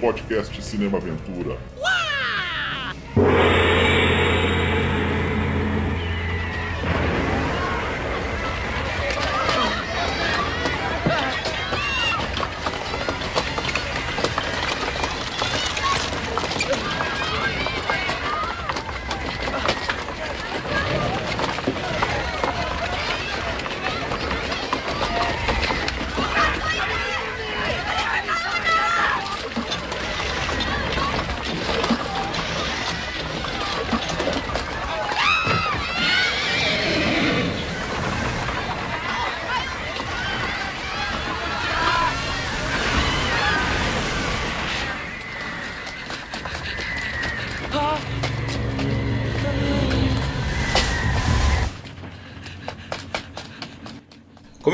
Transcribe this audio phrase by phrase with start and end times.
[0.00, 1.58] podcast Cinema Aventura.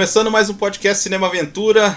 [0.02, 1.96] Começando mais um podcast Cinema Aventura.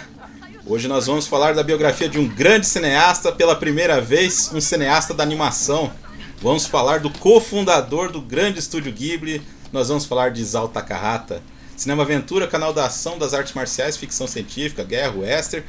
[0.63, 5.11] Hoje nós vamos falar da biografia de um grande cineasta, pela primeira vez, um cineasta
[5.11, 5.91] da animação.
[6.39, 9.41] Vamos falar do cofundador do grande estúdio Ghibli.
[9.73, 11.41] Nós vamos falar de Isao Takahata.
[11.75, 15.65] Cinema Aventura, canal da ação das artes marciais, ficção científica, guerra, western,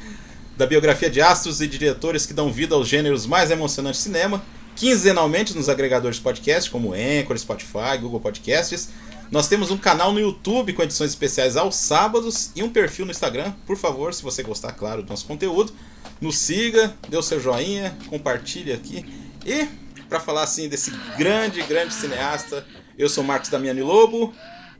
[0.55, 4.43] da biografia de astros e diretores que dão vida aos gêneros mais emocionantes do cinema,
[4.75, 8.89] quinzenalmente nos agregadores de podcast, como Anchor, Spotify, Google Podcasts.
[9.29, 13.11] Nós temos um canal no YouTube com edições especiais aos sábados e um perfil no
[13.11, 13.51] Instagram.
[13.65, 15.73] Por favor, se você gostar, claro, do nosso conteúdo,
[16.21, 19.05] nos siga, dê o seu joinha, compartilhe aqui.
[19.45, 19.67] E,
[20.07, 22.65] para falar assim desse grande, grande cineasta,
[22.97, 24.33] eu sou Marcos Damiani Lobo.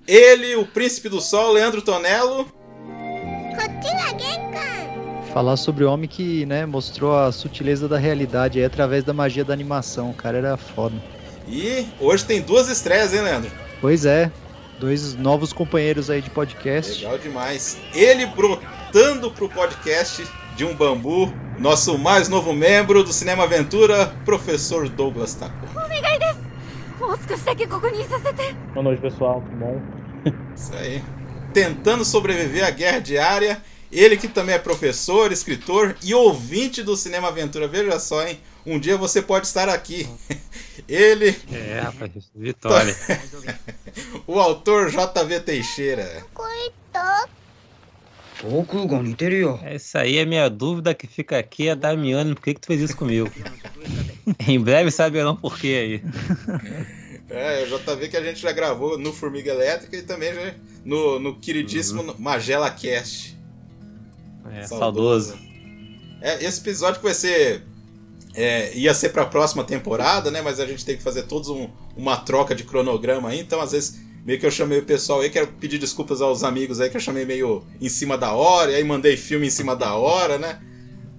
[0.07, 2.49] Ele, o príncipe do sol, Leandro Tonello.
[5.33, 9.43] Falar sobre o homem que né, mostrou a sutileza da realidade aí, através da magia
[9.43, 10.09] da animação.
[10.09, 10.95] O cara era foda.
[11.45, 13.66] E hoje tem duas estreias, hein, Leandro?
[13.79, 14.31] Pois é,
[14.79, 17.03] dois novos companheiros aí de podcast.
[17.03, 17.77] Legal demais.
[17.93, 24.89] Ele brotando pro podcast de um bambu, nosso mais novo membro do Cinema Aventura, professor
[24.89, 25.67] Douglas Taco.
[28.73, 29.41] Boa noite, pessoal.
[29.41, 29.81] Tudo bom?
[30.55, 31.03] Isso aí.
[31.53, 33.61] Tentando sobreviver à guerra diária.
[33.91, 37.67] Ele que também é professor, escritor e ouvinte do Cinema Aventura.
[37.67, 38.39] Veja só, hein?
[38.65, 40.07] Um dia você pode estar aqui.
[40.87, 41.35] Ele.
[41.51, 42.95] É, rapaz, vitória.
[44.27, 46.25] o autor JV Teixeira.
[49.63, 52.67] Essa aí é a minha dúvida que fica aqui, é Damiano, por que, que tu
[52.67, 53.31] fez isso comigo?
[54.47, 56.03] em breve saberão por que aí.
[57.29, 60.53] É, o JV que a gente já gravou no Formiga Elétrica e também já
[60.85, 62.15] no, no queridíssimo uhum.
[62.19, 63.36] Magela Cast.
[64.51, 65.29] É, saudoso.
[65.29, 65.47] saudoso.
[66.21, 67.63] É, esse episódio que vai ser
[68.35, 70.41] é, ia ser para a próxima temporada, né?
[70.41, 73.71] Mas a gente tem que fazer todos um, uma troca de cronograma aí, então às
[73.71, 76.97] vezes meio que eu chamei o pessoal aí, quero pedir desculpas aos amigos aí que
[76.97, 80.37] eu chamei meio em cima da hora, e aí mandei filme em cima da hora,
[80.37, 80.59] né?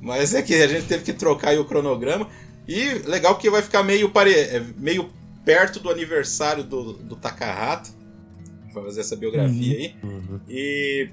[0.00, 2.28] Mas é que a gente teve que trocar aí o cronograma.
[2.66, 4.32] E legal que vai ficar meio, pare...
[4.32, 5.10] É, meio
[5.44, 7.90] perto do aniversário do, do Takahata.
[8.72, 9.80] Vai fazer essa biografia uhum.
[9.80, 9.96] aí.
[10.02, 10.40] Uhum.
[10.48, 11.08] E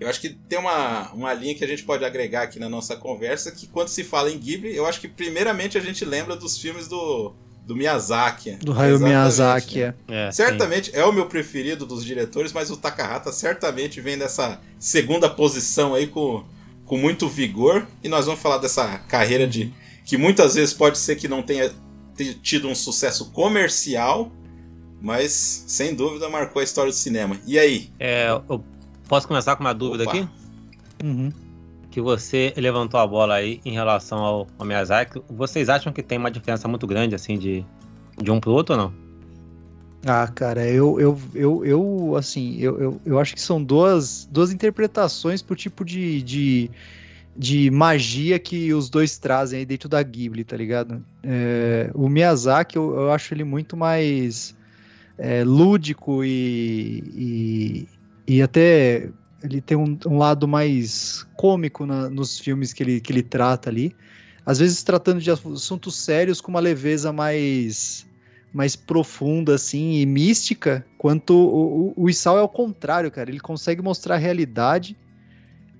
[0.00, 2.96] eu acho que tem uma, uma linha que a gente pode agregar aqui na nossa
[2.96, 6.56] conversa, que quando se fala em Ghibli, eu acho que primeiramente a gente lembra dos
[6.56, 7.34] filmes do,
[7.66, 8.52] do Miyazaki.
[8.62, 9.94] Do Hayao Miyazaki, né?
[10.08, 10.30] é.
[10.30, 10.96] Certamente sim.
[10.96, 16.06] é o meu preferido dos diretores, mas o Takahata certamente vem dessa segunda posição aí
[16.06, 16.44] com,
[16.84, 17.86] com muito vigor.
[18.02, 19.72] E nós vamos falar dessa carreira de
[20.04, 21.72] que muitas vezes pode ser que não tenha
[22.40, 24.30] tido um sucesso comercial,
[25.00, 27.36] mas sem dúvida marcou a história do cinema.
[27.46, 27.90] E aí?
[27.98, 28.64] É, eu
[29.08, 30.12] Posso começar com uma dúvida Opa.
[30.12, 30.28] aqui?
[31.02, 31.32] Uhum.
[31.90, 35.22] Que você levantou a bola aí em relação ao, ao Miyazaki.
[35.30, 37.64] Vocês acham que tem uma diferença muito grande, assim, de,
[38.22, 39.08] de um pro outro ou não?
[40.06, 44.52] Ah, cara, eu, eu, eu, eu assim, eu, eu, eu acho que são duas, duas
[44.52, 46.70] interpretações pro tipo de, de,
[47.36, 51.04] de magia que os dois trazem aí dentro da Ghibli, tá ligado?
[51.22, 54.54] É, o Miyazaki, eu, eu acho ele muito mais
[55.18, 57.88] é, lúdico e, e,
[58.28, 59.08] e até
[59.42, 63.70] ele tem um, um lado mais cômico na, nos filmes que ele, que ele trata
[63.70, 63.96] ali.
[64.44, 68.06] Às vezes tratando de assuntos sérios com uma leveza mais
[68.52, 73.30] mais profunda assim e mística, quanto o, o, o Isao é o contrário, cara.
[73.30, 74.96] Ele consegue mostrar a realidade,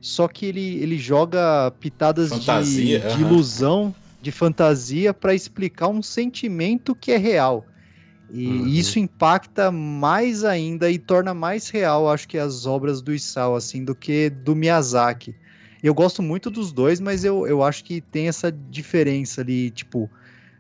[0.00, 3.16] só que ele, ele joga pitadas fantasia, de, uh -huh.
[3.16, 7.64] de ilusão, de fantasia para explicar um sentimento que é real.
[8.30, 8.66] E uhum.
[8.66, 13.84] isso impacta mais ainda e torna mais real, acho que as obras do Isao, assim,
[13.84, 15.34] do que do Miyazaki.
[15.82, 20.10] Eu gosto muito dos dois, mas eu, eu acho que tem essa diferença ali, tipo,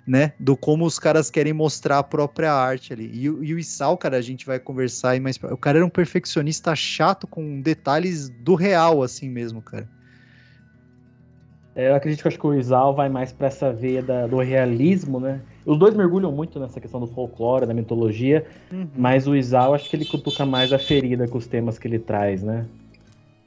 [0.06, 3.10] né, do como os caras querem mostrar a própria arte ali.
[3.12, 5.90] E, e o Isao, cara, a gente vai conversar aí, mas o cara era um
[5.90, 9.86] perfeccionista chato com detalhes do real, assim mesmo, cara.
[11.74, 14.38] É, eu acredito que, acho que o Isao vai mais para essa veia da, do
[14.38, 15.40] realismo, né?
[15.68, 18.88] Os dois mergulham muito nessa questão do folclore, da mitologia, uhum.
[18.96, 21.98] mas o Isao acho que ele cutuca mais a ferida com os temas que ele
[21.98, 22.64] traz, né?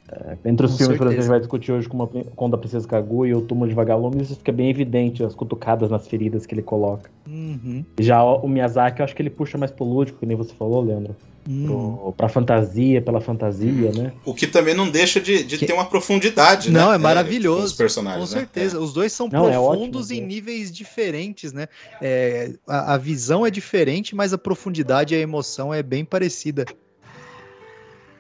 [0.07, 0.97] É, entre os com filmes, certeza.
[0.97, 3.68] por exemplo, a gente vai discutir hoje com, com a Princesa Kaguya e o Túmulo
[3.68, 7.09] de Vagalume, isso fica bem evidente, as cutucadas nas feridas que ele coloca.
[7.27, 7.83] Uhum.
[8.00, 10.53] Já o, o Miyazaki, eu acho que ele puxa mais pro lúdico, que nem você
[10.53, 11.15] falou, Leandro.
[11.49, 11.65] Hum.
[11.65, 14.03] Pro, pra fantasia, pela fantasia, hum.
[14.03, 14.13] né?
[14.23, 15.65] O que também não deixa de, de que...
[15.65, 16.95] ter uma profundidade, não, né?
[16.95, 17.61] é maravilhoso.
[17.61, 18.41] É, os personagens, Com né?
[18.41, 18.77] certeza.
[18.77, 18.83] Né?
[18.83, 21.67] Os dois são não, é profundos é ótimo, em níveis diferentes, né?
[22.01, 26.65] É, a, a, visão é diferente, mas a profundidade e a emoção é bem parecida.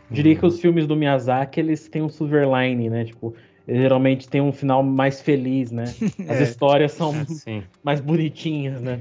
[0.09, 3.05] Diria que os filmes do Miyazaki, eles têm um silverline, né?
[3.05, 3.33] Tipo,
[3.67, 5.83] geralmente tem um final mais feliz, né?
[6.27, 6.43] As é.
[6.43, 7.13] histórias são
[7.83, 8.99] mais bonitinhas, né?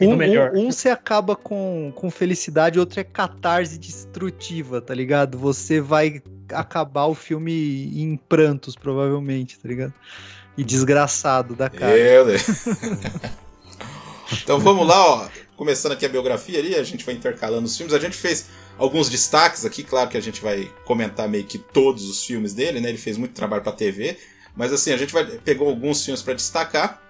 [0.00, 0.52] Um, melhor.
[0.54, 5.38] Um, um você acaba com, com felicidade, outro é catarse destrutiva, tá ligado?
[5.38, 9.94] Você vai acabar o filme em prantos, provavelmente, tá ligado?
[10.56, 11.98] E desgraçado da cara.
[11.98, 12.34] É, né?
[14.42, 15.28] então vamos lá, ó.
[15.56, 17.94] Começando aqui a biografia ali, a gente vai intercalando os filmes.
[17.94, 22.08] A gente fez alguns destaques aqui, claro que a gente vai comentar meio que todos
[22.08, 22.88] os filmes dele, né?
[22.88, 24.16] Ele fez muito trabalho para TV,
[24.56, 27.00] mas assim, a gente vai pegou alguns filmes para destacar.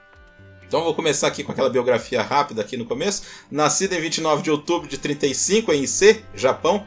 [0.66, 3.24] Então vou começar aqui com aquela biografia rápida aqui no começo.
[3.50, 6.86] Nascido em 29 de outubro de 35 em Ise, Japão.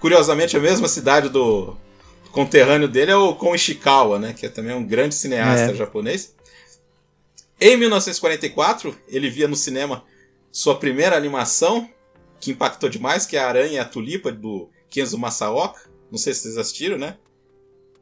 [0.00, 1.76] Curiosamente a mesma cidade do
[2.32, 5.74] conterrâneo dele é o Kon Ishikawa, né, que é também um grande cineasta é.
[5.74, 6.34] japonês.
[7.58, 10.04] Em 1944, ele via no cinema
[10.52, 11.88] sua primeira animação,
[12.40, 15.80] que impactou demais, que é a Aranha e a Tulipa, do Kenzo Masaoka.
[16.10, 17.16] Não sei se vocês assistiram, né?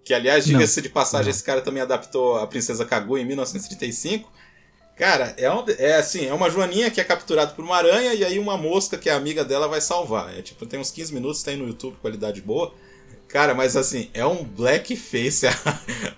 [0.04, 4.30] Que, aliás, diga-se de passagem, esse cara também adaptou a Princesa Kaguya em 1935.
[4.96, 8.24] Cara, é, um, é assim, é uma joaninha que é capturada por uma aranha e
[8.24, 10.38] aí uma mosca que é amiga dela vai salvar.
[10.38, 12.72] É tipo, tem uns 15 minutos, tem no YouTube, qualidade boa.
[13.26, 15.52] Cara, mas assim, é um blackface a,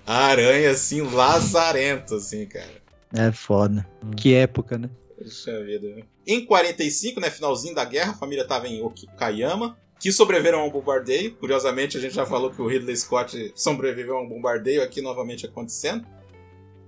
[0.07, 2.83] a aranha, assim, lazarento, assim, cara.
[3.15, 3.87] É foda.
[4.17, 4.91] Que época, né?
[5.17, 6.07] Puxa vida.
[6.27, 10.71] Em 45, né, finalzinho da guerra, a família estava em Okayama, que sobreviveram a um
[10.71, 11.35] bombardeio.
[11.37, 15.47] Curiosamente, a gente já falou que o Ridley Scott sobreviveu a um bombardeio aqui novamente
[15.47, 16.07] acontecendo.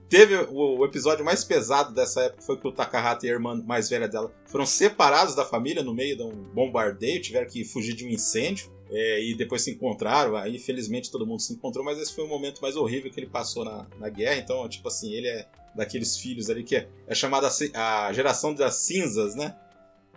[0.09, 3.91] Teve o, episódio mais pesado dessa época foi que o Takahata e a irmã mais
[3.91, 8.07] velha dela foram separados da família no meio de um bombardeio, tiveram que fugir de
[8.07, 8.73] um incêndio.
[8.91, 12.27] É, e depois se encontraram, aí felizmente todo mundo se encontrou, mas esse foi o
[12.27, 15.47] momento mais horrível que ele passou na, na guerra, então, tipo assim, ele é
[15.79, 19.57] daqueles filhos ali, que é, é chamada a geração das cinzas, né?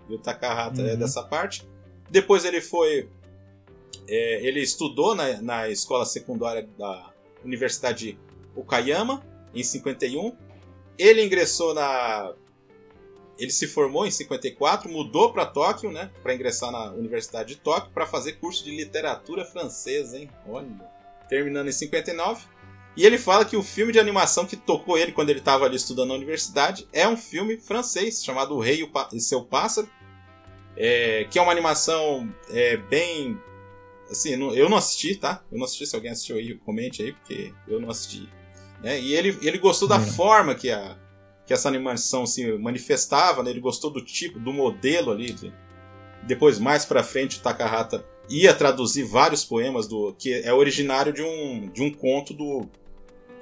[0.10, 0.90] E o Takahata é uhum.
[0.90, 1.69] é dessa parte.
[2.10, 3.08] Depois ele foi.
[4.08, 7.13] É, ele estudou na, na escola secundária da
[7.46, 8.18] Universidade
[8.56, 9.24] Okayama,
[9.54, 10.36] em 51.
[10.98, 12.34] Ele ingressou na.
[13.38, 16.10] Ele se formou em 54, mudou para Tóquio, né?
[16.24, 20.30] Para ingressar na Universidade de Tóquio, para fazer curso de literatura francesa, hein?
[20.48, 20.90] Olha.
[21.30, 22.50] Terminando em 59
[22.95, 25.77] e ele fala que o filme de animação que tocou ele quando ele estava ali
[25.77, 29.89] estudando na universidade é um filme francês chamado O Rei e Seu Pássaro,
[30.75, 33.39] é, que é uma animação é, bem.
[34.09, 35.41] Assim, eu não assisti, tá?
[35.49, 38.27] Eu não assisti, se alguém assistiu aí, comente aí, porque eu não assisti.
[38.83, 38.99] Né?
[38.99, 40.97] E ele, ele gostou da forma que, a,
[41.45, 43.51] que essa animação se manifestava, né?
[43.51, 45.31] ele gostou do tipo, do modelo ali.
[45.31, 45.53] De...
[46.23, 51.21] Depois, mais pra frente, o Takahata ia traduzir vários poemas do que é originário de
[51.21, 52.69] um, de um conto do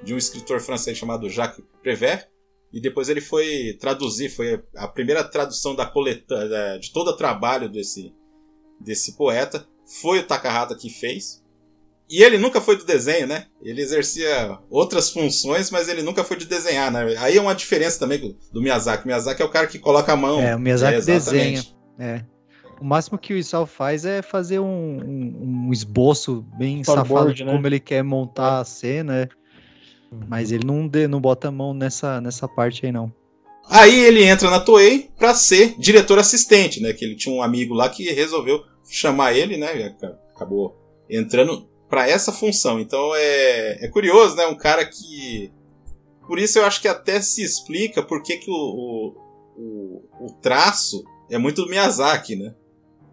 [0.02, 2.26] de um escritor francês chamado Jacques Prévert.
[2.72, 7.68] E depois ele foi traduzir, foi a primeira tradução da coleta, de todo o trabalho
[7.68, 8.14] desse,
[8.80, 9.66] desse poeta.
[10.00, 11.42] Foi o Takahata que fez.
[12.08, 13.46] E ele nunca foi do desenho, né?
[13.62, 17.14] Ele exercia outras funções, mas ele nunca foi de desenhar, né?
[17.18, 19.04] Aí é uma diferença também do Miyazaki.
[19.04, 20.40] O Miyazaki é o cara que coloca a mão.
[20.40, 21.62] É, o Miyazaki é, desenha.
[21.98, 22.24] É.
[22.80, 27.44] O máximo que o Isao faz é fazer um, um, um esboço bem safado de
[27.44, 27.52] né?
[27.52, 29.28] como ele quer montar a cena.
[30.12, 30.24] É.
[30.28, 33.12] Mas ele não, de, não bota a mão nessa, nessa parte aí, não.
[33.68, 36.92] Aí ele entra na Toei para ser diretor assistente, né?
[36.92, 39.94] Que ele tinha um amigo lá que resolveu chamar ele, né?
[40.34, 40.76] Acabou
[41.08, 42.80] entrando para essa função.
[42.80, 44.46] Então é, é curioso, né?
[44.46, 45.52] Um cara que.
[46.26, 49.14] Por isso eu acho que até se explica por que, que o, o,
[49.56, 52.54] o, o traço é muito do Miyazaki, né?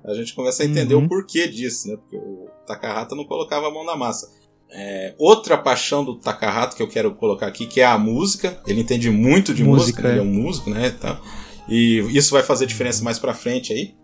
[0.04, 1.06] A gente começa a entender uhum.
[1.06, 1.98] o porquê disso, né?
[1.98, 4.32] Porque o Takahata não colocava a mão na massa.
[4.70, 8.62] É, outra paixão do Takahata que eu quero colocar aqui, que é a música.
[8.68, 10.88] Ele entende muito de música, música ele é, é um músico, né?
[10.88, 11.20] Então,
[11.68, 13.96] e isso vai fazer diferença mais pra frente aí.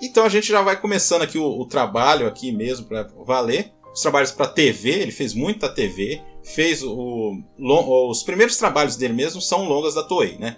[0.00, 3.72] Então a gente já vai começando aqui o, o trabalho aqui mesmo para valer.
[3.92, 6.22] Os trabalhos para TV, ele fez muita TV.
[6.42, 10.56] Fez o, os primeiros trabalhos dele mesmo são longas da Toei, né?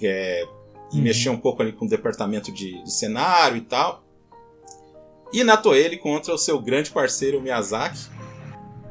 [0.00, 0.46] É,
[0.92, 1.02] uhum.
[1.02, 4.04] mexer um pouco ali com o departamento de, de cenário e tal.
[5.32, 8.08] E na Toei ele encontra o seu grande parceiro Miyazaki,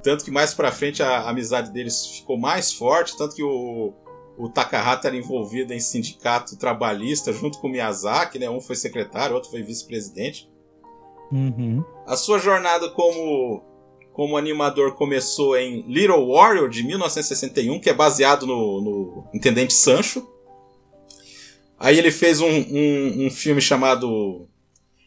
[0.08, 3.94] tanto que mais pra frente a, amizade deles ficou mais forte, tanto que o,
[4.38, 8.50] o Takahata era envolvido em sindicato trabalhista junto com o Miyazaki, né?
[8.50, 10.50] Um foi secretário, outro foi vice-presidente.
[11.30, 11.84] Uhum.
[12.06, 13.62] A sua jornada como,
[14.14, 20.26] como animador começou em Little Warrior, de 1961, que é baseado no, no Intendente Sancho.
[21.78, 24.48] Aí ele fez um, um, um filme chamado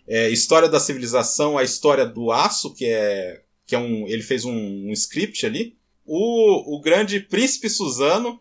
[0.06, 4.06] é, História da Civilização, a História do Aço, que é, que é um.
[4.08, 5.78] Ele fez um, um script ali.
[6.04, 8.40] O, o Grande Príncipe Suzano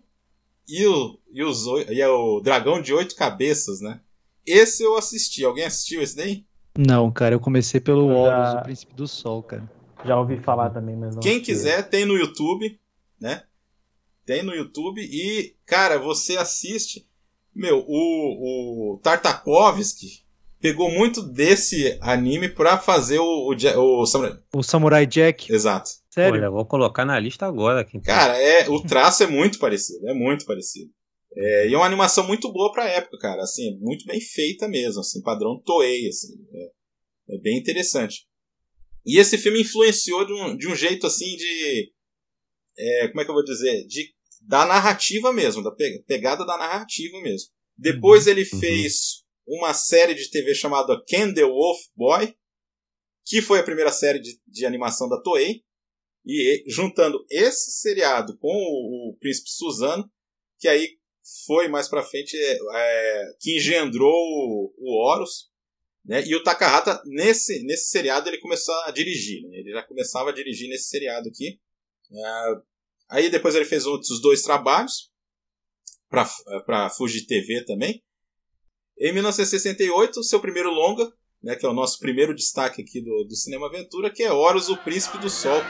[0.67, 4.01] e o, e, os, e é o Dragão de Oito Cabeças, né?
[4.43, 5.45] Esse eu assisti.
[5.45, 6.43] Alguém assistiu esse daí?
[6.75, 9.71] Não, cara, eu comecei pelo Horus, o Príncipe do Sol, cara.
[10.03, 11.21] Já ouvi falar também, mas não.
[11.21, 11.51] Quem assisti.
[11.51, 12.79] quiser, tem no YouTube,
[13.19, 13.43] né?
[14.25, 17.07] Tem no YouTube e, cara, você assiste.
[17.53, 20.24] Meu, o, o Tartakovsky,
[20.60, 24.38] pegou muito desse anime pra fazer o, o, o, Samurai...
[24.54, 25.51] o Samurai Jack.
[25.51, 25.89] Exato.
[26.10, 26.39] Sério?
[26.39, 27.82] Olha, vou colocar na lista agora.
[27.82, 28.13] Aqui, então.
[28.13, 30.92] Cara, é, o traço é muito parecido, é muito parecido.
[31.36, 33.42] É, e é uma animação muito boa pra época, cara.
[33.42, 36.34] Assim, muito bem feita mesmo, assim, padrão Toei, assim.
[36.54, 38.28] É, é bem interessante.
[39.06, 41.92] E esse filme influenciou de um, de um jeito, assim, de...
[42.78, 43.86] É, como é que eu vou dizer?
[43.88, 45.72] De, da narrativa mesmo, da
[46.06, 47.50] pegada da narrativa mesmo.
[47.78, 48.32] Depois uhum.
[48.32, 48.60] ele uhum.
[48.60, 52.36] fez uma série de TV chamada Ken the Wolf Boy,
[53.25, 55.63] que foi a primeira série de, de animação da Toei.
[56.25, 60.10] E juntando esse seriado com o, o Príncipe Suzano,
[60.60, 61.00] que aí
[61.48, 65.50] foi mais pra frente, é, é, que engendrou o, o Horus.
[66.06, 66.24] Né?
[66.25, 69.41] E o Takahata, nesse, nesse seriado, ele começou a dirigir.
[69.48, 69.58] Né?
[69.60, 71.60] Ele já começava a dirigir nesse seriado aqui.
[72.12, 72.56] É,
[73.10, 75.12] aí depois ele fez outros dois trabalhos
[76.10, 78.03] para Fuji TV também.
[79.01, 81.10] Em 1968, seu primeiro longa,
[81.41, 84.68] né, que é o nosso primeiro destaque aqui do, do Cinema Aventura, que é Horus,
[84.68, 85.62] o Príncipe do Sol.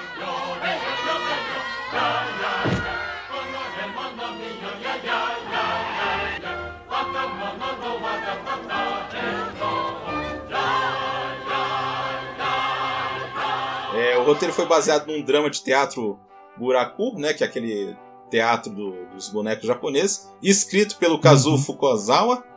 [13.95, 16.19] É, o roteiro foi baseado num drama de teatro
[16.57, 17.95] Buraku, né, que é aquele
[18.31, 21.57] teatro do, dos bonecos japoneses, escrito pelo Kazuo uhum.
[21.59, 22.49] Fukuzawa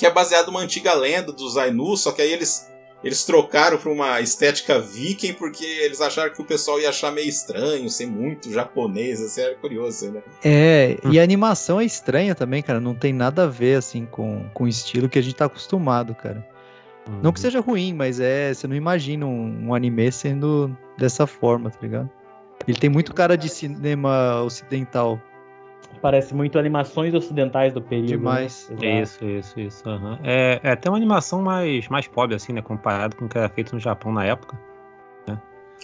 [0.00, 2.70] que é baseado numa antiga lenda dos Ainu, só que aí eles
[3.04, 7.28] eles trocaram para uma estética viking porque eles acharam que o pessoal ia achar meio
[7.28, 10.22] estranho, ser muito japonês, assim, era curioso, né?
[10.42, 14.48] É, e a animação é estranha também, cara, não tem nada a ver, assim, com,
[14.54, 16.46] com o estilo que a gente tá acostumado, cara.
[17.06, 17.20] Uhum.
[17.22, 21.70] Não que seja ruim, mas é, você não imagina um, um anime sendo dessa forma,
[21.70, 22.10] tá ligado?
[22.66, 25.20] Ele tem muito cara de cinema ocidental.
[26.02, 28.10] Parece muito animações ocidentais do período.
[28.10, 28.16] Né?
[28.16, 28.72] Demais.
[28.80, 29.02] Né?
[29.02, 29.88] Isso, isso, isso.
[29.88, 30.18] Uhum.
[30.24, 32.62] É, é até uma animação mais, mais pobre, assim, né?
[32.62, 34.58] Comparado com o que era feito no Japão na época.
[35.28, 35.40] Né?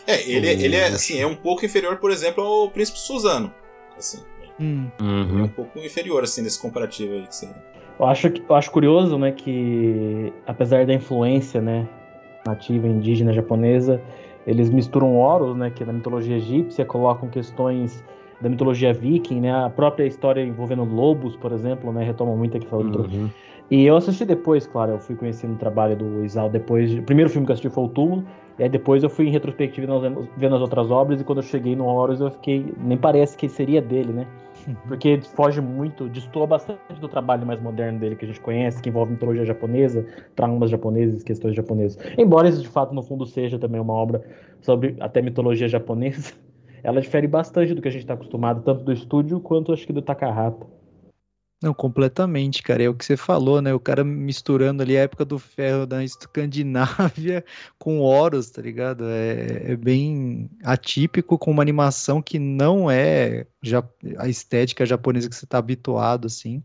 [0.07, 0.51] É, ele, o...
[0.51, 3.53] ele é, assim, é um pouco inferior, por exemplo, ao Príncipe Suzano.
[3.97, 4.23] Assim.
[4.59, 4.89] Hum.
[5.01, 5.41] Uhum.
[5.41, 7.49] É um pouco inferior, assim, nesse comparativo aí que você...
[7.99, 11.89] Eu acho, eu acho curioso, né, que apesar da influência, né,
[12.47, 14.03] nativa indígena japonesa,
[14.47, 18.05] eles misturam oros, né, que na mitologia egípcia colocam questões
[18.41, 19.53] da mitologia viking, né?
[19.53, 22.05] A própria história envolvendo lobos, por exemplo, né?
[22.05, 23.01] Retoma muito aqui falando.
[23.01, 23.31] Uhum.
[23.71, 26.95] E eu assisti depois, claro, eu fui conhecendo o trabalho do Isao depois.
[26.95, 28.25] O primeiro filme que eu assisti foi o Túmulo,
[28.59, 30.01] e aí depois eu fui em retrospectiva
[30.37, 32.73] vendo as outras obras, e quando eu cheguei no Horus eu fiquei.
[32.79, 34.27] Nem parece que seria dele, né?
[34.87, 38.89] Porque foge muito, destoa bastante do trabalho mais moderno dele que a gente conhece, que
[38.89, 41.99] envolve mitologia japonesa, traumas japoneses, questões japonesas.
[42.19, 44.23] Embora isso de fato no fundo seja também uma obra
[44.61, 46.33] sobre até mitologia japonesa,
[46.87, 49.93] ela difere bastante do que a gente está acostumado, tanto do estúdio quanto acho que
[49.93, 50.65] do Takahata.
[51.61, 52.85] Não, completamente, cara.
[52.85, 53.75] É o que você falou, né?
[53.75, 57.45] O cara misturando ali a época do ferro da Escandinávia
[57.77, 59.05] com Horus, tá ligado?
[59.09, 63.83] É, é, bem atípico com uma animação que não é já,
[64.19, 66.63] a estética japonesa que você tá habituado, assim.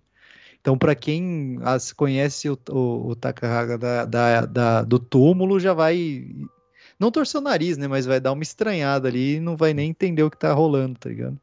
[0.59, 5.73] Então, para quem as, conhece o, o, o Takahata da, da, da, do túmulo, já
[5.73, 6.27] vai
[7.01, 7.87] não torcer o nariz, né?
[7.87, 10.99] Mas vai dar uma estranhada ali e não vai nem entender o que tá rolando,
[10.99, 11.35] tá ligado?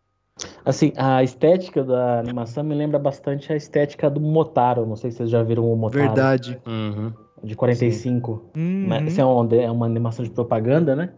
[0.65, 4.87] Assim, a estética da animação me lembra bastante a estética do Motaro.
[4.87, 6.05] Não sei se vocês já viram o Motaro.
[6.05, 6.61] Verdade.
[6.65, 7.13] Uhum.
[7.43, 8.51] De 45.
[8.57, 8.95] Uhum.
[8.95, 11.11] Essa é uma, é uma animação de propaganda, né?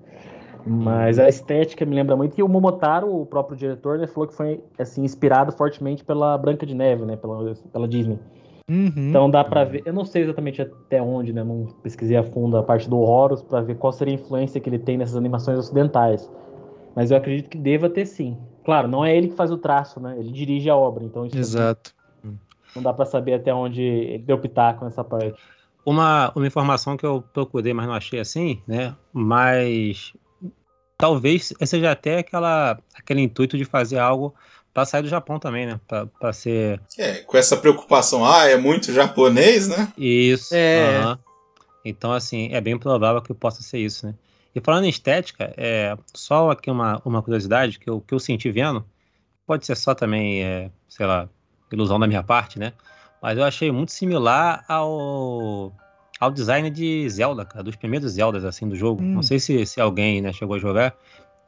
[0.67, 2.39] Mas a estética me lembra muito.
[2.39, 6.65] E o Momotaro, o próprio diretor, né, falou que foi assim, inspirado fortemente pela Branca
[6.65, 7.17] de Neve, né?
[7.17, 8.19] Pela, pela Disney.
[8.71, 9.09] Uhum.
[9.09, 11.43] Então dá para ver, eu não sei exatamente até onde, né?
[11.43, 14.71] Não pesquisei a fundo a parte do Horus para ver qual seria a influência que
[14.71, 16.31] ele tem nessas animações ocidentais.
[16.95, 18.39] Mas eu acredito que deva ter sim.
[18.65, 20.15] Claro, não é ele que faz o traço, né?
[20.17, 21.93] Ele dirige a obra, então isso Exato.
[22.77, 25.41] Não dá para saber até onde ele deu pitaco nessa parte.
[25.85, 28.95] Uma, uma informação que eu procurei, mas não achei assim, né?
[29.12, 30.12] Mas
[30.97, 34.33] talvez seja até aquela, aquele intuito de fazer algo
[34.73, 35.81] para sair do Japão também, né?
[36.19, 36.81] Para ser.
[36.97, 39.93] É, com essa preocupação, ah, é muito japonês, né?
[39.97, 40.55] Isso.
[40.55, 41.00] É.
[41.00, 41.19] Uh -huh.
[41.85, 44.15] Então, assim, é bem provável que possa ser isso, né?
[44.55, 48.50] E falando em estética, é, só aqui uma, uma curiosidade que eu, que eu senti
[48.50, 48.85] vendo,
[49.47, 51.29] pode ser só também, é, sei lá,
[51.73, 52.73] ilusão da minha parte, né?
[53.23, 55.73] Mas eu achei muito similar ao,
[56.19, 59.03] ao design de Zelda, cara, dos primeiros Zeldas, assim, do jogo.
[59.03, 59.15] Hum.
[59.15, 60.97] Não sei se, se alguém né, chegou a jogar.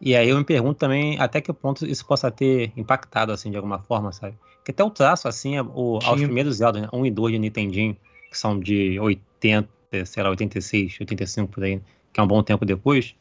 [0.05, 3.57] E aí eu me pergunto também até que ponto isso possa ter impactado, assim, de
[3.57, 4.35] alguma forma, sabe?
[4.57, 6.89] Porque até o traço, assim, é o, aos primeiros Zelda, né?
[6.93, 7.97] 1 e 2 de Nintendinho,
[8.29, 9.69] que são de 80,
[10.05, 11.81] sei lá, 86, 85 por aí,
[12.13, 13.15] que é um bom tempo depois.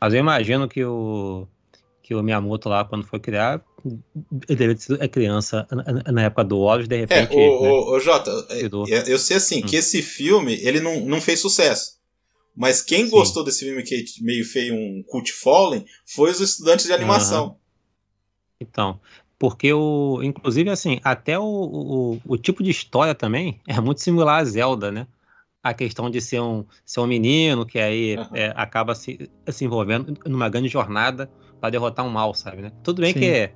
[0.00, 1.46] Mas eu imagino que o,
[2.02, 3.62] que o Miyamoto lá, quando foi criar,
[4.48, 5.66] ele deve ter sido criança
[6.10, 7.38] na época do Olhos, de é, repente.
[7.38, 9.66] É, o, né, o, o Jota, é, é, eu sei assim, hum.
[9.66, 12.00] que esse filme, ele não, não fez sucesso.
[12.54, 13.10] Mas quem Sim.
[13.10, 17.46] gostou desse filme que meio feio um cult fallen foi os estudantes de animação.
[17.46, 17.56] Uhum.
[18.60, 19.00] Então,
[19.38, 24.40] porque o, inclusive assim, até o, o, o, tipo de história também é muito similar
[24.40, 25.06] a Zelda, né?
[25.62, 28.26] a questão de ser um, ser um menino que aí uhum.
[28.34, 31.30] é, acaba se, se envolvendo numa grande jornada
[31.60, 32.72] para derrotar um mal, sabe, né?
[32.82, 33.20] Tudo bem Sim.
[33.20, 33.50] que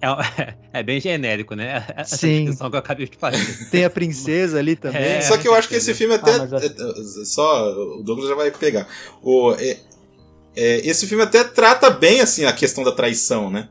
[0.00, 1.86] é, é, é, bem genérico, né?
[1.96, 2.44] Essa Sim.
[2.44, 3.70] descrição que eu acabei de fazer.
[3.70, 5.02] Tem a princesa ali também.
[5.02, 6.32] É, só que eu acho que esse filme até.
[6.32, 6.56] Ah, já...
[6.58, 8.88] É, só o Douglas já vai pegar.
[9.22, 9.78] O, é,
[10.56, 13.68] é, esse filme até trata bem assim a questão da traição, né?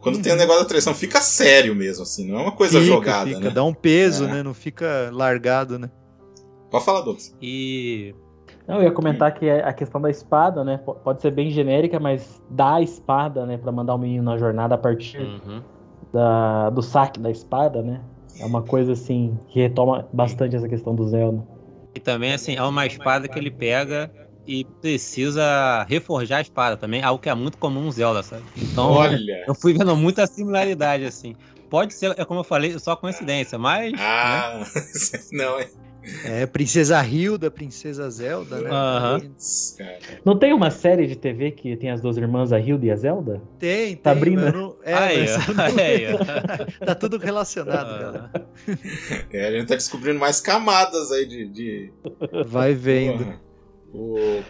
[0.00, 0.22] Quando uhum.
[0.22, 0.40] tem o uhum.
[0.40, 3.28] negócio da traição, fica sério mesmo, assim, não é uma coisa fica, jogada.
[3.28, 3.50] Fica, né?
[3.50, 4.28] dá um peso, é.
[4.28, 4.42] né?
[4.42, 5.90] Não fica largado, né?
[6.70, 7.34] Pode falar, Douglas.
[7.42, 8.14] E.
[8.70, 10.78] Não, eu ia comentar que a questão da espada, né?
[11.02, 13.58] Pode ser bem genérica, mas dá a espada, né?
[13.58, 15.60] Pra mandar o menino na jornada a partir uhum.
[16.12, 18.00] da, do saque da espada, né?
[18.38, 21.42] É uma coisa assim que retoma bastante essa questão do Zelda.
[21.96, 24.08] E também, assim, é uma espada que ele pega
[24.46, 28.44] e precisa reforjar a espada também, algo que é muito comum no Zelda, sabe?
[28.56, 29.44] Então, Olha.
[29.48, 31.34] eu fui vendo muita similaridade, assim.
[31.68, 33.92] Pode ser, é como eu falei, só coincidência, mas.
[33.98, 35.20] Ah, né?
[35.32, 35.68] não, é.
[36.24, 38.70] É, Princesa Hilda, Princesa Zelda, né?
[38.70, 39.30] Uhum.
[40.24, 42.96] Não tem uma série de TV que tem as duas irmãs, a Hilda e a
[42.96, 43.42] Zelda?
[43.58, 44.20] Tem, tá tem.
[44.20, 44.52] Sabrina.
[44.52, 44.76] Não...
[44.82, 46.18] É, Aí, não...
[46.86, 48.32] tá tudo relacionado, cara.
[49.32, 51.46] É, a gente tá descobrindo mais camadas aí de.
[51.46, 51.92] de...
[52.46, 53.34] Vai vendo.
[53.92, 54.42] O...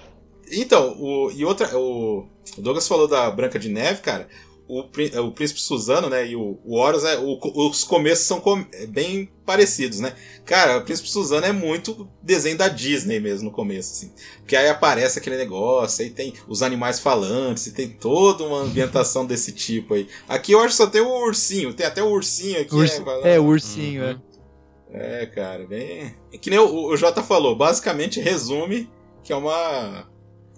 [0.52, 1.30] Então, o...
[1.32, 1.76] e outra.
[1.76, 2.26] O...
[2.56, 4.28] o Douglas falou da Branca de Neve, cara
[4.70, 8.64] o, o Príncipe Suzano, né, e o, o Horus, é, o, os começos são com,
[8.72, 10.14] é bem parecidos, né?
[10.44, 14.12] Cara, o Príncipe Suzano é muito desenho da Disney mesmo no começo, assim.
[14.38, 19.26] Porque aí aparece aquele negócio, aí tem os animais falantes, e tem toda uma ambientação
[19.26, 20.09] desse tipo aí.
[20.28, 22.76] Aqui eu acho que só tem o ursinho, tem até o ursinho aqui.
[23.24, 24.09] É, é, o ursinho, uhum.
[24.11, 25.22] é.
[25.22, 26.14] É, cara, bem.
[26.33, 28.88] É que nem o, o Jota falou, basicamente resume
[29.22, 30.09] que é uma,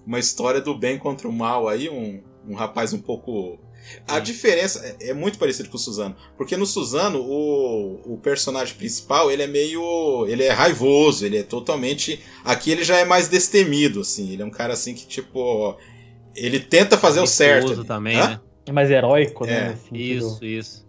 [0.07, 3.59] uma história do bem contra o mal aí, um, um rapaz um pouco
[4.07, 8.75] a diferença é, é muito parecido com o Suzano, porque no Suzano o, o personagem
[8.75, 13.29] principal ele é meio, ele é raivoso, ele é totalmente, aqui ele já é mais
[13.29, 15.77] destemido, assim, ele é um cara assim que tipo,
[16.35, 17.85] ele tenta fazer o certo.
[17.85, 18.29] também, Hã?
[18.29, 18.40] né?
[18.66, 19.64] É mais heróico, né, é.
[19.68, 19.79] né?
[19.92, 20.87] Isso, isso.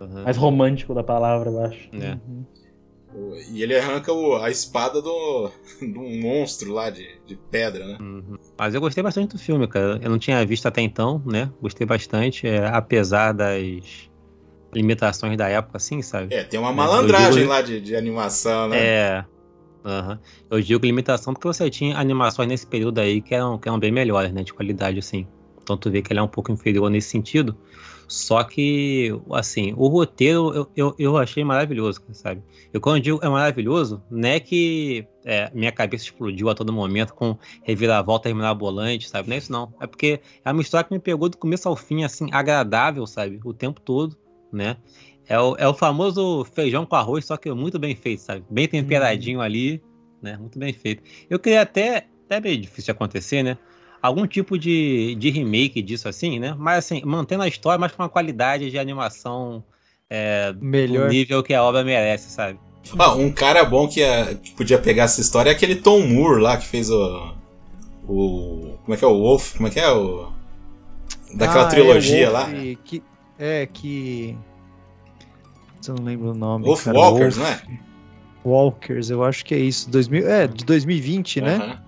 [0.00, 0.22] Uhum.
[0.24, 1.88] Mais romântico da palavra, eu acho.
[1.94, 2.12] É.
[2.12, 2.44] Uhum.
[3.50, 5.50] E ele arranca o, a espada do,
[5.80, 7.98] do monstro lá de, de pedra, né?
[8.00, 8.36] Uhum.
[8.58, 9.98] Mas eu gostei bastante do filme, cara.
[10.02, 11.50] Eu não tinha visto até então, né?
[11.60, 14.10] Gostei bastante, é, apesar das
[14.72, 16.34] limitações da época, assim, sabe?
[16.34, 17.48] É, tem uma malandragem digo...
[17.48, 18.78] lá de, de animação, né?
[18.78, 19.24] É.
[19.84, 20.18] Uhum.
[20.50, 23.92] Eu digo limitação porque você tinha animações nesse período aí que eram, que eram bem
[23.92, 24.42] melhores, né?
[24.42, 25.26] De qualidade, assim.
[25.62, 27.56] Então tu vê que ele é um pouco inferior nesse sentido.
[28.08, 32.42] Só que, assim, o roteiro eu, eu, eu achei maravilhoso, sabe?
[32.72, 37.14] Eu quando digo é maravilhoso, não é que é, minha cabeça explodiu a todo momento
[37.14, 39.28] com reviravolta mirabolante, sabe?
[39.28, 39.74] Não é isso não.
[39.80, 43.40] É porque é uma história que me pegou do começo ao fim, assim, agradável, sabe?
[43.44, 44.16] O tempo todo,
[44.52, 44.76] né?
[45.28, 48.44] É o, é o famoso feijão com arroz, só que muito bem feito, sabe?
[48.48, 49.42] Bem temperadinho hum.
[49.42, 49.82] ali,
[50.22, 50.36] né?
[50.36, 51.02] Muito bem feito.
[51.28, 53.58] Eu queria até, até meio difícil de acontecer, né?
[54.06, 56.54] Algum tipo de, de remake disso assim, né?
[56.58, 59.62] Mas assim, mantendo a história, mas com uma qualidade de animação
[60.08, 61.06] é, Melhor.
[61.06, 62.58] do nível que a obra merece, sabe?
[62.98, 66.40] Ah, um cara bom que, é, que, podia pegar essa história é aquele Tom Moore
[66.40, 67.34] lá que fez o.
[68.08, 68.78] O.
[68.84, 69.56] Como é que é o Wolf?
[69.56, 70.28] Como é que é o.
[71.34, 72.48] Daquela ah, trilogia é, lá.
[72.84, 73.02] Que,
[73.38, 74.36] é, que.
[75.88, 76.64] Eu não lembro o nome.
[76.64, 77.80] Wolf cara, Walkers, Wolf, não é?
[78.44, 79.90] Walkers, eu acho que é isso.
[79.90, 81.46] 2000, é, de 2020, uhum.
[81.46, 81.78] né?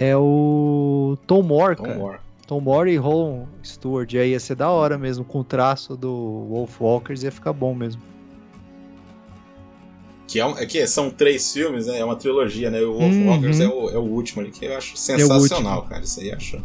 [0.00, 1.98] É o Tom Moore, Tom cara.
[1.98, 2.18] Moore.
[2.46, 4.12] Tom Moore e Ron Stewart.
[4.14, 7.74] Aí ia ser da hora mesmo, com o traço do Wolf Walkers ia ficar bom
[7.74, 8.00] mesmo.
[10.26, 11.98] Que, é, um, é que são três filmes, né?
[11.98, 12.80] É uma trilogia, né?
[12.80, 13.28] O Wolf uhum.
[13.28, 16.02] Walkers é o, é o último ali, que eu acho é sensacional, é cara.
[16.02, 16.58] Isso aí acho.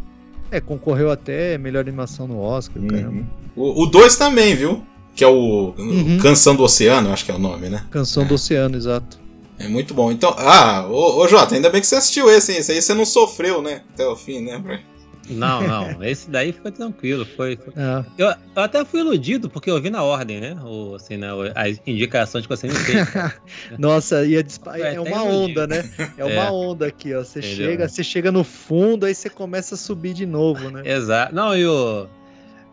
[0.50, 2.88] É, concorreu até melhor animação no Oscar, Uhum.
[2.88, 3.26] caramba.
[3.54, 4.82] O 2 também, viu?
[5.14, 6.18] Que é o Uhum.
[6.22, 7.84] Canção do Oceano, acho que é o nome, né?
[7.90, 9.18] Canção do Oceano, exato.
[9.58, 10.12] É muito bom.
[10.12, 12.58] Então, ah, ô, ô Jota, ainda bem que você assistiu esse, hein?
[12.58, 13.82] Esse aí você não sofreu, né?
[13.94, 14.82] Até o fim, né?
[15.28, 16.04] Não, não.
[16.04, 17.26] Esse daí foi tranquilo.
[17.36, 18.04] Foi, foi- É.
[18.16, 20.56] Eu, eu até fui iludido, porque eu vi na ordem, né?
[20.62, 21.32] O, assim, né?
[21.32, 23.08] o- As indicações que você me fez.
[23.76, 25.88] Nossa, ia dispa- é até uma onda, né?
[26.16, 26.50] É uma É.
[26.50, 27.24] onda aqui, ó.
[27.24, 27.56] Você Entendeu?
[27.70, 30.82] chega, você chega no fundo, aí você começa a subir de novo, né?
[30.84, 31.34] Exato.
[31.34, 32.06] Não, e o.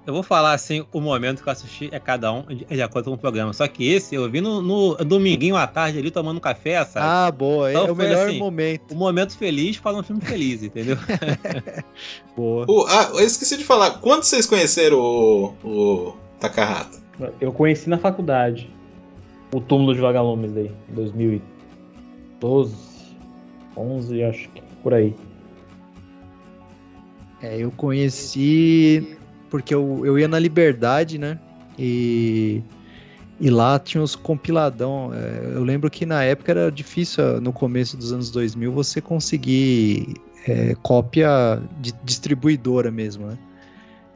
[0.05, 3.05] Eu vou falar assim, o momento que eu assisti é cada um de, de acordo
[3.09, 3.53] com o programa.
[3.53, 7.05] Só que esse eu vi no, no dominguinho à tarde ali tomando café, sabe?
[7.07, 7.69] Ah, boa.
[7.69, 8.37] É Então o foi melhor assim.
[8.37, 8.93] momento.
[8.93, 10.97] Um momento feliz para um filme feliz, entendeu?
[12.35, 12.65] Boa.
[12.67, 13.91] O- ah, eu esqueci de falar.
[14.01, 17.01] Quando vocês conheceram o, o Takahata?
[17.39, 18.69] Eu conheci na faculdade
[19.53, 22.75] o túmulo de vagalumes daí, 2012,
[23.77, 25.15] 11, acho que por aí.
[27.41, 29.17] É, eu conheci
[29.53, 31.37] porque eu, eu ia na Liberdade, né?
[31.77, 32.63] E,
[33.39, 35.11] e lá tinha os compiladão.
[35.13, 40.15] É, eu lembro que na época era difícil, no começo dos anos 2000, você conseguir
[40.47, 43.37] é, cópia de distribuidora mesmo, né?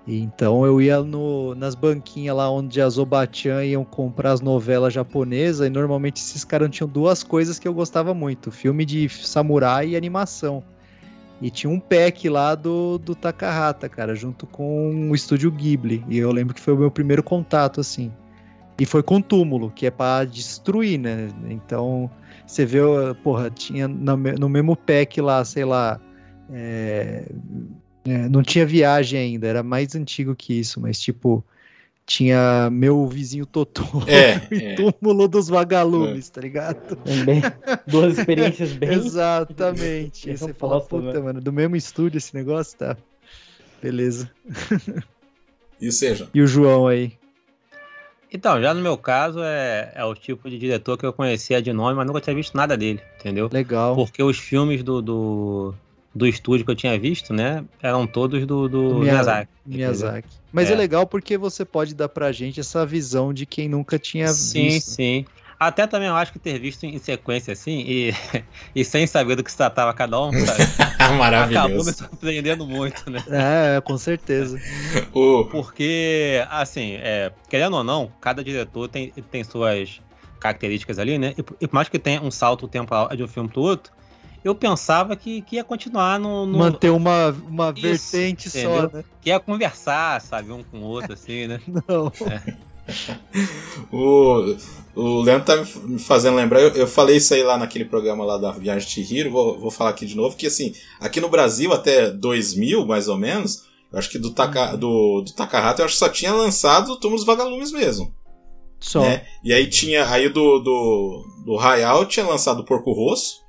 [0.07, 5.67] Então eu ia no, nas banquinhas lá onde as Obatian iam comprar as novelas japonesas
[5.67, 9.95] e normalmente esses caras tinham duas coisas que eu gostava muito: filme de samurai e
[9.95, 10.63] animação.
[11.41, 16.03] E tinha um pack lá do, do Takahata, cara, junto com o estúdio Ghibli.
[16.09, 18.11] E eu lembro que foi o meu primeiro contato, assim.
[18.79, 21.29] E foi com túmulo, que é pra destruir, né?
[21.49, 22.09] Então,
[22.45, 22.79] você vê,
[23.23, 25.99] porra, tinha no mesmo pack lá, sei lá.
[26.51, 27.25] é,
[28.05, 31.43] é, não tinha viagem ainda, era mais antigo que isso, mas tipo.
[32.07, 34.75] Tinha meu vizinho Totoro É, e é.
[34.75, 36.95] túmulo dos vagalumes, tá ligado?
[36.95, 37.41] Também,
[37.85, 38.93] duas experiências bem.
[38.95, 40.29] Exatamente.
[40.29, 41.19] Aí você fala, posso, puta, né?
[41.19, 42.97] mano, do mesmo estúdio esse negócio, tá?
[43.81, 44.31] Beleza.
[45.79, 47.13] E seja, E o João aí?
[48.33, 51.71] Então, já no meu caso, é, é o tipo de diretor que eu conhecia de
[51.71, 53.47] nome, mas nunca tinha visto nada dele, entendeu?
[53.51, 53.95] Legal.
[53.95, 55.73] Porque os filmes do, do,
[56.17, 59.51] do estúdio que eu tinha visto, né, eram todos do, do Do Miya- Miyazaki.
[59.65, 60.29] Miyazaki.
[60.51, 60.73] Mas é.
[60.73, 60.75] É.
[60.75, 64.89] legal porque você pode dar pra gente essa visão de quem nunca tinha Sim, visto.
[64.91, 65.25] sim.
[65.59, 68.11] Até também eu acho que ter visto em sequência assim e,
[68.75, 70.63] e sem saber do que se tratava cada um, sabe?
[70.99, 71.93] Acabou me maravilhoso.
[71.93, 73.23] surpreendendo muito, né?
[73.27, 74.57] É, com certeza.
[75.13, 79.99] O, Porque, assim, é, querendo ou não, cada diretor tem, tem suas
[80.39, 81.33] características ali, né?
[81.37, 83.91] E, por- e por mais que tenha um salto temporal de um filme pro outro,
[84.43, 86.45] eu pensava que, que ia continuar no.
[86.45, 88.91] no- Manter uma, uma Isso, vertente só, entendeu?
[88.93, 89.03] né?
[89.21, 91.59] que ia conversar, sabe, um com o outro, assim, né?
[91.87, 92.11] Não.
[93.91, 94.55] o,
[94.95, 98.37] o Leandro tá me fazendo lembrar, eu, eu falei isso aí lá naquele programa lá
[98.37, 101.73] da Viagem de Chihiro, vou, vou falar aqui de novo, que assim, aqui no Brasil
[101.73, 105.95] até 2000, mais ou menos, eu acho que do, Taka, do, do Takahata eu acho
[105.95, 108.13] que só tinha lançado o Túmulo dos Vagalumes mesmo.
[108.79, 109.01] Só.
[109.01, 109.25] né?
[109.43, 113.39] E aí tinha, aí do, do, do Hayao tinha lançado o Porco Rosso,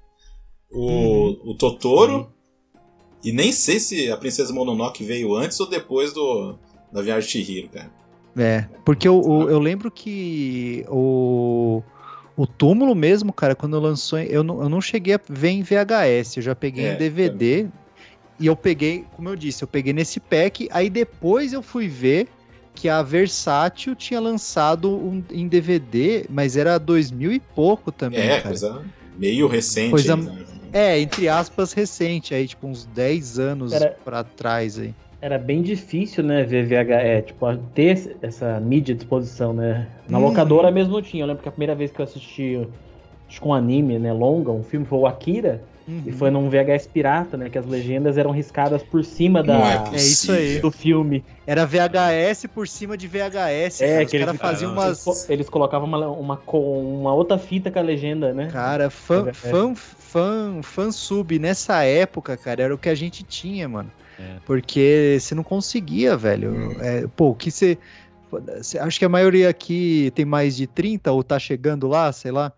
[0.70, 2.28] o, o Totoro,
[3.24, 6.56] e nem sei se a Princesa Mononoke veio antes ou depois do,
[6.92, 7.90] da Viagem de Chihiro, cara.
[8.36, 11.82] É, porque o, o- eu lembro que o,
[12.36, 16.36] o túmulo mesmo, cara, quando lançou, eu não, eu não cheguei a ver em VHS,
[16.36, 17.68] eu já peguei É, em DVD.
[18.40, 22.28] E eu peguei, como eu disse, eu peguei nesse pack, aí depois eu fui ver
[22.72, 28.28] que a Versátil tinha lançado um, em DVD, mas era 2000 e pouco também, É,
[28.36, 28.42] cara.
[28.42, 28.84] coisa
[29.18, 29.90] meio recente.
[29.90, 30.44] Coisa- né?
[30.72, 34.94] É, entre aspas, recente, aí, tipo, uns 10 anos Era- pra trás aí.
[35.20, 39.88] Era bem difícil, né, ver VHS, tipo, ter essa mídia à disposição, né?
[40.08, 40.24] Na Uhum.
[40.26, 41.22] locadora mesmo não tinha.
[41.24, 42.56] Eu lembro que a primeira vez que eu assisti,
[43.28, 46.12] acho que um anime, né, longa, um filme, foi o Akira, e Uhum.
[46.18, 49.92] foi num VHS pirata, né, que as legendas eram riscadas por cima é da, possível.
[49.94, 50.58] É isso aí.
[50.60, 51.24] do filme.
[51.46, 53.80] Era VHS por cima de VHS.
[53.80, 54.04] É, cara.
[54.04, 54.86] que Os caras eles- faziam umas.
[54.86, 58.48] Eles, co- eles colocavam uma, uma, uma outra fita com a legenda, né?
[58.52, 59.50] Cara, fã, VHS.
[59.50, 63.90] fã, fã, fã sub nessa época, cara, era o que a gente tinha, mano.
[64.20, 64.36] É.
[64.44, 66.50] Porque você não conseguia, velho.
[66.52, 66.76] Hum.
[66.80, 67.78] É, pô, o que você.
[68.30, 72.30] você- Acho que a maioria aqui tem mais de 30 ou tá chegando lá, sei
[72.30, 72.52] lá.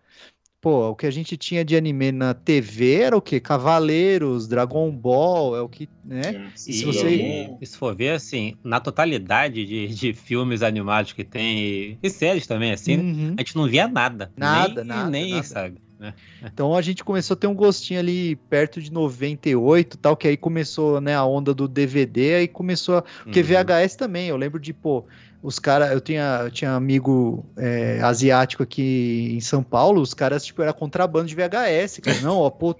[0.61, 3.39] Pô, o que a gente tinha de anime na TV era o quê?
[3.39, 6.21] Cavaleiros, Dragon Ball, é o que, né?
[6.21, 11.23] É, E se você- se for ver, assim, na totalidade de, de filmes animados que
[11.23, 13.33] tem, e, e séries também, assim, Uhum.
[13.35, 14.31] a gente não via nada.
[14.37, 15.43] Nada, nem, nada, Nem, nada.
[15.43, 15.81] sabe?
[15.97, 16.13] né?
[16.43, 20.37] Então a gente começou a ter um gostinho ali perto de 98 tal, que aí
[20.37, 23.01] começou né, a onda do DVD, aí começou a...
[23.01, 23.45] Porque Uhum.
[23.47, 25.07] VHS também, eu lembro de, pô,
[25.43, 30.45] os caras, eu tinha, eu tinha amigo é, asiático aqui em São Paulo, os caras,
[30.45, 32.17] tipo, era contrabando de VHS, cara.
[32.21, 32.75] Não, ó, pô,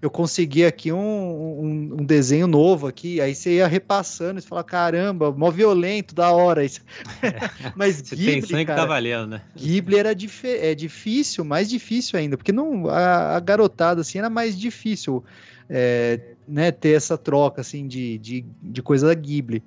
[0.00, 4.62] eu consegui aqui um, um, um, desenho novo aqui, aí você ia repassando, você fala,
[4.62, 6.82] caramba, mó violento, da hora isso.
[7.74, 9.42] Mas você Ghibli, tem cara, tá valendo, né?
[9.56, 14.30] Ghibli era dif é difícil, mais difícil ainda, porque não, a, a garotada, assim, era
[14.30, 15.24] mais difícil,
[15.68, 19.64] é, né, ter essa troca, assim, de, de, de coisa da Ghibli.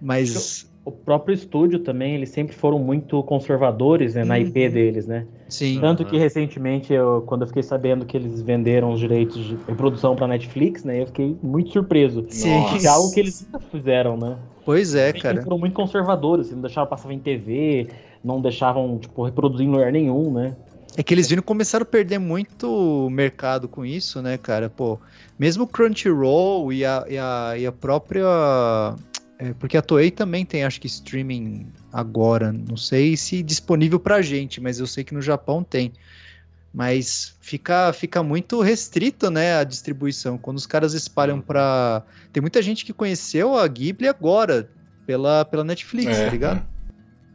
[0.00, 4.72] Mas o próprio estúdio também, eles sempre foram muito conservadores né, na IP uhum.
[4.72, 5.26] deles, né?
[5.48, 5.78] Sim.
[5.80, 10.16] Tanto que recentemente, eu, quando eu fiquei sabendo que eles venderam os direitos de reprodução
[10.16, 11.02] para Netflix, né?
[11.02, 12.24] Eu fiquei muito surpreso.
[12.28, 12.64] Sim.
[12.78, 14.36] Que é algo que eles nunca fizeram, né?
[14.64, 15.42] Pois é, eles cara.
[15.42, 17.88] foram muito conservadores, não deixavam passar em TV,
[18.22, 20.56] não deixavam, tipo, reproduzir em lugar nenhum, né?
[20.96, 24.68] É que eles viram começaram a perder muito mercado com isso, né, cara?
[24.68, 24.98] Pô,
[25.38, 28.94] mesmo o Crunchyroll e a, e a, e a própria
[29.40, 32.52] é, porque a Toei também tem, acho que, streaming agora.
[32.52, 35.92] Não sei se disponível pra gente, mas eu sei que no Japão tem.
[36.74, 40.36] Mas fica, fica muito restrito, né, a distribuição.
[40.36, 41.42] Quando os caras espalham uhum.
[41.42, 42.02] pra.
[42.30, 44.68] Tem muita gente que conheceu a Ghibli agora,
[45.06, 46.58] pela, pela Netflix, é, tá ligado?
[46.58, 46.80] É.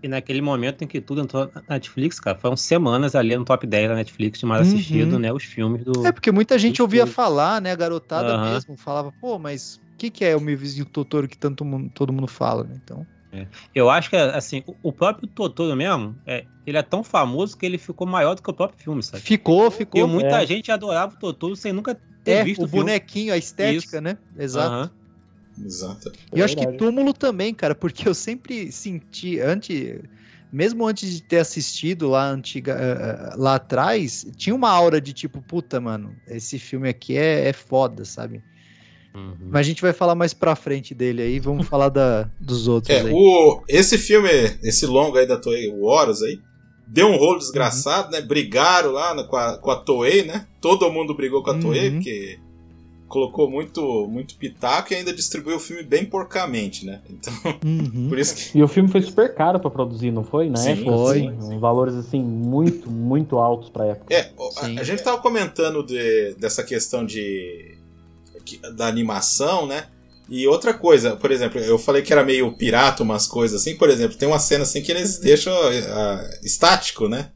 [0.03, 3.65] E naquele momento em que tudo entrou na Netflix, cara, foram semanas ali no top
[3.65, 4.75] 10 da Netflix de mais uhum.
[4.75, 5.33] assistido, né?
[5.33, 6.05] Os filmes do.
[6.05, 7.71] É, porque muita gente ouvia falar, né?
[7.71, 8.53] A garotada uhum.
[8.53, 12.13] mesmo falava, pô, mas que, que é o meu vizinho Totoro que tanto mundo, todo
[12.13, 12.79] mundo fala, né?
[12.83, 13.05] Então.
[13.31, 13.47] É.
[13.73, 17.77] Eu acho que, assim, o próprio Totoro mesmo, é, ele é tão famoso que ele
[17.77, 19.21] ficou maior do que o próprio filme, sabe?
[19.23, 20.01] Ficou, ficou.
[20.01, 20.45] E muita é.
[20.45, 24.01] gente adorava o Totoro sem nunca ter é, visto o, o bonequinho, a estética, Isso.
[24.01, 24.17] né?
[24.37, 24.93] Exato.
[24.93, 25.05] Uhum.
[25.65, 26.11] Exato.
[26.33, 30.01] E eu acho que Túmulo também, cara, porque eu sempre senti, antes,
[30.51, 35.41] mesmo antes de ter assistido lá, antiga, uh, lá atrás, tinha uma aura de tipo,
[35.41, 38.43] puta, mano, esse filme aqui é, é foda, sabe?
[39.15, 39.47] Uhum.
[39.49, 42.95] Mas a gente vai falar mais pra frente dele aí, vamos falar da, dos outros
[42.95, 43.11] é, aí.
[43.13, 44.29] O, esse filme,
[44.61, 46.39] esse longo aí da Toei, o Horus aí,
[46.85, 48.11] deu um rolo desgraçado, uhum.
[48.11, 48.21] né?
[48.21, 50.45] Brigaram lá com, a, com a Toei, né?
[50.59, 51.59] Todo mundo brigou com a uhum.
[51.61, 52.39] Toei, porque
[53.07, 57.01] colocou muito, muito pitaco e ainda distribuiu o filme bem porcamente, né?
[57.09, 58.09] Então, uhum.
[58.09, 58.57] por isso que...
[58.57, 60.49] E o filme foi super caro para produzir, não foi?
[60.49, 61.27] Na sim, época, foi.
[61.27, 64.13] Assim, valores, assim, muito, muito altos pra época.
[64.13, 67.74] É, a, a, gente tava comentando de, dessa questão de
[68.75, 69.87] da animação, né?
[70.27, 73.89] E outra coisa, por exemplo, eu falei que era meio pirata umas coisas assim, por
[73.89, 77.29] exemplo, tem uma cena assim que eles deixam uh, estático, né?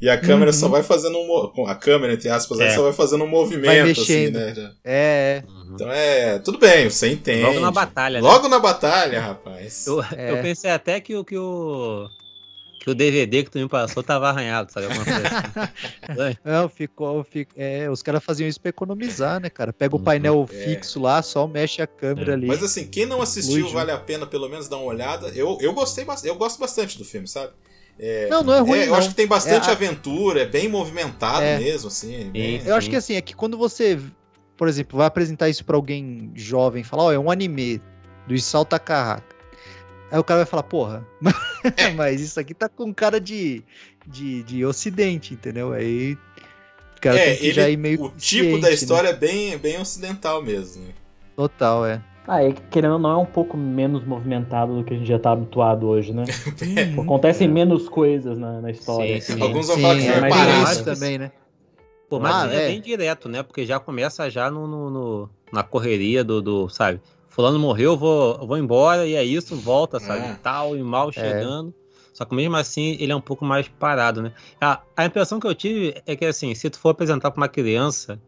[0.00, 0.56] E a câmera uhum.
[0.56, 2.70] só vai fazendo um a câmera entre aspas, é.
[2.70, 4.72] só vai fazendo um movimento assim, né?
[4.82, 5.42] É.
[5.46, 5.74] Uhum.
[5.74, 7.42] Então é, tudo bem, você entende.
[7.42, 8.26] Logo na batalha, né?
[8.26, 9.86] Logo na batalha, rapaz.
[9.86, 10.30] Eu, é.
[10.30, 12.08] eu pensei até que o que o
[12.80, 14.86] que o DVD que tu me passou tava arranhado, sabe?
[14.86, 16.38] Assim.
[16.42, 17.22] Não, ficou.
[17.22, 19.70] Fico, é, os caras faziam isso pra economizar, né, cara?
[19.70, 20.04] Pega o uhum.
[20.04, 20.64] painel é.
[20.64, 22.34] fixo lá, só mexe a câmera é.
[22.34, 22.46] ali.
[22.46, 25.28] Mas assim, quem não assistiu, vale a pena pelo menos dar uma olhada.
[25.28, 27.52] Eu, eu gostei eu gosto bastante do filme, sabe?
[27.98, 28.78] É, não, não é ruim.
[28.78, 28.94] É, eu não.
[28.94, 31.58] acho que tem bastante é, aventura, é bem movimentado é.
[31.58, 32.30] mesmo, assim.
[32.30, 32.62] Bem...
[32.64, 34.00] Eu acho que assim, é que quando você,
[34.56, 37.78] por exemplo, vai apresentar isso para alguém jovem, falar, ó, oh, é um anime
[38.26, 39.29] do Isao Takahata.
[40.10, 41.06] Aí o cara vai falar, porra,
[41.94, 43.62] mas isso aqui tá com cara de,
[44.06, 45.72] de, de ocidente, entendeu?
[45.72, 46.14] Aí
[46.96, 48.74] o cara é, tem que ele, já ir meio O tipo da né?
[48.74, 49.16] história né?
[49.16, 50.84] é bem, bem ocidental mesmo.
[51.36, 52.02] Total, é.
[52.26, 55.08] Ah, é que querendo ou não é um pouco menos movimentado do que a gente
[55.08, 56.24] já tá habituado hoje, né?
[56.76, 57.00] é.
[57.00, 59.20] Acontecem menos coisas na, na história.
[59.20, 60.84] Sim, assim, Alguns vão falar que é, foi parado.
[60.84, 61.32] também, né?
[62.08, 63.42] Pô, mas ah, é, é bem direto, né?
[63.42, 67.00] Porque já começa já no, no, no na correria do, do, sabe?
[67.30, 70.26] Fulano morreu, vou, vou embora, e é isso, volta, sabe?
[70.26, 70.38] É.
[70.42, 71.12] Tal, e mal é.
[71.12, 71.74] chegando.
[71.76, 71.80] É.
[72.12, 74.34] Só que mesmo assim, ele é um pouco mais parado, né?
[74.60, 77.48] A, a impressão que eu tive é que, assim, se tu for apresentar para uma
[77.48, 78.20] criança,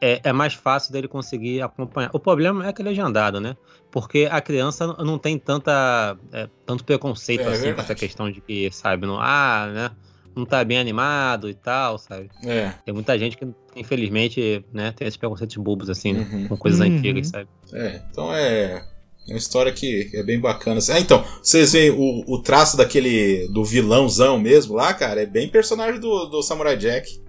[0.00, 2.10] é, é, mais fácil dele conseguir acompanhar.
[2.12, 3.56] O problema é que ele é legendado, né?
[3.90, 8.40] Porque a criança não tem tanta, é, tanto preconceito, é, assim, com essa questão de
[8.40, 9.90] que, sabe, não, ah, né?
[10.38, 12.30] Não tá bem animado e tal, sabe?
[12.44, 12.72] É.
[12.84, 16.48] Tem muita gente que, infelizmente, né, tem esses preconceitos bobos, assim, né, uhum.
[16.48, 16.86] com coisas uhum.
[16.86, 17.48] antigas, sabe?
[17.72, 18.84] É, então é.
[19.28, 20.80] É uma história que é bem bacana.
[20.90, 23.46] Ah, então, vocês veem o, o traço daquele.
[23.48, 27.20] do vilãozão mesmo lá, cara, é bem personagem do, do Samurai Jack.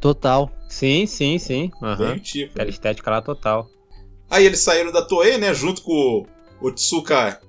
[0.00, 0.50] Total.
[0.68, 1.70] Sim, sim, sim.
[1.80, 1.96] Uhum.
[1.96, 2.54] Bem tipo.
[2.54, 3.68] Aquela estética lá total.
[4.28, 5.54] Aí eles saíram da Toei, né?
[5.54, 6.26] Junto com
[6.60, 7.40] o Tsuka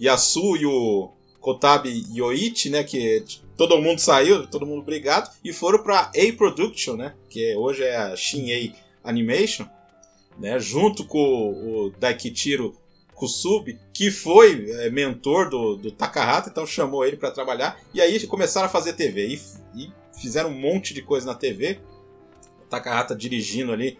[0.00, 2.82] Yasu e o Kotabi Yoichi, né?
[2.82, 3.22] Que
[3.58, 7.14] todo mundo saiu, todo mundo brigado, e foram para A Production, né?
[7.28, 9.66] Que hoje é a Shin-A Animation,
[10.38, 10.60] né?
[10.60, 12.76] Junto com o Daikichiro
[13.14, 18.24] Kusubi, que foi é, mentor do, do Takahata, então chamou ele para trabalhar, e aí
[18.28, 19.40] começaram a fazer TV, e,
[19.74, 21.80] e fizeram um monte de coisa na TV.
[22.62, 23.98] O Takahata dirigindo ali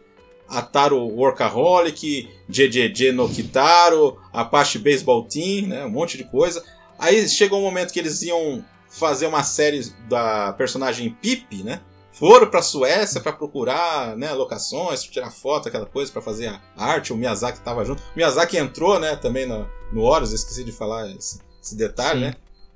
[0.49, 6.65] Ataro Workaholic, JJJ no Kitaro, Apache Baseball Team, né, um monte de coisa.
[6.97, 11.81] Aí chegou um momento que eles iam fazer uma série da personagem Pip, né?
[12.13, 17.13] Foram pra Suécia para procurar né, locações, tirar foto, aquela coisa, para fazer a arte.
[17.13, 18.03] O Miyazaki tava junto.
[18.03, 22.27] O Miyazaki entrou, né, também no, no Horus, esqueci de falar esse, esse detalhe, Sim.
[22.27, 22.35] né?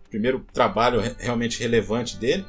[0.08, 2.46] Primeiro trabalho realmente relevante dele.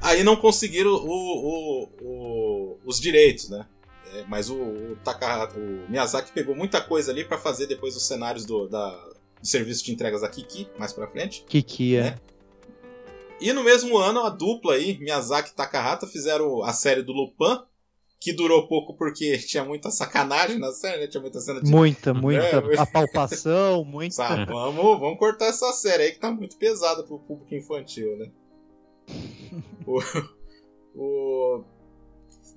[0.00, 3.66] Aí não conseguiram o, o, o, os direitos, né?
[4.14, 8.44] É, mas o, o, o Miyazaki pegou muita coisa ali para fazer depois os cenários
[8.44, 8.90] do, da,
[9.40, 11.44] do serviço de entregas da Kiki, mais pra frente.
[11.48, 12.02] Kiki, é.
[12.02, 12.18] Né?
[13.40, 17.62] E no mesmo ano, a dupla aí, Miyazaki e Takahata, fizeram a série do Lupin,
[18.20, 21.06] que durou pouco porque tinha muita sacanagem na série, né?
[21.06, 21.70] Tinha muita cena de.
[21.70, 24.16] Muita, muita é, apalpação, muita.
[24.16, 28.30] Sabe, vamos, vamos cortar essa série aí que tá muito pesada pro público infantil, né?
[29.86, 30.00] o,
[30.94, 31.64] o...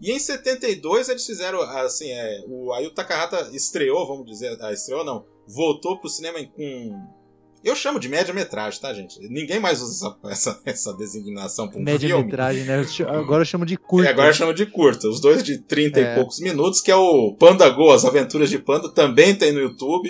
[0.01, 4.73] E em 72 eles fizeram, assim, é, o, aí o Takahata estreou, vamos dizer, ah,
[4.73, 7.21] estreou não, voltou pro cinema com
[7.63, 9.19] eu chamo de média-metragem, tá, gente?
[9.29, 12.83] Ninguém mais usa essa, essa, essa designação para um Média-metragem, né?
[13.07, 14.09] Agora eu chamo de curta.
[14.09, 15.07] É, agora eu chamo de curta.
[15.07, 16.03] Os dois de 30 é.
[16.03, 19.59] e poucos minutos, que é o Panda Go, As Aventuras de Panda, também tem no
[19.59, 20.09] YouTube.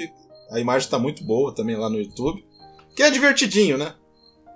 [0.50, 2.42] A imagem tá muito boa também lá no YouTube.
[2.96, 3.96] Que é divertidinho, né?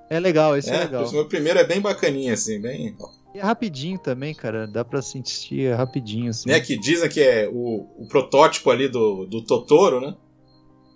[0.10, 1.06] É legal, esse é, é legal.
[1.06, 2.96] O meu primeiro é bem bacaninha, assim, bem...
[3.34, 4.66] E é rapidinho também, cara.
[4.66, 6.48] Dá pra sentir rapidinho, assim.
[6.48, 10.16] Né, que dizem que é o, o protótipo ali do, do Totoro, né?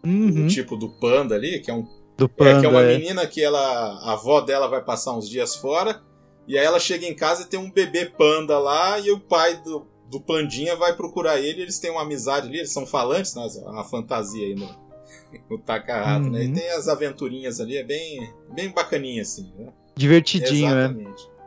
[0.05, 0.45] Uhum.
[0.45, 1.87] O tipo do panda ali, que é um.
[2.17, 2.97] Do panda, é, que é uma é.
[2.97, 3.59] menina que ela.
[3.59, 6.01] A avó dela vai passar uns dias fora.
[6.47, 8.99] E aí ela chega em casa e tem um bebê panda lá.
[8.99, 11.61] E o pai do, do pandinha vai procurar ele.
[11.61, 13.47] Eles têm uma amizade ali, eles são falantes, né?
[13.65, 14.69] Uma fantasia aí no,
[15.49, 16.31] no Takahata, uhum.
[16.31, 16.43] né?
[16.43, 16.53] E uhum.
[16.53, 19.71] tem as aventurinhas ali, é bem, bem bacaninha, assim, né?
[19.95, 20.85] Divertidinho, né?
[20.85, 21.23] Exatamente.
[21.23, 21.39] né?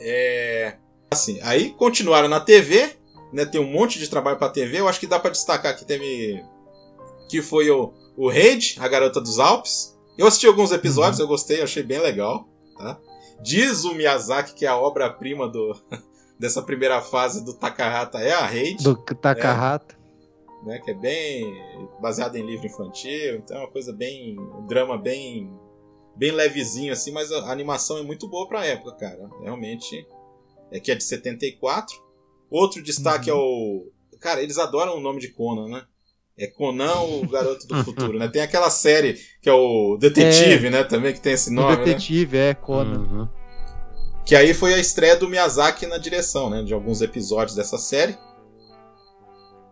[0.00, 0.76] É.
[1.10, 2.90] Assim, aí continuaram na TV,
[3.32, 3.44] né?
[3.44, 4.80] Tem um monte de trabalho pra TV.
[4.80, 6.44] Eu acho que dá para destacar que teve
[7.34, 9.98] que foi o, o Raid, a Garota dos Alpes.
[10.16, 11.24] Eu assisti alguns episódios, uhum.
[11.24, 12.48] eu gostei, achei bem legal.
[12.78, 13.00] Tá?
[13.42, 15.76] Diz o Miyazaki que a obra-prima do
[16.38, 18.84] dessa primeira fase do Takahata é a Raid.
[18.84, 19.96] Do Takahata.
[20.62, 21.52] É, né, que é bem
[22.00, 24.38] baseado em livro infantil, então é uma coisa bem.
[24.38, 25.50] um drama bem.
[26.14, 29.28] bem levezinho assim, mas a animação é muito boa pra época, cara.
[29.42, 30.06] Realmente.
[30.70, 32.00] É que é de 74.
[32.48, 33.36] Outro destaque uhum.
[33.36, 33.92] é o.
[34.20, 35.84] Cara, eles adoram o nome de Conan, né?
[36.36, 38.28] É Conan, o Garoto do Futuro, né?
[38.28, 40.84] Tem aquela série que é o Detetive, é, né?
[40.84, 41.74] Também que tem esse nome.
[41.74, 41.84] O né?
[41.84, 42.50] Detetive, né?
[42.50, 42.98] é, Conan.
[42.98, 43.28] Uhum.
[44.24, 46.62] Que aí foi a estreia do Miyazaki na direção, né?
[46.62, 48.16] De alguns episódios dessa série.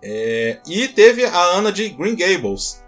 [0.02, 0.58] É...
[0.68, 2.81] E teve a Ana de Green Gables,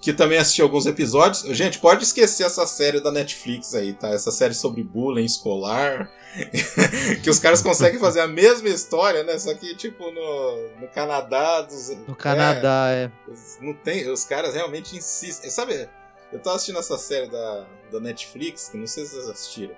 [0.00, 1.42] que também assistiu alguns episódios.
[1.56, 4.08] Gente, pode esquecer essa série da Netflix aí, tá?
[4.08, 6.10] Essa série sobre bullying escolar.
[7.22, 9.38] que os caras conseguem fazer a mesma história, né?
[9.38, 11.62] Só que, tipo, no, no Canadá.
[11.62, 13.10] Dos, no Canadá, é, é.
[13.60, 15.50] Não tem, os caras realmente insistem.
[15.50, 15.88] Sabe,
[16.32, 19.74] eu tô assistindo essa série da, da Netflix, que não sei se vocês assistiram.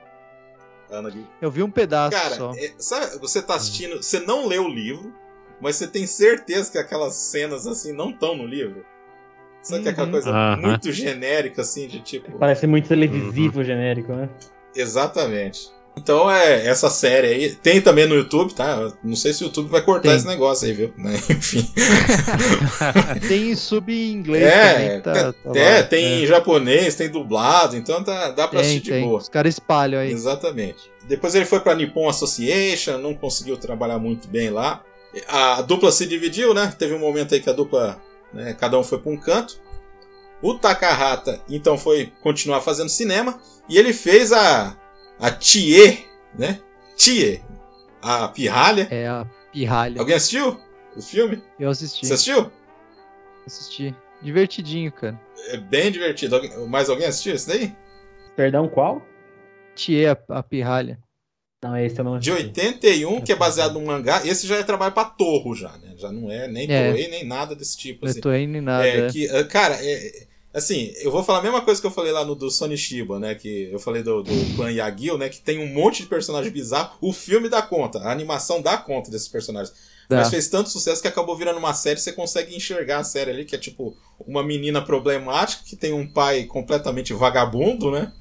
[0.90, 2.52] Ana Eu vi um pedaço Cara, só.
[2.56, 5.14] É, sabe, você tá assistindo, você não leu o livro,
[5.60, 8.84] mas você tem certeza que aquelas cenas assim não estão no livro.
[9.68, 10.12] Sabe que é aquela uhum.
[10.12, 10.62] coisa uhum.
[10.62, 12.38] muito genérica, assim, de tipo.
[12.38, 13.64] Parece muito televisivo uhum.
[13.64, 14.30] genérico, né?
[14.74, 15.68] Exatamente.
[15.94, 17.54] Então é essa série aí.
[17.54, 18.90] Tem também no YouTube, tá?
[19.04, 20.16] Não sei se o YouTube vai cortar tem.
[20.16, 20.94] esse negócio aí, viu?
[20.96, 21.16] Né?
[21.28, 21.70] Enfim.
[23.28, 25.00] tem sub em inglês é, também.
[25.02, 26.22] Tá, tá é, tem é.
[26.22, 29.18] em japonês, tem dublado, então tá, dá pra tem, assistir de boa.
[29.18, 30.10] Os caras espalham aí.
[30.10, 30.90] Exatamente.
[31.06, 34.82] Depois ele foi pra Nippon Association, não conseguiu trabalhar muito bem lá.
[35.26, 36.72] A dupla se dividiu, né?
[36.78, 38.00] Teve um momento aí que a dupla
[38.32, 38.54] né?
[38.54, 39.60] Cada um foi para um canto.
[40.40, 44.76] O Takahata então foi continuar fazendo cinema e ele fez a
[45.18, 46.60] a Tie, né?
[46.96, 47.42] Tie,
[48.00, 48.86] a pirralha.
[48.90, 50.00] É a pirralha.
[50.00, 50.60] Alguém assistiu
[50.96, 51.42] o filme?
[51.58, 52.06] Eu assisti.
[52.06, 52.52] Você assistiu?
[53.46, 53.94] Assisti.
[54.22, 55.20] Divertidinho, cara.
[55.48, 56.40] É bem divertido.
[56.68, 57.76] Mais alguém assistiu esse daí?
[58.36, 59.02] Perdão, qual?
[59.74, 60.98] Tie, a, a pirralha.
[61.62, 64.24] Não, esse eu não De 81, que é baseado num mangá.
[64.24, 65.94] Esse já é trabalho pra Torro, já, né?
[65.96, 66.92] Já não é nem é.
[66.92, 68.04] Toei, nem nada desse tipo.
[68.04, 68.20] Não assim.
[68.20, 68.86] é Toei nem nada.
[68.86, 69.10] É, é.
[69.10, 72.24] Que, ah, cara, é, assim, eu vou falar a mesma coisa que eu falei lá
[72.24, 73.34] no do Sony Shiba, né?
[73.34, 75.28] Que eu falei do, do clã Yagyu, né?
[75.28, 76.96] Que tem um monte de personagem bizarro.
[77.00, 79.74] O filme dá conta, a animação dá conta desses personagens.
[80.08, 80.18] Dá.
[80.18, 81.98] Mas fez tanto sucesso que acabou virando uma série.
[81.98, 86.06] Você consegue enxergar a série ali, que é tipo uma menina problemática que tem um
[86.06, 88.12] pai completamente vagabundo, né?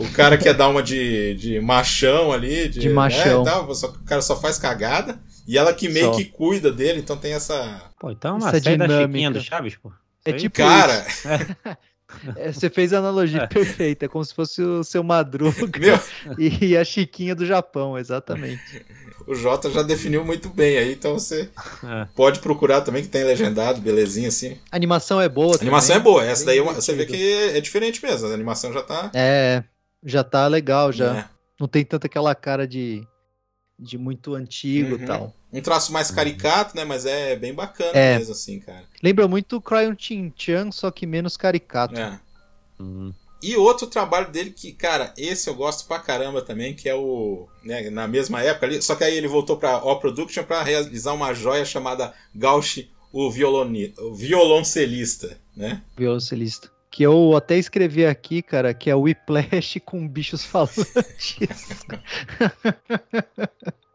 [0.00, 2.68] O cara quer dar uma de, de machão ali.
[2.68, 3.44] De, de machão.
[3.44, 5.20] Né, tal, só, o cara só faz cagada.
[5.46, 6.16] E ela que meio só.
[6.16, 7.82] que cuida dele, então tem essa.
[7.98, 8.96] Pô, então é uma essa série dinâmica.
[8.98, 9.92] da Chiquinha do Chaves, pô.
[10.24, 10.56] É tipo.
[10.56, 11.04] Cara.
[12.36, 13.46] É, você fez a analogia É.
[13.46, 15.98] perfeita, como se fosse o seu Madruga Meu,
[16.38, 18.84] e a Chiquinha do Japão, exatamente.
[19.28, 21.48] o Jota já definiu muito bem aí, então você
[21.84, 22.06] É.
[22.16, 24.58] pode procurar também que tem legendado, belezinha assim.
[24.72, 25.56] A animação é boa.
[25.56, 28.04] A animação é também, boa, essa bem daí é uma- você vê que é diferente
[28.04, 29.10] mesmo, a animação já tá.
[29.14, 29.62] É,
[30.04, 31.12] já tá legal, já.
[31.12, 31.30] né?
[31.58, 33.06] Não tem tanta aquela cara de,
[33.78, 35.02] de muito antigo Uhum.
[35.02, 35.34] e tal.
[35.52, 36.84] Um traço mais caricato, né?
[36.84, 38.16] Mas é bem bacana É.
[38.18, 38.84] mesmo, assim, cara.
[39.02, 41.98] Lembra muito o Cryon Chin-chan, só que menos caricato.
[41.98, 42.18] É.
[42.80, 43.12] Hum.
[43.42, 47.48] E outro trabalho dele que, cara, esse eu gosto pra caramba também, que é o.
[47.64, 51.12] Né, na mesma época ali, só que aí ele voltou pra O Production pra realizar
[51.14, 55.82] uma joia chamada Gauch, o, violoni, o violoncelista, né?
[55.96, 56.70] Violoncelista.
[56.90, 60.86] Que eu até escrevi aqui, cara, que é o Whiplash com bichos falantes.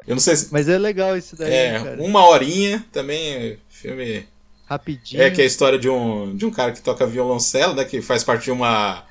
[0.07, 0.51] Eu não sei se.
[0.53, 2.01] Mas é legal isso daí, É, cara.
[2.01, 4.27] uma horinha também, filme.
[4.67, 5.21] Rapidinho.
[5.21, 7.85] É que é a história de um, de um cara que toca violoncelo, né?
[7.85, 9.03] Que faz parte de uma,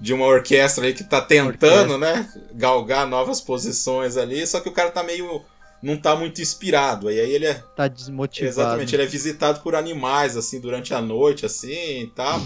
[0.00, 2.28] de uma orquestra aí que tá tentando, né?
[2.54, 5.42] Galgar novas posições ali, só que o cara tá meio.
[5.82, 7.10] não tá muito inspirado.
[7.10, 7.54] E aí ele é.
[7.76, 8.48] Tá desmotivado.
[8.52, 12.40] Exatamente, ele é visitado por animais, assim, durante a noite, assim e tal.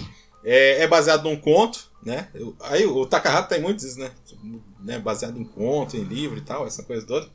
[0.46, 2.28] É, é baseado num conto, né?
[2.60, 4.12] Aí o Takahata tem muitos, né?
[4.80, 4.96] né?
[4.96, 7.28] Baseado em conto, em livro e tal, essa coisa toda.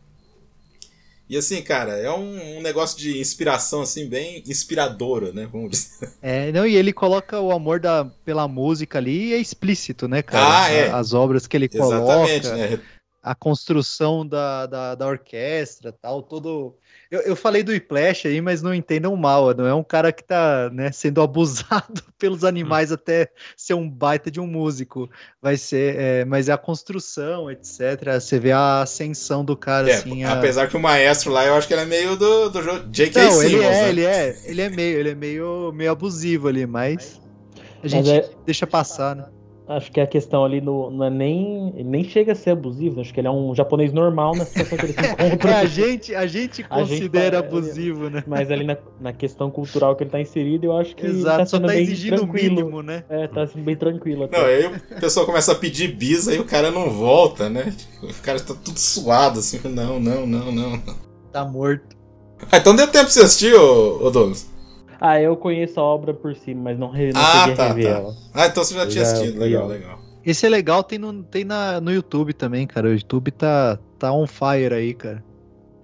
[1.29, 5.47] E assim, cara, é um, um negócio de inspiração, assim, bem inspiradora, né?
[5.51, 6.09] Vamos dizer.
[6.21, 10.21] É, não, e ele coloca o amor da, pela música ali e é explícito, né,
[10.21, 10.63] cara?
[10.63, 10.89] Ah, é.
[10.89, 12.81] As obras que ele Exatamente, coloca, né?
[13.21, 16.75] a construção da, da, da orquestra tal, todo.
[17.11, 20.23] Eu, eu falei do Whiplash aí, mas não entendam mal, não é um cara que
[20.23, 25.09] tá né, sendo abusado pelos animais até ser um baita de um músico.
[25.41, 28.13] Vai ser, é, mas é a construção, etc.
[28.17, 30.23] Você vê a ascensão do cara, É, assim.
[30.23, 33.21] a- apesar que o maestro lá, eu acho que ele é meio do, do J.K.
[33.25, 33.89] Não, Simmons, ele é, né?
[33.89, 37.19] ele é, ele é meio, ele é meio, meio abusivo ali, mas
[37.57, 39.25] a Mas gente é- deixa passar, né?
[39.67, 41.69] Acho que a questão ali no, não é nem.
[41.75, 44.77] Ele nem chega a ser abusivo, acho que ele é um japonês normal na situação
[44.77, 45.59] que ele se É, encontra.
[45.59, 48.21] a gente, a gente A gente considera tá- abusivo, né?
[48.27, 51.45] Mas ali na, na questão cultural que ele tá inserido, eu acho que Exato, tá
[51.45, 52.55] só sendo tá bem exigindo o tranquilo.
[52.55, 53.03] mínimo, né?
[53.07, 54.37] É, tá sendo bem tranquilo até.
[54.37, 57.73] Não, aí o pessoal começa a pedir bis, aí o cara não volta, né?
[58.03, 60.81] O cara tá tudo suado, assim, não, não, não, não.
[61.31, 61.95] Tá morto.
[62.51, 64.50] Ah, então deu tempo pra você assistir, ô, ô Douglas?
[65.03, 67.89] Ah, eu conheço a obra por cima, mas não, re, não Ah, tá, rever tá.
[67.99, 68.15] ela.
[68.35, 69.73] Ah, então você já Eu tinha já assistido, vi legal, ela.
[69.73, 69.99] legal.
[70.23, 72.87] Esse é legal, tem no, tem na, no YouTube também, cara.
[72.87, 75.23] O YouTube tá, tá on fire aí, cara.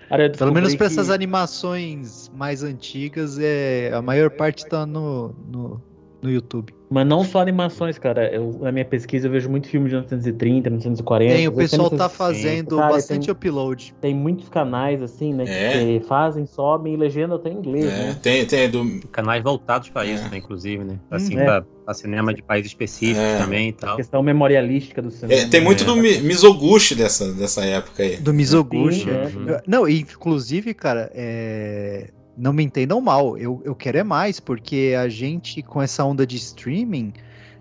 [0.08, 5.34] Cara, Pelo menos pra que- essas animações mais antigas, é, a maior parte tá no,
[5.52, 5.82] no,
[6.22, 6.74] no YouTube.
[6.90, 8.34] Mas não só animações, cara.
[8.34, 11.36] Eu, na minha pesquisa eu vejo muito filme de 1930, 1940.
[11.36, 13.94] Tem, o pessoal tá fazendo Cara, bastante tem- upload.
[14.00, 15.44] Tem muitos canais, assim, né?
[15.48, 15.72] É.
[16.00, 18.18] Que fazem, sobem e legenda até em inglês, É, né?
[18.22, 19.02] tem, tem do.
[19.12, 20.30] Canais voltados pra isso, É.
[20.30, 20.98] né, inclusive, né?
[21.12, 21.44] Assim, Hum.
[21.44, 23.38] pra, pra cinema de países específicos É.
[23.38, 23.98] também e tal.
[23.98, 25.42] Questão memorialística do cinema.
[25.42, 25.86] é, tem muito É.
[25.88, 28.16] do Mi- Mizoguchi dessa, dessa época aí.
[28.16, 29.02] Do Mizoguchi.
[29.02, 29.54] Sim, é.
[29.54, 29.60] Uhum.
[29.68, 34.96] Não, e, inclusive, cara, é, não me entendam mal, eu, eu quero é mais, porque
[34.98, 37.12] a gente, com essa onda de streaming,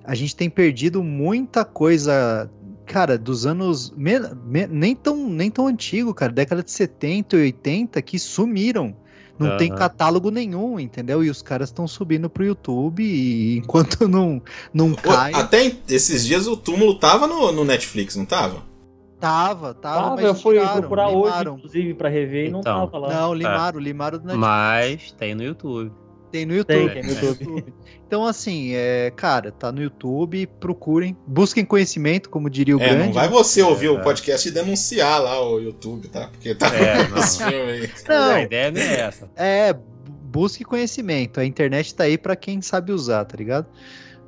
[0.05, 2.51] a gente tem perdido muita coisa,
[2.85, 7.41] cara, dos anos me- me- nem, tão, nem tão antigo, cara, década de 70 e
[7.41, 8.95] 80, que sumiram.
[9.39, 9.77] Não tem Aham.
[9.79, 11.23] catálogo nenhum, entendeu?
[11.23, 14.41] E os caras estão subindo pro YouTube e enquanto não,
[14.73, 18.63] não cai, até esses dias o túmulo tava no, no Netflix, não tava?
[19.21, 21.55] Tava, tava, mas eu fui tiraram, procurar hoje, limaram.
[21.57, 22.87] inclusive, pra rever e não Então.
[22.87, 23.15] tava lá.
[23.15, 24.41] Não, limaram, limaram do Netflix.
[24.49, 25.93] Mas tem no YouTube.
[26.31, 26.91] Tem no YouTube.
[26.93, 27.65] Tem, tem no no YouTube.
[28.07, 33.07] Então, assim, é, cara, tá no YouTube, procurem, busquem conhecimento, como diria o É, grande.
[33.07, 34.03] não vai você ouvir o É.
[34.03, 36.29] podcast e denunciar lá o YouTube, tá?
[36.29, 37.19] Porque tá É, não.
[37.19, 37.91] esse filme aí.
[38.09, 38.31] Não.
[38.35, 39.29] A ideia não é essa.
[39.35, 39.83] É, bu-
[40.23, 41.41] busque conhecimento.
[41.41, 43.67] A internet tá aí pra quem sabe usar, tá ligado?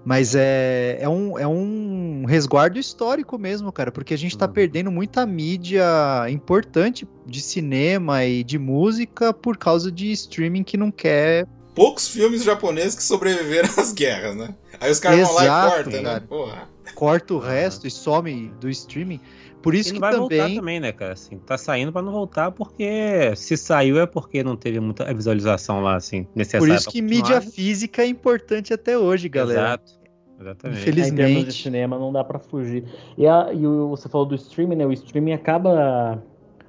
[0.08, 4.52] Mas é, é, um, é um resguardo histórico mesmo, cara, porque a gente tá Uhum.
[4.54, 5.84] perdendo muita mídia
[6.30, 11.46] importante de cinema e de música por causa de streaming que não quer.
[11.74, 14.54] Poucos filmes japoneses que sobreviveram às guerras, né?
[14.80, 16.20] Aí os caras vão lá e Exato, cortam, né?
[16.26, 16.68] Porra.
[16.94, 17.50] corta o Aham.
[17.50, 19.20] resto e some do streaming.
[19.62, 20.56] Por isso E não que vai voltar também.
[20.56, 21.12] também, né, cara?
[21.12, 25.82] Assim, tá saindo pra não voltar porque se saiu é porque não teve muita visualização
[25.82, 26.66] lá, assim, necessária.
[26.66, 29.60] Por isso que mídia física é importante até hoje, galera.
[29.60, 29.97] Exato.
[30.40, 30.80] Exatamente.
[30.80, 32.84] Infeliz- É, em termos de cinema não dá pra fugir.
[33.16, 34.86] E, a- e o- você falou do streaming, né?
[34.86, 36.22] O streaming acaba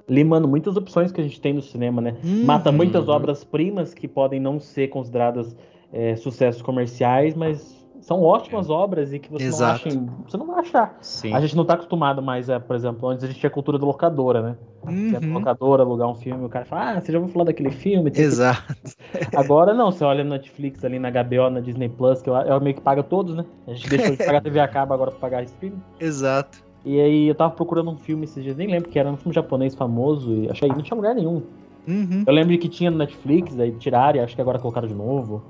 [0.08, 2.16] limando muitas opções que a gente tem no cinema, né?
[2.24, 3.14] Hum, Mata muitas Uhum.
[3.14, 5.54] obras-primas que podem não ser consideradas
[5.92, 8.72] é, sucessos comerciais, mas são ótimas é.
[8.72, 9.88] obras e que você Exato.
[9.88, 10.12] não acha.
[10.26, 10.98] Você não vai achar.
[11.00, 11.34] Sim.
[11.34, 13.86] A gente não tá acostumado mais, é, por exemplo, antes a gente tinha cultura da
[13.86, 14.56] locadora, né?
[14.82, 15.10] Uhum.
[15.10, 18.10] Você locadora, alugar um filme, o cara fala, ah, você já ouviu falar daquele filme?
[18.14, 18.74] Exato.
[19.36, 22.74] Agora não, você olha no Netflix ali na HBO, na Disney Plus, que ela meio
[22.74, 23.44] que paga todos, né?
[23.66, 25.80] A gente deixou de pagar TV a cabo agora pra pagar streaming.
[25.98, 26.62] Exato.
[26.84, 29.34] E aí eu tava procurando um filme esses dias, nem lembro que era um filme
[29.34, 31.42] japonês famoso, e achei não tinha lugar nenhum.
[31.86, 32.24] Uhum.
[32.26, 35.42] Eu lembro que tinha no Netflix, aí tiraram e acho que agora colocaram de novo.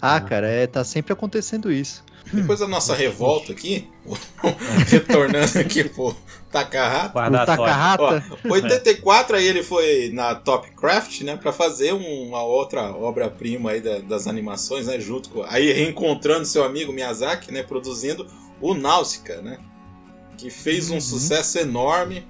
[0.00, 2.04] Ah, cara, é, tá sempre acontecendo isso.
[2.32, 3.88] Depois da nossa revolta aqui,
[4.88, 6.14] retornando aqui pro
[6.50, 7.18] Takahata.
[7.18, 7.46] O.
[7.46, 8.24] Takahata.
[8.48, 13.98] Ó, 84 aí ele foi na Topcraft, né, para fazer uma outra obra-prima aí da-
[14.00, 18.26] das animações, né, junto com aí reencontrando seu amigo Miyazaki, né, produzindo
[18.60, 19.58] o Náusica, né,
[20.36, 21.00] que fez um Uhum.
[21.00, 22.26] sucesso enorme,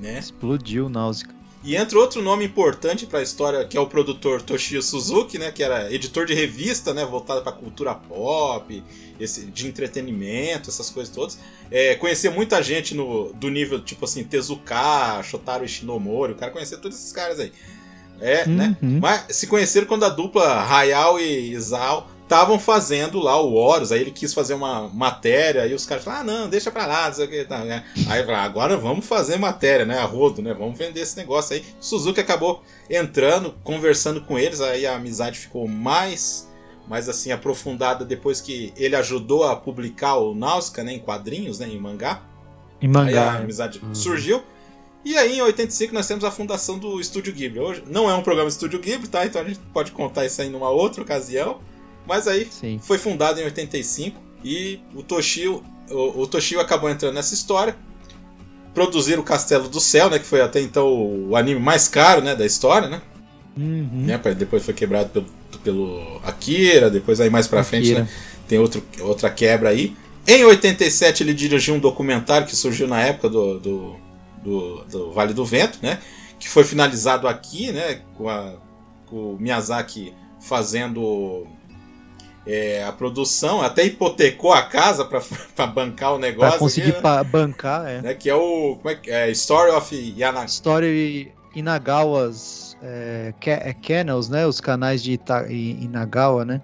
[0.00, 0.18] né?
[0.18, 1.28] Explodiu Náusea.
[1.66, 5.50] E entra outro nome importante para a história, que é o produtor Toshio Suzuki, né,
[5.50, 8.84] que era editor de revista, né, voltada para cultura pop,
[9.18, 11.40] esse, de entretenimento, essas coisas todas.
[11.68, 16.78] É, conhecia muita gente no, do nível tipo assim Tezuka, Shotaro Ishinomori, o cara conhecia
[16.78, 17.52] todos esses caras aí.
[18.20, 18.76] É, né?
[18.80, 19.00] Uhum.
[19.00, 24.00] Mas se conheceram quando a dupla Hayao e Isao estavam fazendo lá o Horus, aí
[24.00, 27.14] ele quis fazer uma matéria, aí os caras falaram, ah, não, deixa pra lá, não
[27.14, 27.84] sei o que, tá, né?
[28.08, 31.64] Aí falaram, agora vamos fazer matéria, né, a rodo, né, vamos vender esse negócio aí.
[31.78, 36.50] Suzuki acabou entrando, conversando com eles, aí a amizade ficou mais,
[36.88, 41.68] mais assim, aprofundada depois que ele ajudou a publicar o Náusica, né, em quadrinhos, né,
[41.68, 42.22] em mangá.
[42.82, 43.32] Em Aí a mangá.
[43.38, 43.94] amizade Uhum.
[43.94, 44.42] surgiu.
[45.04, 47.60] E aí, em 85, nós temos a fundação do Estúdio Ghibli.
[47.60, 49.24] Hoje não é um programa Estúdio Ghibli, tá?
[49.24, 51.60] Então a gente pode contar isso aí numa outra ocasião.
[52.06, 52.78] Mas aí Sim.
[52.82, 57.76] foi fundado em 85 e o Toshio, o, o Toshio acabou entrando nessa história.
[58.74, 60.18] Produziram o Castelo do Céu, né?
[60.18, 60.86] Que foi até então
[61.28, 63.00] o anime mais caro né, da história, né?
[63.56, 63.88] Uhum.
[64.04, 65.26] né depois foi quebrado pelo,
[65.64, 68.00] pelo Akira, depois aí mais pra frente Akira.
[68.04, 68.08] né,
[68.46, 69.96] tem outro, outra quebra aí.
[70.28, 73.96] Em 87 ele dirigiu um documentário que surgiu na época do, do,
[74.44, 75.98] do- do Vale do Vento, né?
[76.38, 78.02] Que foi finalizado aqui, né?
[78.18, 78.56] Com, a-
[79.06, 81.46] com o Miyazaki fazendo
[82.46, 85.20] é, a produção, até hipotecou a casa pra
[85.56, 86.50] pra bancar o negócio.
[86.52, 87.24] Pra conseguir aqui, né?
[87.24, 88.00] bancar, é.
[88.02, 93.50] Né, Que é o como é, que- é, Story of Yana, Story Inagawa's é, ca-
[93.64, 94.46] é, Canals, né?
[94.46, 96.60] Os canais de Ita Inagawa, né?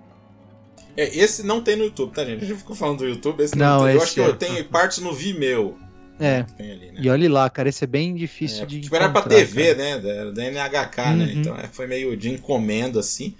[0.96, 2.44] É, esse não tem no YouTube, tá, gente?
[2.44, 3.94] A gente ficou falando do YouTube, esse Não, não, tem.
[3.96, 4.26] Eu acho que é.
[4.26, 5.76] eu tenho partes no Vimeo.
[6.20, 6.42] É.
[6.44, 7.00] que Tem ali, né?
[7.00, 8.80] E olhe lá, cara, esse é bem difícil É, de.
[8.82, 9.78] tipo, era pra TV, cara.
[9.78, 9.98] né?
[9.98, 11.24] Da, da NHK, né?
[11.24, 11.30] Uhum.
[11.40, 13.34] Então é, foi meio de encomenda, assim.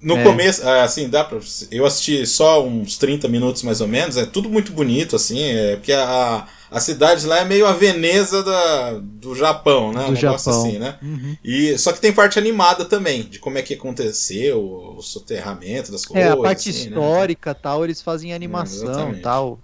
[0.00, 0.22] No É.
[0.22, 1.38] começo, ah, assim, dá pra.
[1.70, 5.76] Eu assisti só uns 30 minutos mais ou menos, é tudo muito bonito, assim, é,
[5.76, 10.04] porque a, a cidade lá é meio a Veneza da, do Japão, né?
[10.04, 10.66] Do um negócio Japão.
[10.66, 10.96] assim, né?
[11.02, 11.36] Uhum.
[11.42, 14.60] E, só que tem parte animada também, de como é que aconteceu,
[14.96, 16.28] o soterramento das coisas.
[16.28, 16.88] É, a parte assim, né?
[16.88, 19.22] histórica tal, eles fazem animação exatamente.
[19.22, 19.58] tal.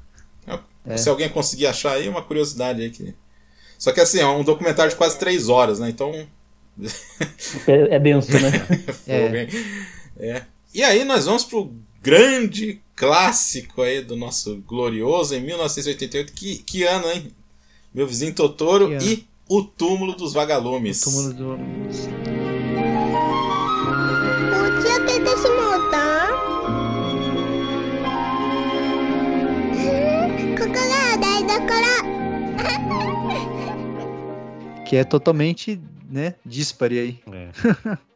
[0.85, 0.97] É.
[0.97, 3.15] Se alguém conseguir achar aí, uma curiosidade aí que.
[3.79, 5.89] Só que assim, é um documentário de quase três horas, né?
[5.89, 6.13] Então.
[7.67, 8.51] É, é denso, né?
[9.07, 9.47] É.
[10.17, 10.45] É.
[10.75, 16.33] E aí nós vamos pro grande clássico aí do nosso glorioso em 1988.
[16.33, 17.33] Que, que ano, hein?
[17.95, 21.03] Meu vizinho Totoro e O Túmulo dos Vagalumes.
[21.03, 22.09] O Túmulo dos Vagalumes.
[34.85, 34.91] Que?
[34.91, 37.19] Que é totalmente, né, dispare aí.
[37.33, 37.49] É.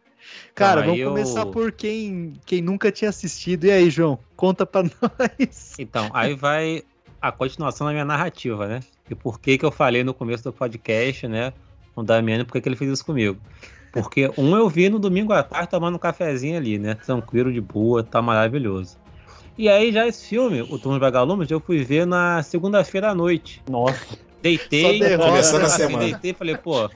[0.54, 3.64] Cara, Então, vamos começar eu- por quem, quem nunca tinha assistido.
[3.66, 4.18] E aí, João?
[4.36, 4.82] Conta pra
[5.38, 5.74] nós.
[5.78, 6.82] Então, aí vai
[7.20, 8.80] a continuação da minha narrativa, né?
[9.10, 11.52] E por que que eu falei no começo do podcast, né?
[11.94, 13.38] O Damiano, por que que ele fez isso comigo?
[13.92, 16.94] Porque um eu vi no domingo à tarde tomando um cafezinho ali, né?
[16.94, 18.98] Tranquilo, de boa, tá maravilhoso.
[19.56, 23.14] E aí já esse filme, o Túmulo dos Vagalumes, eu fui ver na segunda-feira à
[23.14, 23.62] noite.
[23.70, 24.18] Nossa.
[24.42, 25.30] Deitei, Só derrota.
[25.30, 25.98] Começando a assim, semana.
[26.04, 26.90] deitei e falei, pô,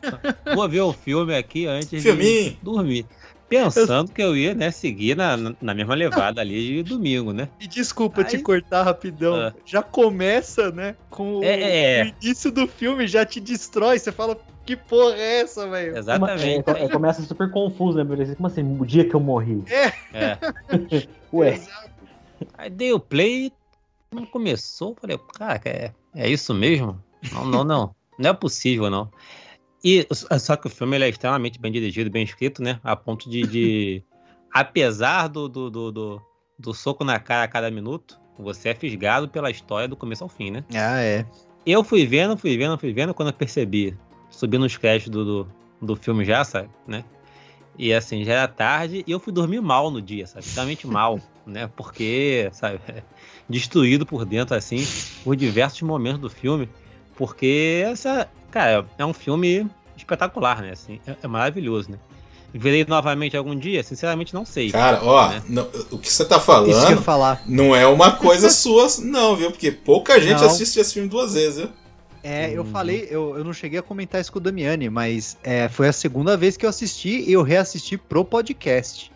[0.55, 2.51] vou ver o filme aqui antes Filminho.
[2.51, 3.07] de dormir.
[3.51, 7.48] Pensando que eu ia, né, seguir na, na mesma levada ali de domingo, né?
[7.61, 9.34] E desculpa te Aí- cortar rapidão.
[9.34, 9.53] Ah.
[9.66, 10.94] Já começa, né?
[11.11, 12.05] Com o, É, é.
[12.05, 13.98] o início do filme, já te destrói.
[13.98, 15.98] Você fala, que porra é essa, velho?
[15.98, 16.70] Exatamente.
[16.70, 18.05] É, é, começa super confuso, né?
[18.05, 18.78] Porque, Como assim?
[18.78, 19.64] O dia que eu morri.
[19.68, 20.38] É.
[21.32, 21.90] Ué, Exato.
[22.57, 23.53] Aí dei o play,
[24.12, 27.03] não começou, falei, cara, é, é isso mesmo?
[27.32, 27.94] Não, não, não.
[28.18, 29.11] Não é possível, não.
[29.83, 30.07] E
[30.39, 32.78] só que o filme é extremamente bem dirigido, bem escrito, né?
[32.85, 33.43] A ponto de.
[33.43, 34.03] de-
[34.53, 36.22] apesar do, do, do,
[36.59, 40.28] do, soco na cara a cada minuto, você é fisgado pela história do começo ao
[40.28, 40.64] fim, né?
[40.74, 41.24] Ah, é.
[41.64, 43.97] Eu fui vendo, fui vendo, fui vendo, quando eu percebi,
[44.31, 47.05] subi nos créditos do, do, do filme já, sabe, né?
[47.78, 50.45] E assim, já era tarde e eu fui dormir mal no dia, sabe?
[50.53, 51.70] Realmente mal, né?
[51.76, 52.81] Porque, sabe,
[53.49, 54.85] destruído por dentro, assim,
[55.24, 56.68] por diversos momentos do filme.
[57.16, 60.70] Porque essa, cara, é um filme espetacular, né?
[60.72, 61.98] Assim, é, é maravilhoso, né?
[62.53, 63.82] Verei novamente algum dia?
[63.84, 64.72] Sinceramente, não sei.
[64.72, 65.42] Cara, ó, né?
[65.48, 67.40] não, o que você tá falando falar.
[67.46, 69.53] não é uma coisa sua, não, viu?
[69.53, 70.46] Porque pouca gente Não.
[70.46, 71.68] assiste esse filme duas vezes, viu?
[72.24, 72.66] É, eu Uhum.
[72.70, 75.92] falei, eu, eu não cheguei a comentar isso com o Damiani, mas é, foi a
[75.92, 79.12] segunda vez que eu assisti e eu reassisti pro podcast.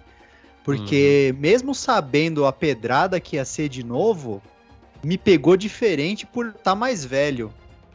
[0.63, 1.41] Porque Uhum.
[1.41, 4.41] mesmo sabendo a pedrada que ia ser de novo,
[5.03, 7.53] me pegou diferente por estar mais velho.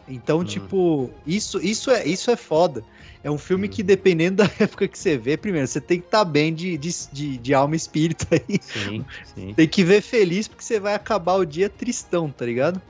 [0.09, 0.43] Então, Uhum.
[0.43, 2.83] tipo, isso, isso, é, isso é foda.
[3.23, 3.73] É um filme Uhum.
[3.73, 6.89] que, dependendo da época que você vê, primeiro, você tem que estar bem de, de,
[7.11, 8.59] de, de alma e espírito aí.
[8.61, 9.05] Sim,
[9.35, 9.53] sim.
[9.53, 12.81] Tem que ver feliz porque você vai acabar o dia tristão, tá ligado?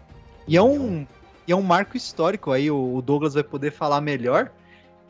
[0.48, 1.06] E é um,
[1.48, 4.52] e é um marco histórico aí, o o Douglas vai poder falar melhor,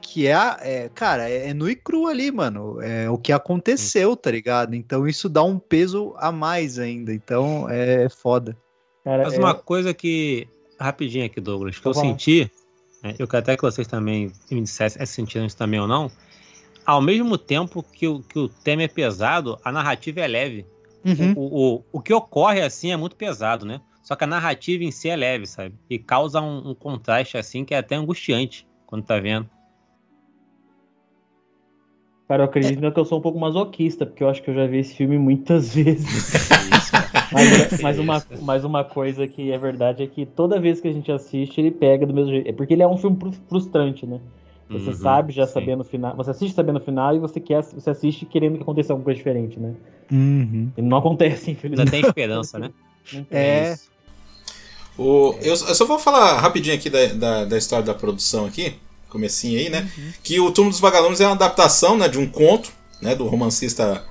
[0.01, 2.81] que é, a- é, cara, é, é nu e cru ali, mano.
[2.81, 4.73] É o que aconteceu, tá ligado?
[4.73, 7.13] Então isso dá um peso a mais ainda.
[7.13, 8.57] Então é foda.
[9.03, 10.47] Cara, Mas é- uma coisa que.
[10.79, 12.13] Rapidinho aqui, Douglas, que eu Vamos lá.
[12.13, 12.51] senti,
[13.03, 16.09] né, eu quero até que vocês também me dissessem se sentiram isso também ou não.
[16.85, 20.65] Ao mesmo tempo que o, que o tema é pesado, a narrativa é leve.
[21.05, 21.33] Uhum.
[21.35, 23.81] O, o, o que ocorre assim é muito pesado, né?
[24.01, 25.75] Só que a narrativa em si é leve, sabe?
[25.89, 29.47] E causa um, um contraste assim que é até angustiante quando tá vendo.
[32.27, 34.67] Cara, eu acredito que eu sou um pouco masoquista, porque eu acho que eu já
[34.67, 36.07] vi esse filme muitas vezes.
[37.31, 37.47] Mas,
[37.81, 41.11] mas uma, mas uma coisa que é verdade é que toda vez que a gente
[41.11, 42.49] assiste, ele pega do mesmo jeito.
[42.49, 44.19] É porque ele é um filme frus- frustrante, né?
[44.69, 45.53] Você Uhum, sabe já sim.
[45.53, 46.15] sabendo o final.
[46.15, 49.17] Você assiste sabendo o final e você quer, você assiste querendo que aconteça alguma coisa
[49.17, 49.73] diferente, né?
[50.11, 50.71] Uhum.
[50.77, 51.91] E não acontece, Ainda infelizmente.
[51.91, 52.69] tem esperança, né?
[53.11, 53.39] Não tem.
[53.39, 53.73] É.
[53.73, 53.89] isso.
[54.97, 58.75] O, eu, eu só vou falar rapidinho aqui da, da, da história da produção aqui,
[59.09, 59.89] comecinho aí, né?
[60.21, 62.69] Que o Túmulo dos Vagalumes é uma adaptação né, de um conto,
[63.01, 63.15] né?
[63.15, 64.03] Do romancista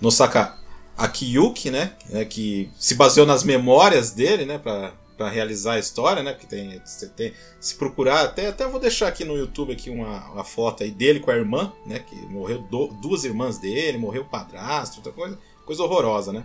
[0.00, 0.55] Nosaka
[0.96, 1.94] Akiyuki, né?
[2.12, 4.58] é, que se baseou nas memórias dele, né?
[4.58, 6.32] Pra, pra realizar a história, né?
[6.32, 6.80] Porque tem,
[7.16, 10.90] tem se procurar, até, até vou deixar aqui no YouTube aqui uma, uma foto aí
[10.90, 11.98] dele com a irmã, né?
[12.00, 16.44] Que morreu do- duas irmãs dele, morreu o padrasto, outra coisa, coisa horrorosa, né?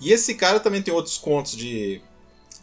[0.00, 2.00] E esse cara também tem outros contos de,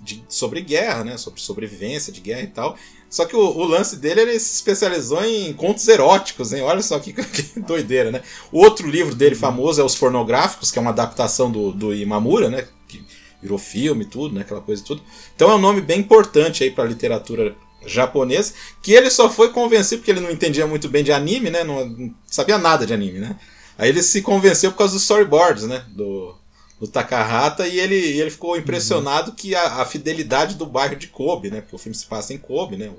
[0.01, 1.17] de- sobre guerra, né?
[1.17, 2.77] Sobre sobrevivência de guerra e tal.
[3.09, 6.61] Só que o, o lance dele ele se especializou em contos eróticos, hein?
[6.61, 8.21] Olha só que, que doideira, né?
[8.51, 12.49] O outro livro dele famoso é Os Pornográficos, que é uma adaptação do, do Imamura,
[12.49, 12.67] né?
[12.87, 13.03] Que
[13.41, 14.41] virou filme e tudo, né?
[14.41, 15.01] Aquela coisa e tudo.
[15.35, 19.99] Então é um nome bem importante aí pra literatura japonesa, que ele só foi convencido
[20.01, 21.63] porque ele não entendia muito bem de anime, né?
[21.63, 23.35] Não, não sabia nada de anime, né?
[23.77, 25.85] Aí ele se convenceu por causa dos storyboards, né?
[25.89, 26.35] Do,
[26.79, 31.51] do Takahata e ele, ele ficou impressionado que a, a fidelidade do bairro de Kobe,
[31.51, 31.61] né?
[31.61, 32.91] Porque o filme se passa em Kobe, né?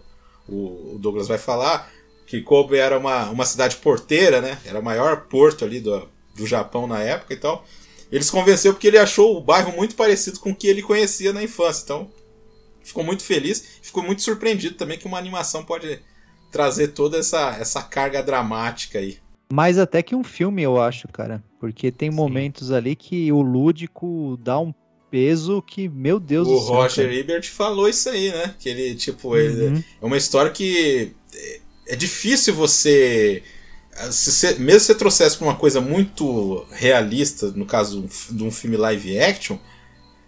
[0.46, 1.90] O, o Douglas vai falar
[2.26, 4.58] que Kobe era uma, uma cidade porteira, né?
[4.64, 6.06] Era o maior porto ali do,
[6.36, 7.64] do Japão na época e tal.
[8.12, 11.32] Ele se convenceu porque ele achou o bairro muito parecido com o que ele conhecia
[11.32, 11.82] na infância.
[11.84, 12.10] Então,
[12.82, 13.64] ficou muito feliz.
[13.80, 16.00] Ficou muito surpreendido também que uma animação pode
[16.50, 19.18] trazer toda essa, essa carga dramática aí.
[19.52, 21.42] Mais até que um filme, eu acho, cara.
[21.58, 22.16] Porque tem Sim.
[22.16, 24.72] momentos ali que o lúdico dá um
[25.10, 26.74] peso que, meu Deus o do céu.
[26.74, 27.16] Roger cara.
[27.18, 28.54] Ebert falou isso aí, né?
[28.58, 29.84] Que ele, tipo, ele, Uhum.
[30.02, 33.42] é uma história que é- é difícil você.
[34.12, 38.50] Se você mesmo se você trouxesse pra uma coisa muito realista, no caso de um
[38.50, 39.58] filme live action,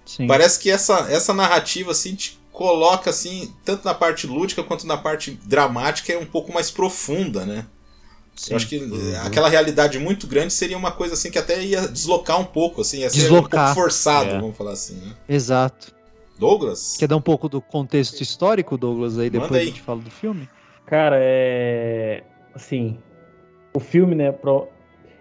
[0.04, 0.26] Sim.
[0.26, 4.96] parece que essa, essa narrativa assim te coloca assim, tanto na parte lúdica quanto na
[4.98, 7.64] parte dramática, é um pouco mais profunda, né?
[8.34, 8.52] Sim.
[8.52, 11.86] Eu acho que eh, aquela realidade muito grande seria uma coisa assim que até ia
[11.88, 13.66] deslocar um pouco, assim, ia ser um Deslocar.
[13.66, 14.40] pouco forçado, É.
[14.40, 15.12] vamos falar assim, né?
[15.28, 15.94] Exato.
[16.38, 16.96] Douglas?
[16.98, 19.66] Quer dar um pouco do contexto histórico, Douglas, aí Manda depois aí.
[19.66, 20.48] a gente fala do filme?
[20.86, 22.22] Cara, é.
[22.54, 22.98] Assim.
[23.74, 24.32] O filme, né?
[24.32, 24.66] Pro...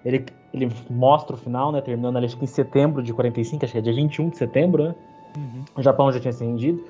[0.03, 1.80] Ele, ele mostra o final, né?
[1.82, 4.84] Terminando ali, acho que em setembro de 45, acho que é dia 21 de setembro,
[4.86, 4.95] né?
[5.38, 5.64] Uhum.
[5.78, 6.84] O Japão já tinha se rendido.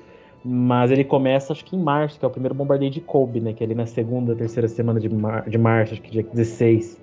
[0.44, 3.52] Mas ele começa, acho que em março, que é o primeiro bombardeio de Kobe, né?
[3.52, 5.48] Que é ali na segunda, terceira semana de, mar...
[5.48, 7.00] de março, acho que dia 16.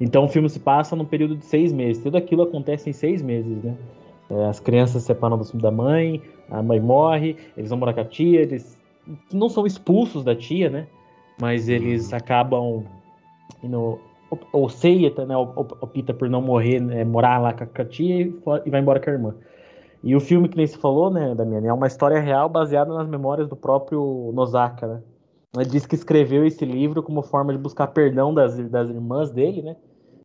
[0.00, 2.02] Então o filme se passa num período de seis meses.
[2.02, 3.74] Tudo aquilo acontece em seis meses, né?
[4.30, 8.00] É, as crianças se separam do- da mãe, a mãe morre, eles vão morar com
[8.00, 8.78] a tia, eles
[9.32, 10.86] não são expulsos da tia, né?
[11.40, 12.84] Mas eles acabam
[13.62, 13.98] indo.
[14.30, 18.26] O, o Seiya, né, op- opta por não morrer, né, morar lá com a, tia
[18.26, 19.34] e vai embora com a irmã.
[20.02, 23.08] E o filme que nem se falou, né, Damiani, é uma história real baseada nas
[23.08, 25.02] memórias do próprio Nozaka, né?
[25.56, 29.62] Ele disse que escreveu esse livro como forma de buscar perdão das, das irmãs dele,
[29.62, 29.76] né?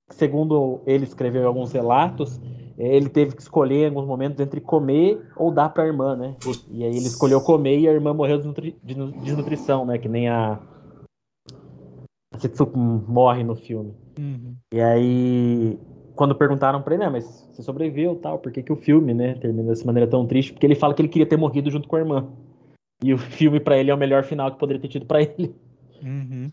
[0.09, 2.39] Segundo ele escreveu em alguns relatos,
[2.77, 6.15] eh, ele teve que escolher em alguns momentos entre comer ou dar para a irmã,
[6.15, 6.35] né?
[6.69, 9.97] E aí ele escolheu comer e a irmã morreu de, nutri- de nu- desnutrição, né?
[9.97, 10.59] Que nem a
[12.37, 13.93] Setsuko morre no filme.
[14.19, 14.55] Uhum.
[14.73, 15.79] E aí,
[16.15, 19.35] quando perguntaram pra ele, né, mas você sobreviveu tal, por que, que o filme, né,
[19.35, 20.53] termina dessa maneira tão triste?
[20.53, 22.27] Porque ele fala que ele queria ter morrido junto com a irmã.
[23.03, 25.53] E o filme pra ele é o melhor final que poderia ter tido pra ele.
[26.01, 26.51] Uhum.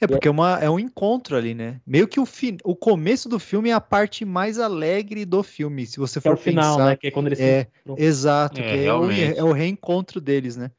[0.00, 1.80] É porque é, uma, é um encontro ali, né?
[1.86, 5.86] Meio que o, fi, o começo do filme é a parte mais alegre do filme,
[5.86, 6.86] se você é for o final, pensar.
[6.90, 6.96] né?
[6.96, 8.04] Que é quando eles se É, encontram.
[8.04, 10.70] exato, É, que é o, é o reencontro deles, né?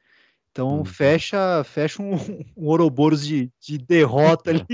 [0.54, 0.84] Então Uhum.
[0.84, 2.14] fecha, fecha um,
[2.56, 4.64] um Ouroboros de, de derrota ali.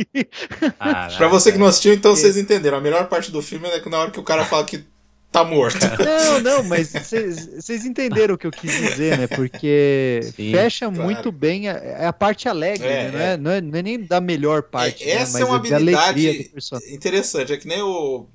[1.16, 2.76] Pra você que não assistiu, então vocês entenderam.
[2.76, 4.85] A melhor parte do filme é que na hora que o cara fala que
[5.33, 5.78] tá morto.
[6.05, 9.26] Não, não, mas vocês entenderam o que eu quis dizer, né?
[9.26, 11.03] Porque Sim, fecha claro.
[11.03, 13.11] muito bem a, é a parte alegre, É, né?
[13.11, 15.22] Não, é, não, é, não é nem da melhor parte, É, né?
[15.22, 16.51] essa mas é uma habilidade
[16.91, 17.53] interessante.
[17.55, 18.26] É que nem o,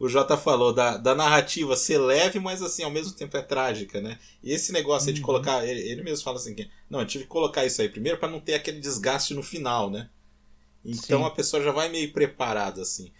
[0.00, 4.00] o Jota falou, da, da narrativa ser leve, mas assim, ao mesmo tempo é trágica,
[4.00, 4.18] né?
[4.42, 5.26] E esse negócio aí de Uhum.
[5.26, 5.64] colocar.
[5.66, 8.28] Ele, ele mesmo fala assim: que, não, eu tive que colocar isso aí primeiro pra
[8.30, 10.10] não ter aquele desgaste no final, né?
[10.84, 11.26] Então Sim.
[11.26, 13.12] a pessoa já vai meio preparada, assim.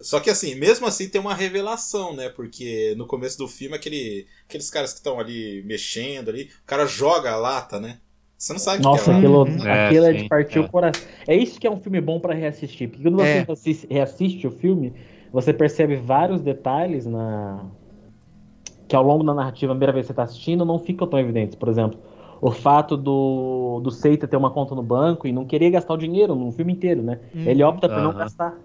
[0.00, 2.28] Só que assim, mesmo assim tem uma revelação, né?
[2.30, 6.86] Porque no começo do filme, aquele, aqueles caras que estão ali mexendo ali, o cara
[6.86, 8.00] joga a lata, né?
[8.38, 9.66] Você não sabe o que Nossa, que é aquilo, Uhum.
[9.66, 10.60] É, aquilo é, de partir é.
[10.60, 11.02] o coração.
[11.26, 12.88] É isso que é um filme bom pra reassistir.
[12.88, 13.46] Porque quando você É.
[13.46, 14.94] reassiste, reassiste o filme,
[15.36, 17.64] você percebe vários detalhes na
[18.88, 21.18] que ao longo da narrativa, a primeira vez que você tá assistindo, não ficam tão
[21.18, 21.56] evidentes.
[21.56, 21.98] Por exemplo,
[22.40, 25.96] o fato do, do Seita ter uma conta no banco e não querer gastar o
[25.96, 27.20] dinheiro no filme inteiro, né?
[27.44, 28.18] Ele opta por não Aham.
[28.18, 28.56] gastar.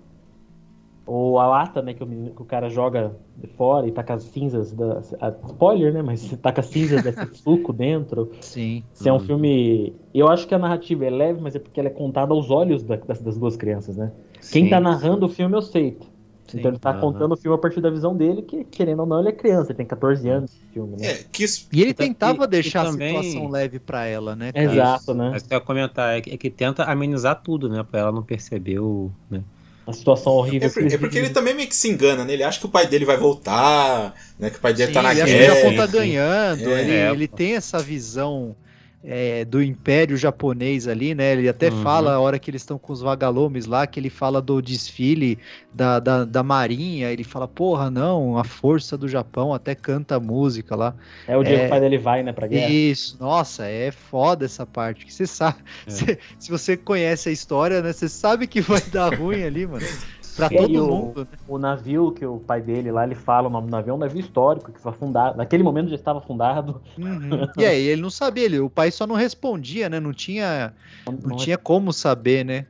[1.05, 4.13] Ou a lata, né, que o, menino- que o cara joga de fora e taca
[4.13, 4.99] as cinzas da.
[5.19, 6.01] a- spoiler, né?
[6.01, 8.32] Mas taca as cinzas desse suco dentro.
[8.39, 8.84] Sim.
[8.93, 9.95] Se é um filme.
[10.13, 12.84] Eu acho que a narrativa é leve, mas é porque ela é contada aos olhos
[12.84, 14.11] da- das, das duas crianças, né?
[14.51, 16.11] Quem Sim, tá narrando o filme é o Seito.
[16.52, 16.60] Sim.
[16.60, 16.99] Então ele tá Aham.
[16.99, 19.72] contando o filme a partir da visão dele, que, querendo ou não, ele é criança,
[19.72, 21.08] ele tem 14 anos no filme, né?
[21.12, 21.68] É, quis.
[21.72, 24.52] E ele ta- tentava e- deixar e também- a situação leve pra ela, né?
[24.52, 24.66] cara?
[24.66, 25.30] Exato, né?
[25.32, 27.84] Mas eu ia comentar, é que, é que tenta amenizar tudo, né?
[27.84, 29.12] Pra ela não perceber o.
[29.30, 29.41] Né?
[29.88, 30.68] A situação horrível.
[30.70, 32.34] É, por- que é porque ele também meio que se engana, né?
[32.34, 34.49] Ele acha que o pai dele vai voltar, né?
[34.49, 35.45] Que o pai dele Sim, tá na ele acha guerra.
[35.45, 38.56] que o Japão tá ganhando, É, ele, é, ele tem essa visão
[39.04, 41.34] é, do Império Japonês ali, né?
[41.34, 41.82] Ele até Uhum.
[41.82, 45.39] fala a hora que eles estão com os vagalumes lá, que ele fala do desfile
[45.74, 50.20] da, da, da marinha, ele fala, porra, não, a força do Japão, até canta a
[50.20, 50.95] música lá.
[51.28, 52.70] É o dia que é- o pai dele vai, né, pra guerra.
[52.70, 55.89] Isso, nossa, é foda essa parte, que você sabe, É.
[55.89, 59.82] você- se você conhece a história, né, você sabe que vai dar ruim ali, mano,
[60.36, 61.38] pra E todo o- mundo, né?
[61.47, 63.97] O navio que o pai dele lá, ele fala o nome do navio, é um
[63.97, 65.38] navio histórico que foi fundado.
[65.38, 66.82] Naquele momento já estava fundado.
[66.97, 67.47] Uhum.
[67.57, 70.73] E aí, ele não sabia, ele, o pai só não respondia, né, não tinha,
[71.05, 72.65] não Não- tinha como saber, né.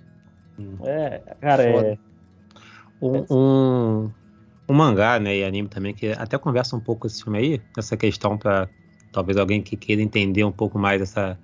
[0.85, 1.71] É, cara, é.
[1.73, 1.99] Foda.
[3.01, 3.25] Um,
[4.05, 4.11] um,
[4.69, 7.61] um mangá, né, e anime também, que até conversa um pouco com esse filme aí,
[7.77, 8.69] essa questão pra
[9.11, 11.39] talvez alguém que queira entender um pouco mais essa.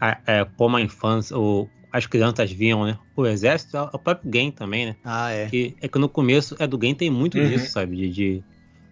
[0.00, 2.98] a- é, como a infância, ou as crianças viam, né?
[3.16, 4.96] O exército, é o próprio game também, né?
[5.04, 5.46] Ah, é.
[5.48, 7.48] Que, é que no começo é do game tem muito Uhum.
[7.48, 7.96] disso, sabe?
[7.96, 8.44] De, de-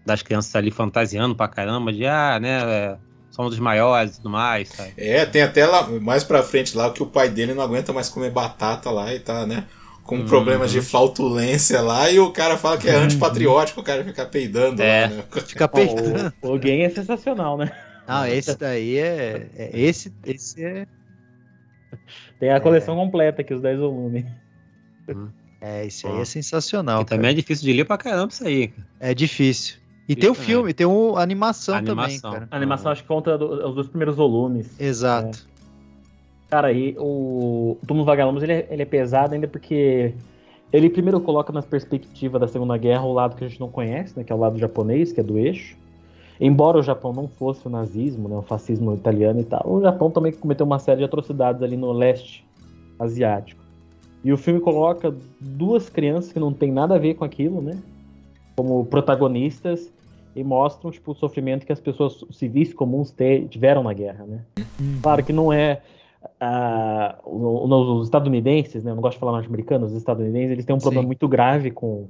[0.05, 2.63] das crianças ali fantasiando pra caramba, de ah, né?
[2.63, 2.99] é,
[3.31, 4.95] somos os maiores e tudo mais, sabe?
[4.97, 8.09] É, tem até lá, mais pra frente lá, que o pai dele não aguenta mais
[8.09, 9.65] comer batata lá e tá, né?
[10.05, 10.25] Com Uhum.
[10.27, 14.81] problemas de flautulência lá, e o cara fala que é antipatriótico, o cara fica peidando
[14.83, 15.03] É.
[15.03, 15.25] lá, né?
[15.47, 16.33] Fica peitando.
[16.43, 17.73] O, o game é sensacional, né?
[18.07, 20.87] Ah, esse daí é, é- esse, esse é,
[22.39, 24.25] Tem a coleção completa aqui, os 10 volumes.
[25.61, 27.03] é, esse aí é sensacional.
[27.03, 28.73] e também é difícil de ler pra caramba isso aí.
[29.01, 29.77] É difícil.
[30.09, 32.31] E tem o Isso, filme, tem o, a animação, Animação.
[32.31, 32.49] também, cara.
[32.53, 34.79] A animação acho que conta do- os dois primeiros volumes.
[34.81, 35.49] Exato.
[36.49, 40.15] Cara, e o, o Túmulo Vagalumes ele é, ele é pesado ainda porque
[40.73, 44.17] ele primeiro coloca na perspectiva da Segunda Guerra o lado que a gente não conhece,
[44.17, 45.77] né, que é o lado japonês, que é do eixo.
[46.41, 50.11] Embora o Japão não fosse o nazismo, né, o fascismo italiano e tal, o Japão
[50.11, 52.47] também cometeu uma série de atrocidades ali no leste
[52.99, 53.65] asiático.
[54.23, 57.79] E o filme coloca duas crianças que não tem nada a ver com aquilo, né,
[58.57, 59.93] como protagonistas
[60.35, 64.45] e mostram tipo o sofrimento que as pessoas civis comuns te- tiveram na guerra, né?
[65.03, 65.81] Claro que não é
[66.41, 68.91] ah, os estadunidenses, né?
[68.91, 71.07] Eu não gosto de falar norte-americanos, os estadunidenses, eles têm um problema Sim.
[71.07, 72.09] muito grave com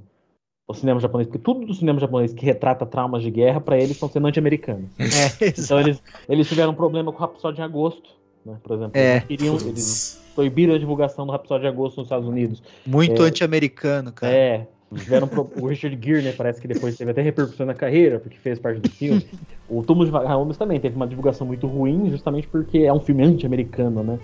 [0.69, 3.93] o cinema japonês, porque tudo do cinema japonês que retrata traumas de guerra, para eles,
[3.93, 4.91] estão sendo anti-americanos.
[4.99, 8.11] É, Então eles, eles tiveram um problema com o Rhapsody em agosto,
[8.45, 8.57] né?
[8.63, 9.17] Por exemplo, É.
[9.17, 12.63] eles, queriam, eles proibiram a divulgação do Rhapsody em agosto nos Estados Unidos.
[12.85, 13.27] muito É.
[13.27, 14.33] anti-americano, cara.
[14.33, 18.19] É, tiveram pro- o Richard Gere, né, parece que depois teve até repercussão na carreira,
[18.21, 19.27] porque fez parte do filme.
[19.69, 23.25] O Túmulo de Vagalumes também teve uma divulgação muito ruim, justamente porque é um filme
[23.25, 24.19] anti-americano, né?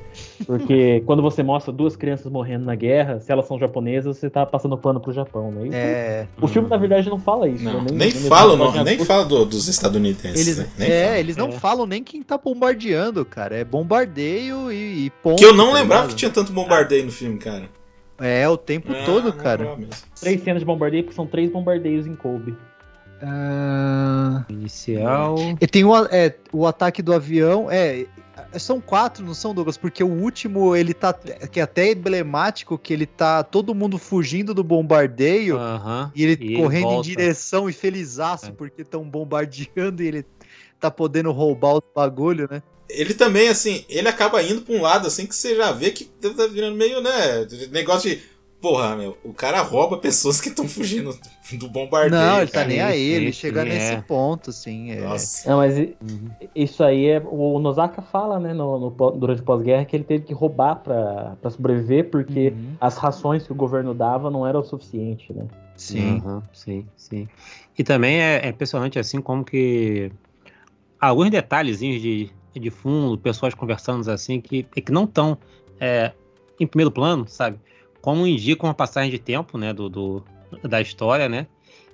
[0.46, 4.46] Porque quando você mostra duas crianças morrendo na guerra, se elas são japonesas, você tá
[4.46, 5.66] passando pano pro Japão, né?
[5.66, 7.64] E o- É, O filme, na verdade, não fala isso.
[7.64, 7.86] Não, né?
[7.90, 10.46] nem, nem fala, não, em nem fala do- dos estadunidenses.
[10.46, 10.68] eles, né?
[10.78, 11.18] Nem é, fala.
[11.18, 11.52] eles não É.
[11.52, 13.56] falam nem quem tá bombardeando, cara.
[13.56, 15.38] É bombardeio e, e ponto.
[15.38, 17.68] Que eu não tá lembrava que tinha tanto bombardeio no filme, cara.
[18.22, 19.76] É, o tempo Ah, todo, não cara.
[20.20, 22.56] Três cenas de bombardeio, porque são três bombardeios em Kobe.
[23.24, 25.36] Ah, Inicial.
[25.60, 27.68] E tem o, é, o ataque do avião.
[27.70, 28.06] É,
[28.58, 29.76] são quatro, não são, Douglas?
[29.76, 31.12] Porque o último, ele tá.
[31.12, 35.56] Que é até emblemático, que ele tá todo mundo fugindo do bombardeio.
[35.56, 36.10] Aham.
[36.14, 37.08] E ele E ele correndo em volta.
[37.08, 38.52] direção e felizaço, É.
[38.52, 40.26] porque estão bombardeando e ele
[40.80, 42.60] tá podendo roubar os bagulho, né?
[42.94, 46.04] Ele também, assim, ele acaba indo pra um lado, assim, que você já vê que
[46.04, 47.46] tá virando meio, né?
[47.70, 48.22] Negócio de.
[48.60, 51.18] Porra, meu, o cara rouba pessoas que estão fugindo
[51.54, 52.12] do bombardeio.
[52.22, 52.68] não, ele tá cara.
[52.68, 54.00] nem aí, ele chega nesse é.
[54.02, 54.92] ponto, assim.
[54.92, 55.00] É.
[55.00, 55.50] Nossa.
[55.50, 56.30] Não, mas Uhum.
[56.54, 57.20] isso aí é.
[57.26, 61.36] O Nosaka fala, né, no, no durante o pós-guerra, que ele teve que roubar pra,
[61.40, 62.76] pra sobreviver, porque Uhum.
[62.80, 65.44] as rações que o governo dava não eram o suficiente, né?
[65.76, 66.22] Sim.
[66.24, 67.28] Aham, sim, sim.
[67.76, 70.12] E também é, é impressionante assim como que
[71.00, 72.30] alguns detalhezinhos de,
[72.60, 75.38] de fundo, pessoas conversando assim, que, que não estão
[76.60, 77.58] em primeiro plano, sabe?
[78.00, 80.24] Como indicam a passagem de tempo, né, do, do-
[80.62, 81.46] da história, né?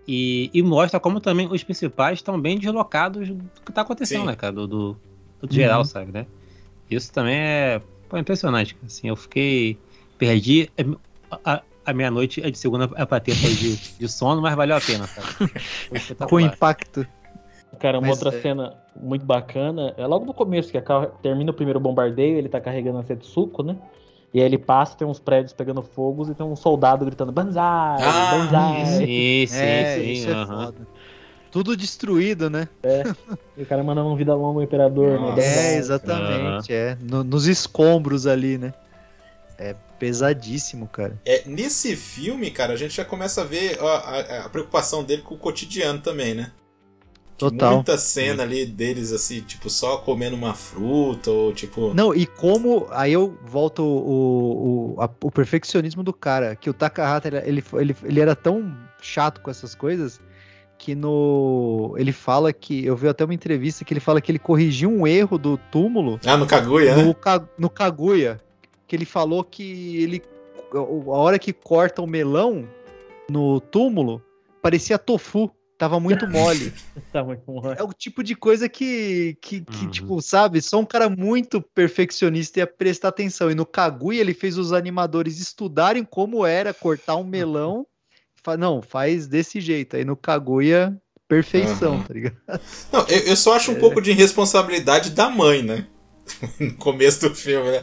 [0.07, 4.27] E, e mostra como também os principais estão bem deslocados do que está acontecendo, Sim.
[4.27, 4.53] né, cara?
[4.53, 4.97] Do, do,
[5.41, 5.85] do geral, Uhum.
[5.85, 6.27] sabe, né?
[6.91, 8.75] Isso também é pô, impressionante.
[8.85, 9.79] Assim, eu fiquei.
[10.17, 10.71] Perdi
[11.31, 14.81] a, a- a meia-noite é de segunda pra terça de, de sono, mas valeu a
[14.81, 15.29] pena, cara.
[16.29, 17.07] Com impacto.
[17.79, 21.51] Cara, uma Mas outra é- cena muito bacana é logo no começo, que acaba- termina
[21.51, 23.77] o primeiro bombardeio, ele tá carregando a Setsuko, né?
[24.33, 28.03] E aí ele passa, tem uns prédios pegando fogos e tem um soldado gritando Banzai!
[28.03, 28.85] Ah, Banzai!
[28.85, 30.11] Sim, sim, é, sim.
[30.13, 30.65] isso é aham.
[30.67, 30.87] foda.
[31.51, 32.69] Tudo destruído, né?
[33.57, 35.19] E o cara mandando um vida longa ao imperador, né?
[35.19, 35.35] Nossa.
[35.37, 35.65] Banzai.
[35.65, 36.73] É, exatamente.
[36.73, 36.97] É.
[37.01, 38.75] No- nos escombros ali, né?
[39.59, 41.19] É pesadíssimo, cara.
[41.25, 45.23] É, nesse filme, cara, a gente já começa a ver ó, a, a preocupação dele
[45.23, 46.53] com o cotidiano também, né?
[47.39, 47.75] Total.
[47.77, 51.95] Muita cena ali deles, assim, tipo, só comendo uma fruta, ou tipo.
[51.95, 52.89] Não, e como.
[52.91, 56.57] Aí eu volto o, o, a- o perfeccionismo do cara.
[56.57, 60.21] Que o Takahata, ele, ele, ele, era tão chato com essas coisas
[60.77, 61.95] que no.
[61.97, 62.85] Ele fala que.
[62.85, 66.19] Eu vi até uma entrevista que ele fala que ele corrigiu um erro do túmulo
[66.27, 67.05] Ah, no Kaguya, né?
[67.05, 68.41] no, Ka- no Kaguya.
[68.89, 70.23] Que ele falou que ele.
[70.75, 70.81] A
[71.17, 72.67] hora que corta o melão
[73.31, 74.21] no túmulo,
[74.61, 75.51] parecia tofu.
[75.79, 76.73] Tava muito mole.
[77.13, 77.73] Tá muito bom.
[77.73, 79.91] É o tipo de coisa que, que, que, Uhum.
[79.91, 80.61] tipo, sabe?
[80.61, 83.51] Só um cara muito perfeccionista ia prestar atenção.
[83.51, 87.87] E no Kaguya ele fez os animadores estudarem como era cortar um melão.
[88.43, 89.97] Fa- Não, faz desse jeito.
[89.97, 92.05] Aí no Kaguya, perfeição, Aham.
[92.05, 92.37] tá ligado?
[92.93, 95.87] Não, eu, eu só acho um pouco de irresponsabilidade da mãe, né?
[96.61, 97.83] No começo do filme, né?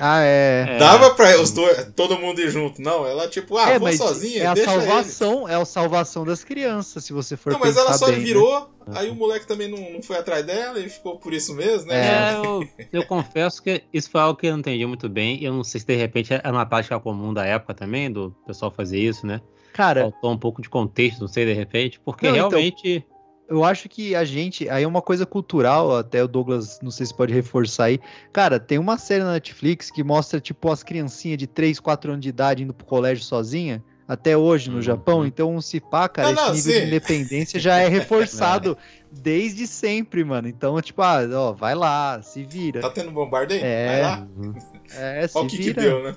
[0.00, 0.66] Ah, é.
[0.68, 0.78] É.
[0.78, 2.80] Dava pra os dois, todo mundo ir junto.
[2.80, 4.82] Não, ela tipo, ah, é, vou sozinha, é a deixa ele.
[4.82, 8.24] salvação, é a salvação das crianças, se você for Não, mas ela só bem, né?
[8.24, 11.88] virou, aí o moleque também não, não foi atrás dela e ficou por isso mesmo,
[11.88, 11.96] né?
[11.96, 12.16] É.
[12.32, 15.42] É, eu, eu confesso que isso foi algo que eu não entendi muito bem.
[15.42, 18.70] Eu não sei se de repente era uma prática comum da época também, do pessoal
[18.70, 19.40] fazer isso, né?
[19.72, 23.04] Cara, Faltou um pouco de contexto, não sei, de repente, porque Não, então, realmente.
[23.48, 24.68] Eu acho que a gente.
[24.68, 28.00] Aí é uma coisa cultural, até o Douglas, não sei se pode reforçar aí.
[28.32, 32.22] Cara, tem uma série na Netflix que mostra, tipo, as criancinhas de 3, 4 anos
[32.22, 33.82] de idade indo pro colégio sozinha.
[34.08, 34.82] Até hoje no Uhum.
[34.82, 36.80] Japão, então se pá, cara, Ah, não, esse nível sim.
[36.80, 38.78] de independência já é reforçado
[39.10, 40.46] desde sempre, mano.
[40.46, 42.80] Então, tipo, ah, ó, vai lá, se vira.
[42.82, 43.62] Tá tendo bombardeio?
[43.64, 43.86] É.
[43.86, 44.28] Vai lá.
[44.94, 45.82] É, se Olha o que, que vira.
[45.82, 46.14] deu, né?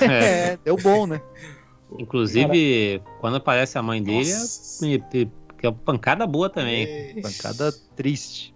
[0.00, 0.50] É.
[0.54, 1.20] É, deu bom, né?
[1.98, 4.86] Inclusive, quando aparece a mãe dele, é, Nossa.
[5.64, 6.84] Que é uma pancada boa também.
[7.16, 7.22] Ixi.
[7.22, 8.54] Pancada triste.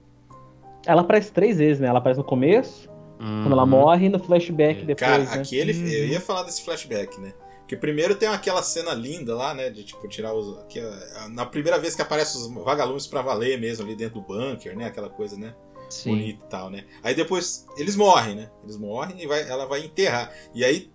[0.87, 1.89] Ela aparece três vezes, né?
[1.89, 2.89] Ela aparece no começo,
[3.19, 3.69] quando ela Uhum.
[3.69, 4.85] morre, e no flashback É.
[4.85, 5.33] depois, Cara, né?
[5.35, 5.87] aqui ele, Uhum.
[5.87, 7.33] eu ia falar desse flashback, né?
[7.67, 9.69] Que primeiro tem aquela cena linda lá, né?
[9.71, 10.63] De tipo, tirar os.
[10.69, 14.27] Que, é- na primeira vez que aparece os vagalumes pra valer mesmo ali dentro do
[14.27, 14.87] bunker, né?
[14.87, 15.55] Aquela coisa, né?
[15.91, 16.11] Sim.
[16.11, 16.85] Bonito e tal, né?
[17.03, 18.51] Aí depois eles morrem, né?
[18.63, 20.31] Eles morrem e vai, ela vai enterrar.
[20.55, 20.91] E aí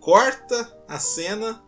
[0.00, 1.62] corta a cena,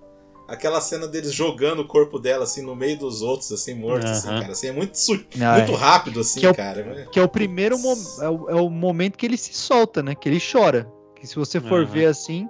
[0.48, 4.28] aquela cena deles jogando o corpo dela assim no meio dos outros, assim, mortos, assim,
[4.28, 4.52] cara.
[4.52, 5.76] Assim, é muito, su- Ah, muito é.
[5.76, 7.08] rápido, assim, Que é o- cara.
[7.12, 7.76] Que é o primeiro
[8.20, 10.14] é o, é o momento que ele se solta, né?
[10.14, 10.90] Que ele chora.
[11.16, 12.48] Que se você for ver assim,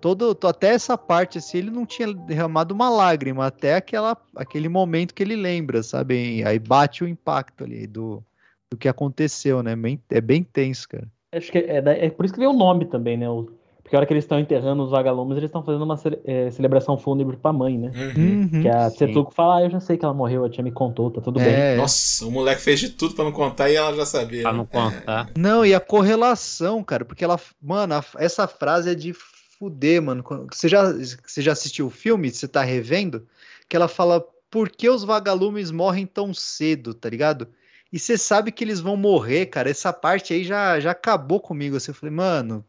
[0.00, 4.68] todo, to- até essa parte assim, ele não tinha derramado uma lágrima, até aquela, aquele
[4.68, 6.38] momento que ele lembra, sabe?
[6.38, 8.22] E Aí bate o impacto ali do,
[8.70, 9.76] do que aconteceu, né?
[9.76, 11.08] Bem- é bem tenso, cara.
[11.32, 11.76] Acho que é,
[12.06, 13.28] é por isso que veio o nome também, né?
[13.30, 13.48] O-
[13.90, 16.48] porque a hora que eles estão enterrando os vagalumes, eles estão fazendo uma cele- é,
[16.52, 17.90] celebração fúnebre pra mãe, né?
[18.16, 18.62] Uhum.
[18.62, 18.98] Que a Sim.
[18.98, 21.40] Setsuko fala, ah, eu já sei que ela morreu, a tia me contou, tá tudo
[21.40, 21.48] bem.
[21.52, 21.76] É.
[21.76, 24.42] Nossa, o moleque fez de tudo pra não contar e ela já sabia.
[24.42, 24.58] Pra né?
[24.58, 25.28] não contar.
[25.36, 27.36] Não, e a correlação, cara, porque ela.
[27.60, 29.12] Mano, a- essa frase é de
[29.58, 30.24] fuder, mano.
[30.52, 32.30] Você já, você já assistiu o filme?
[32.30, 33.26] Você tá revendo?
[33.68, 37.48] Que ela fala, por que os vagalumes morrem tão cedo, tá ligado?
[37.92, 39.68] E você sabe que eles vão morrer, cara.
[39.68, 41.76] Essa parte aí já, já acabou comigo.
[41.76, 42.64] Assim, eu falei, mano.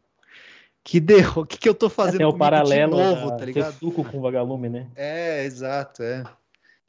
[0.84, 3.44] Que deu, o que, que eu tô fazendo Tem o paralelo de novo, da tá
[3.44, 3.72] ligado?
[3.72, 4.88] Tetsuko com vagalume, né?
[4.96, 6.24] É, exato, é.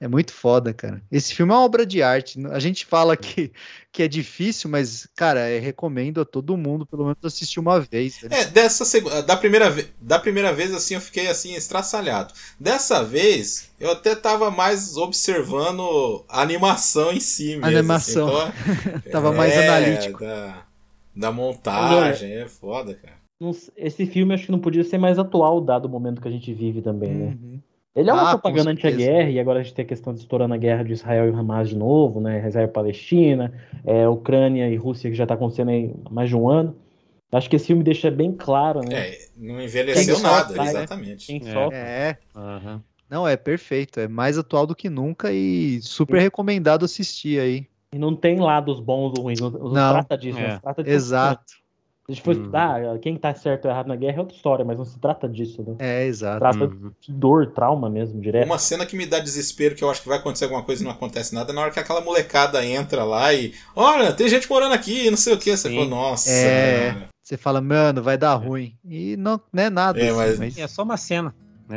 [0.03, 1.01] É muito foda, cara.
[1.09, 2.37] Esse filme é uma obra de arte.
[2.47, 3.53] A gente fala que,
[3.89, 8.17] que é difícil, mas, cara, eu recomendo a todo mundo, pelo menos, assistir uma vez.
[8.17, 8.33] velho.
[8.33, 12.33] É, dessa segunda, da primeira vez, da primeira vez assim eu fiquei assim estraçalhado.
[12.59, 17.65] Dessa vez eu até tava mais observando a animação em si mesmo.
[17.67, 18.37] Animação.
[18.41, 18.51] assim,
[18.97, 20.19] então, Tava mais é, analítico.
[20.19, 20.65] Da,
[21.15, 23.22] da montagem, é foda, cara.
[23.39, 26.31] Não Esse filme acho que não podia ser mais atual, dado o momento que a
[26.31, 27.25] gente vive também, né?
[27.41, 27.59] Uhum.
[27.95, 30.53] Ele é uma Ah, propaganda anti-guerra, e agora a gente tem a questão de estourando
[30.53, 32.47] a guerra de Israel e Hamas de novo, né?
[32.47, 33.53] Israel e Palestina,
[33.85, 36.75] é, Ucrânia e Rússia, que já tá acontecendo aí há mais de um ano.
[37.31, 39.09] Acho que esse filme deixa bem claro, né?
[39.09, 40.69] É, não envelheceu Quem nada, sofre, né?
[40.69, 41.27] exatamente.
[41.27, 41.53] Quem É.
[41.53, 41.77] sofre.
[41.77, 42.83] É, Aham.
[43.09, 43.99] não, é perfeito.
[43.99, 47.67] É mais atual do que nunca e super recomendado assistir aí.
[47.91, 49.39] E não tem lados bons ou ruins.
[49.39, 49.93] Não, não Não.
[49.93, 50.47] trata disso, É.
[50.47, 51.53] não se trata de Exato.
[52.05, 52.39] Se gente for Hum.
[52.39, 55.27] estudar, quem tá certo ou errado na guerra é outra história, mas não se trata
[55.29, 55.75] disso, né?
[55.79, 56.39] É, exato.
[56.39, 56.91] Trata Uhum.
[56.99, 58.45] de dor, trauma mesmo, direto.
[58.45, 60.85] Uma cena que me dá desespero, que eu acho que vai acontecer alguma coisa e
[60.85, 63.53] não acontece nada, é na hora que aquela molecada entra lá e.
[63.73, 65.55] Olha, tem gente morando aqui, não sei o que.
[65.55, 65.75] Você Sim.
[65.75, 66.29] falou, nossa.
[66.29, 66.91] É.
[66.93, 67.07] cara.
[67.23, 68.75] Você fala, mano, vai dar ruim.
[68.83, 69.97] E não, não é nada.
[69.97, 71.33] É, assim, mas- E é só uma cena.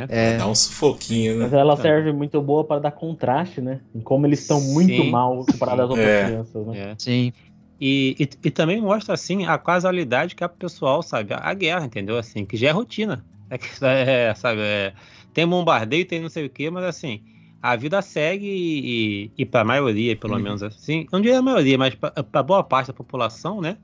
[0.09, 1.59] é, Dá um sufoquinho, Mas né?
[1.59, 3.79] ela serve muito boa para dar contraste, né?
[3.95, 6.25] Em como eles estão muito mal comparados às outras É.
[6.25, 6.77] crianças, né?
[6.91, 6.95] É.
[6.99, 7.31] sim.
[7.79, 11.33] E, e, e também mostra, assim, a casualidade que é pro pessoal, sabe?
[11.33, 12.17] A, a guerra, entendeu?
[12.17, 13.25] Assim, que já é rotina.
[13.49, 14.59] É, que, é, sabe?
[14.61, 14.93] é,
[15.31, 17.23] tem bombardeio, tem não sei o quê, mas assim,
[17.61, 20.39] a vida segue e, e, e pra maioria, pelo Uhum.
[20.39, 23.77] menos assim, não diria a maioria, mas pra boa parte da população, né?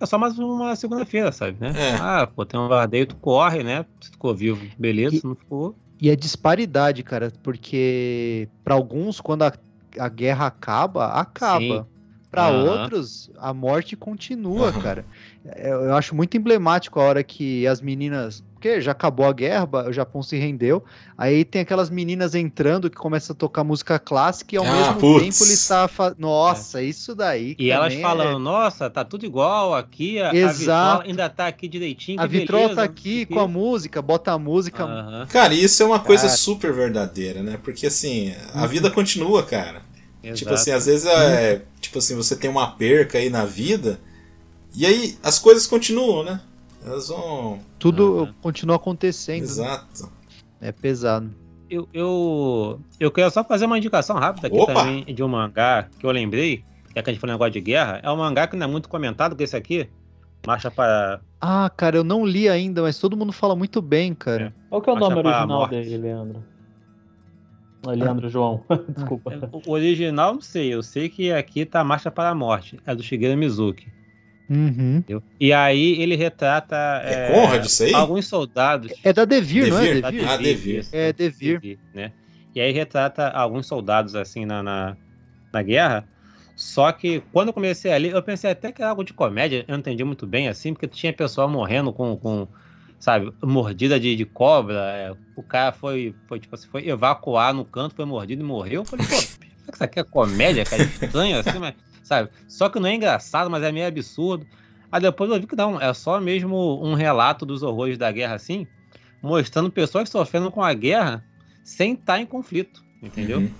[0.00, 1.58] É só mais uma segunda-feira, sabe?
[1.60, 1.78] Né?
[1.78, 1.94] É.
[1.96, 3.84] Ah, pô, tem um bombardeio, tu corre, né?
[4.00, 5.78] Se tu ficou vivo, beleza, E- se não ficou.
[6.00, 9.52] E a disparidade, cara, porque para alguns, quando a,
[9.98, 11.88] a guerra acaba, acaba.
[11.88, 11.90] Sim.
[12.36, 12.82] Para Aham.
[12.82, 14.82] outros, a morte continua, Aham.
[14.82, 15.06] cara.
[15.44, 18.42] É, Eu, eu acho muito emblemático a hora que as meninas.
[18.54, 20.82] Porque já acabou a guerra, o Japão se rendeu.
[21.16, 25.00] Aí tem aquelas meninas entrando que começam a tocar música clássica e ao Ah, mesmo
[25.00, 25.22] putz.
[25.22, 25.86] tempo ele tá.
[25.88, 26.14] Fa...
[26.18, 27.54] Nossa, isso daí.
[27.58, 30.58] E elas também falando, é- nossa, tá tudo igual aqui, a, a Exato.
[30.58, 32.18] vitrola ainda tá aqui direitinho.
[32.20, 33.34] A que vitrola tá aqui o quê.
[33.34, 34.84] com a música, bota a música.
[34.84, 36.36] Aham, Cara, isso é uma coisa Cara.
[36.36, 37.58] super verdadeira, né?
[37.62, 38.68] Porque assim, a Uhum.
[38.68, 39.85] vida continua, cara.
[40.34, 40.54] Tipo exato.
[40.54, 41.62] assim, às vezes é.
[41.80, 43.98] Tipo assim, você tem uma perca aí na vida.
[44.74, 46.40] E aí as coisas continuam, né?
[46.84, 47.58] Elas vão.
[47.78, 48.34] Tudo Aham.
[48.42, 49.38] continua acontecendo.
[49.40, 49.44] né?
[49.44, 50.12] Exato.
[50.60, 51.30] É pesado.
[51.68, 54.72] Eu, eu, eu queria só fazer uma indicação rápida aqui Opa!
[54.72, 56.62] também de um mangá que eu lembrei,
[56.94, 58.00] já que a gente falou negócio de guerra.
[58.02, 59.88] É um mangá que não é muito comentado, que esse aqui,
[60.46, 61.20] Marcha para.
[61.40, 64.54] Ah, cara, eu não li ainda, mas todo mundo fala muito bem, cara.
[64.70, 66.44] Qual que é o Marcha nome original dele, Leandro?
[67.92, 68.62] Ah, Leandro João.
[68.94, 69.50] Desculpa.
[69.66, 73.02] O original, não sei, eu sei que aqui tá Marcha para a Morte, é do
[73.02, 73.86] Shigeru Mizuki.
[74.48, 75.02] Uhum.
[75.40, 76.76] E aí ele retrata.
[77.04, 77.92] É Conrad isso aí?
[77.94, 78.92] Alguns soldados.
[79.02, 79.82] É da Devir, não é?
[79.82, 80.02] Devir?
[80.02, 80.28] Devir?
[80.28, 80.78] Ah, Devir.
[80.78, 81.78] isso, É, Devir.
[81.92, 82.12] né?
[82.54, 84.96] E aí retrata alguns soldados assim na, na,
[85.52, 86.06] na guerra.
[86.54, 89.64] Só que quando eu comecei a ler, eu pensei até que era algo de comédia,
[89.68, 92.48] eu não entendi muito bem assim, porque tinha pessoal morrendo com, com
[92.98, 94.74] sabe, mordida de, de cobra.
[94.74, 98.82] é, o cara foi, foi, tipo assim, foi evacuar no canto, foi mordido e morreu.
[98.82, 100.82] Eu falei, pô, será que isso aqui é comédia, cara?
[100.82, 102.30] Estranho assim, mas, sabe?
[102.48, 104.46] Só que não é engraçado, mas é meio absurdo.
[104.90, 108.34] Aí depois eu vi que não, é só mesmo um relato dos horrores da guerra
[108.34, 108.66] assim,
[109.22, 111.24] mostrando pessoas sofrendo com a guerra
[111.64, 113.40] sem estar em conflito, entendeu?
[113.40, 113.50] Uhum.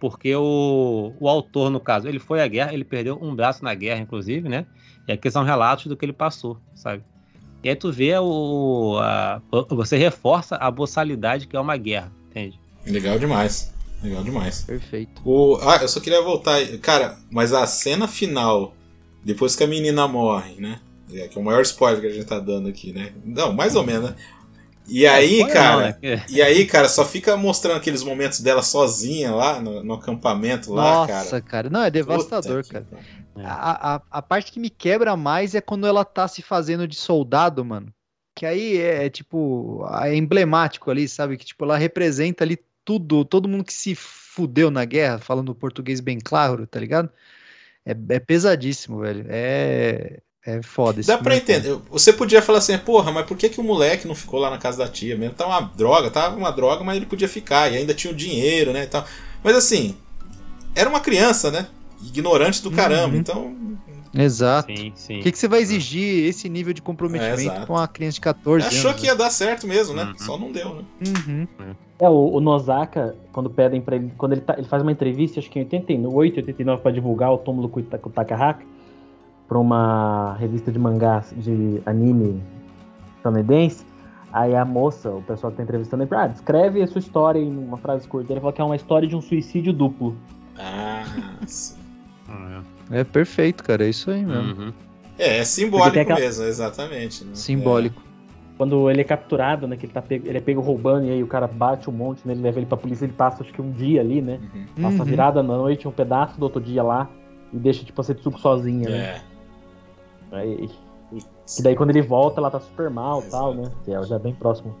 [0.00, 3.74] Porque o, o autor, no caso, ele foi à guerra, ele perdeu um braço na
[3.74, 4.66] guerra, inclusive, né?
[5.06, 7.02] E aqui são relatos do que ele passou, sabe?
[7.64, 8.98] E aí tu vê o.
[9.00, 9.40] a-
[9.70, 12.60] você reforça a boçalidade que é uma guerra, entende?
[12.86, 13.72] Legal demais.
[14.02, 14.62] Legal demais.
[14.64, 15.22] Perfeito.
[15.24, 16.56] O, ah, eu só queria voltar.
[16.56, 16.76] aí.
[16.78, 18.74] Cara, mas a cena final,
[19.24, 20.78] depois que a menina morre, né?
[21.12, 23.12] É, que é o maior spoiler que a gente tá dando aqui, né?
[23.24, 24.16] Não, mais ou menos, né?
[24.86, 25.72] E aí, Spoiler cara.
[26.02, 26.24] não, né?
[26.28, 31.06] E aí, cara, só fica mostrando aqueles momentos dela sozinha lá no, no acampamento lá,
[31.06, 31.18] cara.
[31.20, 31.70] Nossa, cara.
[31.70, 32.86] Não, é devastador, Puta cara.
[33.34, 33.50] Pariu.
[33.50, 36.96] A, a, a parte que me quebra mais é quando ela tá se fazendo de
[36.96, 37.92] soldado, mano.
[38.34, 41.36] Que aí é, tipo, é emblemático ali, sabe?
[41.36, 46.00] Que tipo, ela representa ali tudo, todo mundo que se fudeu na guerra, falando português
[46.00, 47.10] bem claro, tá ligado?
[47.84, 49.26] É, é pesadíssimo, velho.
[49.28, 51.36] É, é foda esse Dá pra cara.
[51.36, 51.78] entender.
[51.90, 54.58] Você podia falar assim, porra, mas por que, que o moleque não ficou lá na
[54.58, 55.34] casa da tia mesmo?
[55.34, 58.72] Tá uma droga, tava uma droga, mas ele podia ficar, e ainda tinha o dinheiro,
[58.72, 58.84] né?
[58.84, 59.06] E tal.
[59.42, 59.96] Mas assim,
[60.74, 61.66] era uma criança, né?
[62.08, 63.20] Ignorante do caramba, Uhum.
[63.20, 63.54] então.
[64.16, 64.72] Exato.
[64.74, 65.18] Sim, sim.
[65.18, 68.20] O que, que você vai exigir esse nível de comprometimento É, com uma criança de
[68.20, 69.00] 14 Achou anos?
[69.00, 70.04] que ia dar certo mesmo, né?
[70.04, 70.18] Uhum.
[70.18, 70.82] Só não deu, né?
[71.26, 71.46] Uhum.
[71.98, 75.40] É, o, o Nozaka, quando pedem pra ele, quando ele, tá- ele faz uma entrevista,
[75.40, 78.64] acho que em 88, 89, pra divulgar o túmulo com o Ita- com o Takahaka,
[79.48, 82.40] pra uma revista de mangás, de anime
[83.16, 83.84] estadunidense.
[84.32, 87.38] Aí a moça, o pessoal que tá entrevistando, ele fala, ah, descreve a sua história
[87.40, 88.32] em uma frase curta.
[88.32, 90.16] Ele falou que é uma história de um suicídio duplo.
[90.58, 91.04] Ah,
[91.46, 91.74] sim.
[92.90, 93.84] É perfeito, cara.
[93.84, 94.24] É isso aí é.
[94.24, 94.62] mesmo.
[94.64, 94.72] Uhum.
[95.18, 97.24] É, é simbólico aquela- mesmo, exatamente.
[97.24, 97.30] né?
[97.34, 98.02] Simbólico.
[98.56, 99.76] Quando ele é capturado, né?
[99.76, 102.20] Que ele, tá pego, ele é pego roubando e aí o cara bate um monte
[102.26, 104.38] nele, leva ele pra polícia, ele passa acho que um dia ali, né?
[104.54, 104.56] É.
[104.58, 104.66] Uhum.
[104.82, 105.04] Passa a Uhum.
[105.04, 107.08] virada na noite, um pedaço do outro dia lá
[107.52, 108.96] e deixa tipo a Setsuko sozinha, né?
[108.98, 110.36] É.
[110.36, 110.68] Aí,
[111.10, 111.58] Putz.
[111.58, 113.70] e daí quando ele volta, ela tá super mal e tal, né?
[113.84, 114.74] Que é já bem próximo.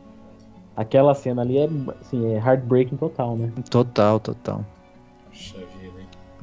[0.76, 1.68] Aquela cena ali é,
[2.00, 3.52] assim, é heartbreaking total, né?
[3.70, 4.64] Total, total.
[5.32, 5.66] Hein?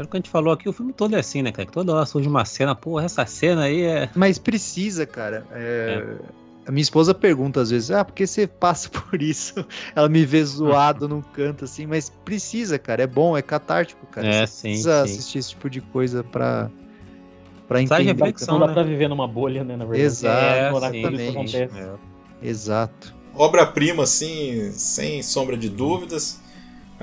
[0.01, 1.65] Pelo que a gente falou aqui, o filme todo é assim, né, cara?
[1.67, 4.09] Que toda hora surge uma cena, porra, essa cena aí é.
[4.15, 5.45] Mas precisa, cara.
[5.51, 6.15] É,
[6.65, 9.63] A minha esposa pergunta às vezes, ah, por que você passa por isso?
[9.95, 13.03] Ela me vê zoado num canto assim, mas precisa, cara.
[13.03, 14.25] É bom, é catártico, cara.
[14.27, 15.13] É, Você sim, precisa sim.
[15.13, 16.71] assistir esse tipo de coisa pra,
[17.67, 18.01] pra entender.
[18.03, 18.73] reflexão, Não dá né?
[18.73, 19.75] pra viver numa bolha, né?
[19.77, 20.03] Na verdade.
[20.03, 21.57] Exato, É, isso exatamente.
[21.57, 21.89] É.
[22.41, 23.13] Exato.
[23.35, 26.41] Obra-prima, assim, sem sombra de dúvidas.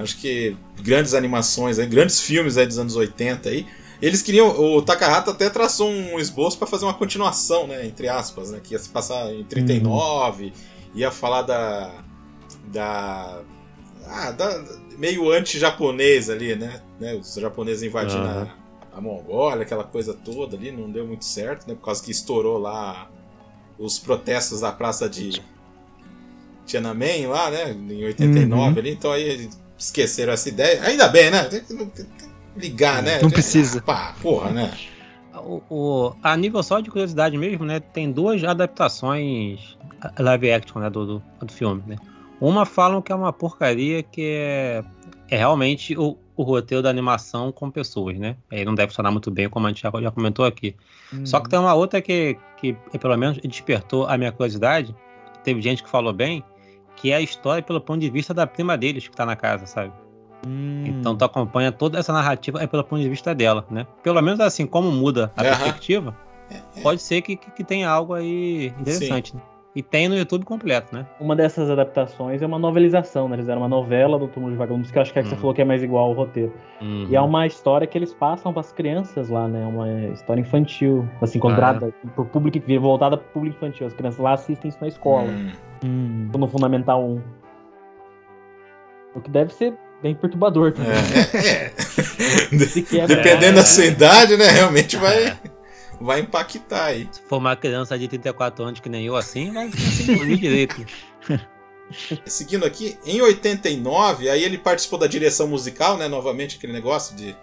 [0.00, 3.66] Acho que grandes animações, aí, grandes filmes aí dos anos 80 aí.
[4.00, 4.48] Eles queriam.
[4.48, 7.84] O Takahata até traçou um esboço para fazer uma continuação, né?
[7.84, 8.60] Entre aspas, né?
[8.62, 10.52] Que ia se passar em 39,
[10.94, 11.90] ia falar da.
[12.66, 13.40] Da.
[14.06, 14.64] Ah, da.
[14.96, 16.80] Meio anti-japonês ali, né?
[17.00, 17.14] né?
[17.14, 18.48] Os japoneses invadindo Aham.
[18.92, 21.74] a, a Mongólia, aquela coisa toda ali, não deu muito certo, né?
[21.74, 23.10] Por causa que estourou lá
[23.78, 25.40] os protestos da praça de
[26.66, 27.70] Tiananmen lá, né?
[27.72, 28.78] Em 89 Uhum.
[28.78, 29.48] ali, então aí
[29.78, 30.82] esqueceram essa ideia.
[30.82, 31.44] Ainda bem, né?
[31.44, 33.20] Tem que tem que ligar, né?
[33.22, 33.80] Não precisa.
[33.80, 34.72] Pá, porra, né?
[35.34, 37.78] O, o- a nível só de curiosidade mesmo, né?
[37.80, 39.78] Tem duas adaptações
[40.18, 41.96] live action né, do, do, do filme, né?
[42.40, 44.84] Uma falam que é uma porcaria que é,
[45.28, 48.36] é realmente o, o roteiro da animação com pessoas, né?
[48.50, 50.74] Aí não deve funcionar muito bem, como a gente já, já comentou aqui.
[51.24, 54.94] Só que tem uma outra que, que pelo menos despertou a minha curiosidade.
[55.42, 56.44] Teve gente que falou bem,
[57.00, 59.66] que é a história pelo ponto de vista da prima deles que tá na casa,
[59.66, 59.92] sabe?
[60.46, 63.86] Hum, Então tu acompanha toda essa narrativa é pelo ponto de vista dela, né?
[64.02, 66.16] Pelo menos assim, como muda a perspectiva,
[66.82, 69.34] pode ser que, que, que tenha algo aí interessante.
[69.34, 69.42] Né?
[69.78, 71.06] E tem no YouTube completo, né?
[71.20, 73.36] Uma dessas adaptações é uma novelização, né?
[73.36, 75.36] Eles fizeram uma novela do Túmulo de Vagalumes, que eu acho que é que você
[75.36, 75.40] Uhum.
[75.40, 76.52] falou que é mais igual ao roteiro.
[76.80, 77.06] Uhum.
[77.08, 79.64] E é uma história que eles passam pras crianças lá, né?
[79.64, 83.86] Uma história infantil, assim, encontrada por público, voltada pro público infantil.
[83.86, 85.52] As crianças lá assistem isso na escola, Hum,
[85.84, 86.28] hum.
[86.36, 87.20] no Fundamental 1.
[89.14, 90.90] O que deve ser bem perturbador também.
[90.90, 91.70] é,
[92.58, 92.58] é.
[92.66, 94.46] Se quebra- Dependendo da sua idade, né?
[94.50, 94.98] Realmente É.
[94.98, 95.36] vai,
[96.00, 97.08] vai impactar aí.
[97.10, 99.70] Se for uma criança de 34 anos que nem eu assim, vai
[100.06, 100.84] dormir direito.
[102.26, 106.06] Seguindo aqui, em 89, aí ele participou da direção musical, né?
[106.06, 107.34] Novamente aquele negócio de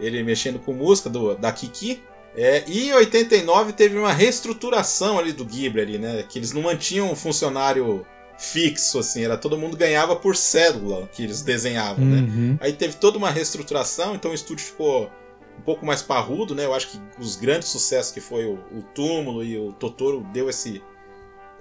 [0.00, 2.02] ele mexendo com música do, da Kiki.
[2.34, 6.24] É, e em 89 teve uma reestruturação ali do Ghibli ali, né?
[6.26, 8.06] Que eles não mantinham um funcionário
[8.38, 12.22] fixo, assim, era todo mundo ganhava por cédula que eles desenhavam, né?
[12.22, 12.58] Uhum.
[12.60, 15.10] Aí teve toda uma reestruturação, então o estúdio ficou
[15.58, 16.64] um pouco mais parrudo, né?
[16.64, 20.48] Eu acho que os grandes sucessos que foi o, o Túmulo e o Totoro deu
[20.48, 20.82] esse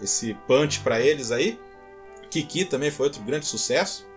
[0.02, 1.60] esse punch pra eles aí.
[2.30, 4.10] Kiki também foi outro grande sucesso.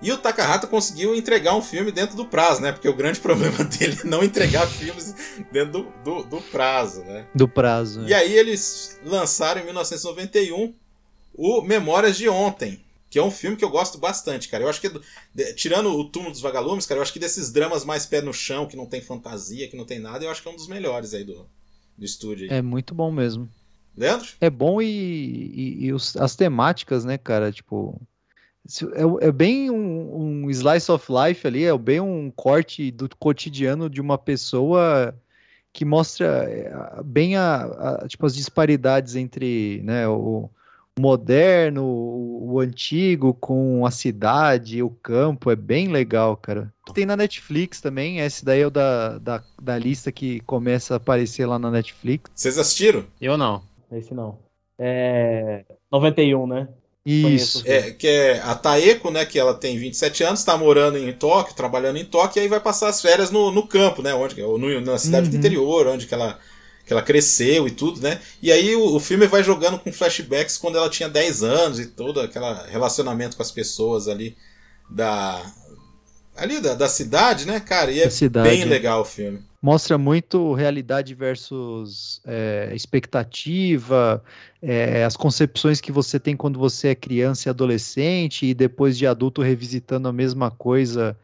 [0.00, 2.72] E o Takahata conseguiu entregar um filme dentro do prazo, né?
[2.72, 5.14] Porque o grande problema dele é não entregar filmes
[5.52, 7.26] dentro do, do, do prazo, né?
[7.32, 8.02] Do prazo.
[8.04, 10.74] E aí eles lançaram em 1991
[11.34, 14.64] o Memórias de Ontem, que é um filme que eu gosto bastante, cara.
[14.64, 14.88] Eu acho que,
[15.34, 18.32] de- tirando o Túmulo dos Vagalumes, cara, eu acho que desses dramas mais pé no
[18.32, 20.66] chão, que não tem fantasia, que não tem nada, eu acho que é um dos
[20.66, 21.46] melhores aí do,
[21.98, 22.50] do estúdio.
[22.50, 22.56] Aí.
[22.56, 23.46] É muito bom mesmo.
[23.94, 24.28] Leandro?
[24.40, 27.52] É bom e, e- e os- as temáticas, né, cara?
[27.52, 28.00] Tipo,
[29.20, 33.90] é, é bem um, um slice of life ali, é bem um corte do cotidiano
[33.90, 35.14] de uma pessoa
[35.70, 40.48] que mostra é, bem a, a- tipo, as disparidades entre, né, o
[40.98, 46.72] moderno, o, antigo com a cidade, o campo, é bem legal, cara.
[46.94, 50.96] Tem na Netflix também, esse daí é o da, da, da lista que começa a
[50.98, 52.30] aparecer lá na Netflix.
[52.34, 53.04] Vocês assistiram?
[53.20, 53.62] Eu não.
[53.90, 54.38] Esse não.
[54.78, 55.64] É.
[55.90, 56.68] 91, né?
[57.04, 57.62] Isso.
[57.66, 61.54] É, que é a Taeko, né, que ela tem 27 anos, tá morando em Tóquio,
[61.56, 64.56] trabalhando em Tóquio, e aí vai passar as férias no, no campo, né, onde, ou
[64.56, 65.38] no- na cidade do Uhum.
[65.40, 66.38] interior, onde que ela,
[66.92, 70.58] que ela cresceu e tudo, né, e aí o, o filme vai jogando com flashbacks
[70.58, 74.36] quando ela tinha 10 anos e todo aquele relacionamento com as pessoas ali
[74.90, 75.42] da...
[76.36, 78.48] ali da, da cidade, né, cara, e é Da cidade.
[78.48, 79.40] bem legal o filme.
[79.60, 84.22] mostra muito realidade versus é, expectativa,
[84.60, 89.06] é, as concepções que você tem quando você é criança e adolescente, e depois de
[89.06, 91.16] adulto revisitando a mesma coisa,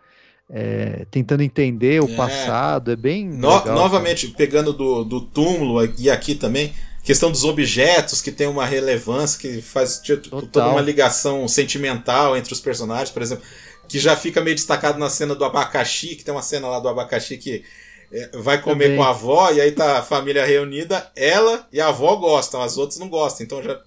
[0.50, 2.14] é, tentando entender o É.
[2.16, 3.26] passado, é bem.
[3.26, 6.72] No- legal, novamente, pegando do, do túmulo e aqui também,
[7.04, 10.48] questão dos objetos que tem uma relevância, que faz tipo, Total.
[10.48, 13.44] toda uma ligação sentimental entre os personagens, por exemplo,
[13.88, 16.88] que já fica meio destacado na cena do abacaxi, que tem uma cena lá do
[16.88, 17.62] abacaxi que
[18.10, 18.96] é, vai comer Também.
[18.96, 22.78] com a avó, e aí tá a família reunida, ela e a avó gostam, as
[22.78, 23.78] outras não gostam, então já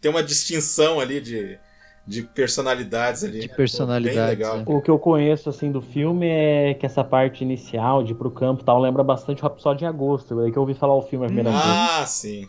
[0.00, 1.58] tem uma distinção ali de,
[2.06, 3.40] de personalidades ali.
[3.40, 4.58] De personalidades, Bem legal.
[4.58, 4.62] é.
[4.66, 8.30] O que eu conheço assim do filme é que essa parte inicial de ir pro
[8.30, 10.40] campo e tal lembra bastante o Rhapsody em Agosto.
[10.40, 11.62] É aí que eu ouvi falar o filme a primeira vez.
[11.64, 12.44] Ah, sim.
[12.44, 12.48] É,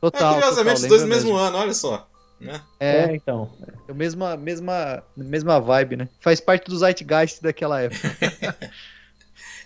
[0.00, 0.34] Total.
[0.34, 2.08] curiosamente, total, os dois no lembra mesmo ano, olha só.
[2.40, 2.60] Né?
[2.78, 3.50] É, É, então.
[3.88, 6.08] é a mesma, mesma, mesma vibe, né?
[6.20, 8.00] Faz parte do zeitgeist daquela época.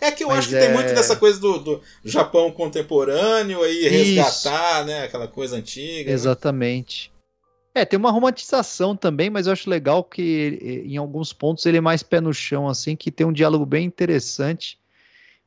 [0.00, 3.62] É que eu Mas acho que tem é- muito dessa coisa do, do Japão contemporâneo
[3.64, 3.90] aí Isso.
[3.90, 6.08] resgatar, né, aquela coisa antiga.
[6.08, 6.14] né?
[7.78, 11.76] É, tem uma romantização também, mas eu acho legal que eh, em alguns pontos ele
[11.78, 14.80] é mais pé no chão, assim, que tem um diálogo bem interessante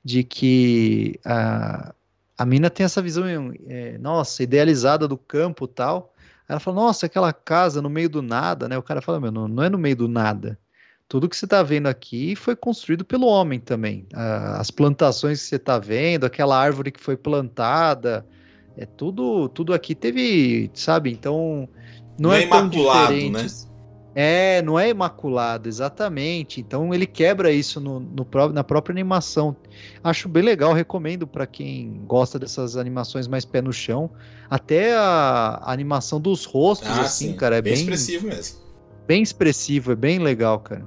[0.01, 1.93] de que a,
[2.37, 3.25] a mina tem essa visão,
[3.67, 6.13] eh, nossa, idealizada do campo tal.
[6.47, 8.77] Ela fala, nossa, aquela casa no meio do nada, né?
[8.77, 10.57] O cara fala, meu, não, não é no meio do nada.
[11.09, 14.07] Tudo que você está vendo aqui foi construído pelo homem também.
[14.13, 18.25] As plantações que você está vendo, aquela árvore que foi plantada,
[18.77, 21.11] é tudo, tudo aqui teve, sabe?
[21.11, 21.67] Então
[22.17, 23.71] não, Não é, é tão imaculado, diferente.
[24.13, 26.59] É, não é imaculado, exatamente.
[26.59, 29.55] Então ele quebra isso no, no na própria animação.
[30.03, 34.09] Acho bem legal, recomendo para quem gosta dessas animações mais pé no chão.
[34.49, 37.35] Até a, a animação dos rostos, Ah, assim, sim.
[37.37, 38.59] cara, é bem bem, expressivo mesmo.
[39.07, 40.85] bem expressivo, é bem legal, cara.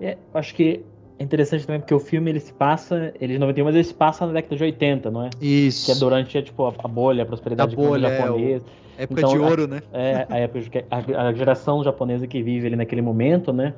[0.00, 0.84] É, acho que
[1.18, 3.84] é interessante também porque o filme ele se passa, ele é de 91, mas ele
[3.84, 5.30] se passa na década de 80, não é?
[5.40, 5.86] Isso.
[5.86, 8.64] Que é durante tipo, a, a bolha, a prosperidade A bolha, é, japonesa.
[8.96, 9.82] Época então, de ouro, né?
[9.92, 13.74] É, a época a, a geração japonesa que vive ali naquele momento, né?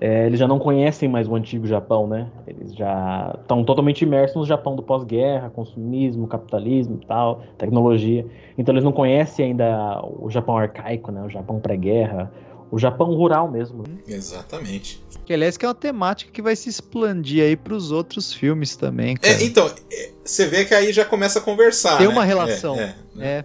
[0.00, 2.30] é, eles já não conhecem mais o antigo Japão, né?
[2.46, 8.26] Eles já estão totalmente imersos no Japão do pós-guerra, consumismo, capitalismo e tal, tecnologia.
[8.56, 11.22] Então eles não conhecem ainda o Japão arcaico, né?
[11.22, 12.30] O Japão pré-guerra,
[12.70, 13.82] o Japão rural mesmo.
[14.06, 15.02] Exatamente.
[15.30, 19.16] Que aliás que é uma temática que vai se expandir aí pros outros filmes também.
[19.22, 21.98] É, então, é, você vê que aí já começa a conversar.
[21.98, 22.12] Tem né?
[22.12, 22.74] uma relação.
[22.74, 23.28] É, é, né?
[23.38, 23.44] É,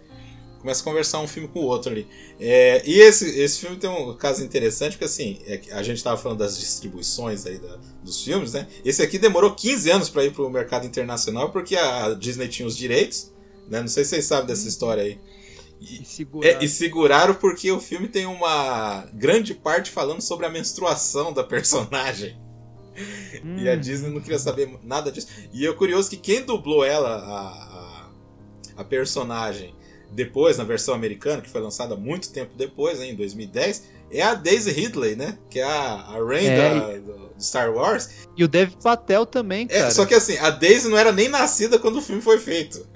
[0.57, 2.07] Começa a conversar um filme com o outro ali.
[2.39, 5.37] É, e esse, esse filme tem um caso interessante, porque assim,
[5.73, 8.65] a gente estava falando das distribuições aí da- dos filmes, né?
[8.83, 12.75] Esse aqui demorou 15 anos para ir pro mercado internacional, porque a Disney tinha os
[12.75, 13.31] direitos,
[13.69, 13.79] né?
[13.79, 15.19] Não sei se vocês sabem dessa história aí.
[15.79, 16.47] E, e segurar.
[16.49, 21.43] é, e seguraram porque o filme tem uma grande parte falando sobre a menstruação da
[21.43, 22.37] personagem.
[23.57, 23.79] E a Hum.
[23.79, 25.27] Disney não queria saber nada disso.
[25.53, 27.41] E é curioso que quem dublou ela, a,
[28.77, 29.75] a, a personagem,
[30.11, 34.33] depois, na versão americana, que foi lançada muito tempo depois, né, em 2010, é a
[34.33, 35.37] Daisy Ridley, né?
[35.49, 38.09] Que é a, a Rey É, da- do, Star Wars.
[38.37, 39.91] E o Dev Patel também, É, cara.
[39.91, 42.87] só que assim, a Daisy não era nem nascida quando o filme foi feito.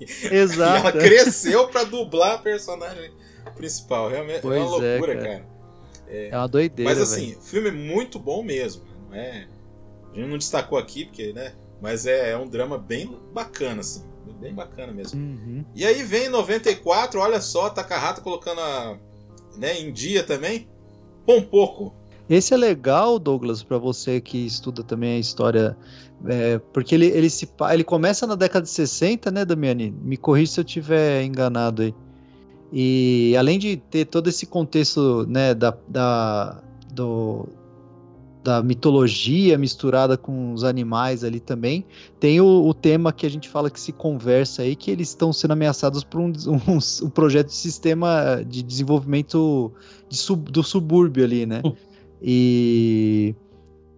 [0.00, 0.98] E ela Exato.
[0.98, 3.10] cresceu pra dublar a personagem
[3.54, 4.08] principal.
[4.08, 5.28] Realmente é Pois uma é, loucura, cara.
[5.28, 5.46] cara.
[6.08, 8.84] É uma doideira, Mas assim, o filme é muito bom mesmo.
[8.84, 8.90] né?
[9.08, 9.48] Não é...
[10.12, 11.52] A gente não destacou aqui, porque, né?
[11.80, 14.04] Mas é, é um drama bem bacana, assim.
[14.40, 15.20] Bem bacana mesmo.
[15.20, 15.64] Uhum.
[15.74, 18.98] E aí vem em 94, olha só, Takahata colocando a,
[19.56, 20.68] né, em dia também.
[21.24, 21.94] Pompoco.
[22.28, 25.76] Esse é legal, Douglas, pra você que estuda também a história,
[26.26, 29.94] é, porque ele, ele, se, ele começa na década de 60, né, Damiani?
[30.02, 31.94] Me corrija se eu tiver enganado aí.
[32.72, 36.60] E além de ter todo esse contexto, né, da, da,
[36.92, 37.48] do,
[38.42, 41.84] da mitologia misturada com os animais ali também,
[42.18, 45.32] tem o, o tema que a gente fala que se conversa aí, que eles estão
[45.32, 49.72] sendo ameaçados por um, um, um projeto de sistema de desenvolvimento
[50.08, 51.60] de sub- do subúrbio ali, né?
[52.22, 53.34] E,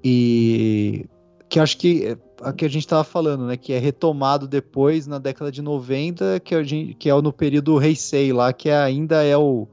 [0.05, 1.07] e
[1.49, 3.57] que acho que é a que a gente estava falando, né?
[3.57, 7.83] Que é retomado depois na década de 90, que, a gente, que é no período
[7.83, 9.67] Heisei lá, que ainda é o.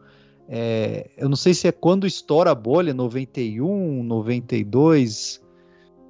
[0.50, 5.44] é, eu não sei se é quando estoura a bolha, 91, 92.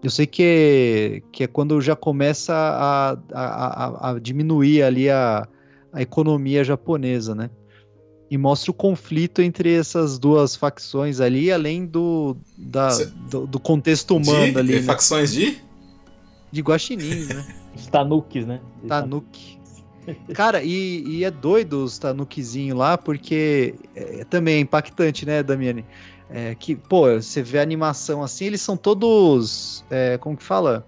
[0.04, 5.10] Eu sei que é, que é quando já começa a, a, a, a diminuir ali
[5.10, 5.48] a,
[5.92, 7.50] a economia japonesa, né?
[8.36, 13.58] E mostra o conflito entre essas duas facções ali, além do, da, Cê- do, do
[13.62, 14.82] contexto humano de, ali, né?
[14.82, 15.58] facções de.
[16.52, 17.46] de guaxinins, né?
[17.74, 18.60] Os Tanukis, né?
[18.90, 19.58] Tanuki.
[20.34, 25.86] Cara, e, e é doido os Tanukizinhos lá, porque é, também é impactante, né, Damiani?
[26.30, 30.86] É, que, pô, você vê a animação assim, eles são todos, é, como que fala?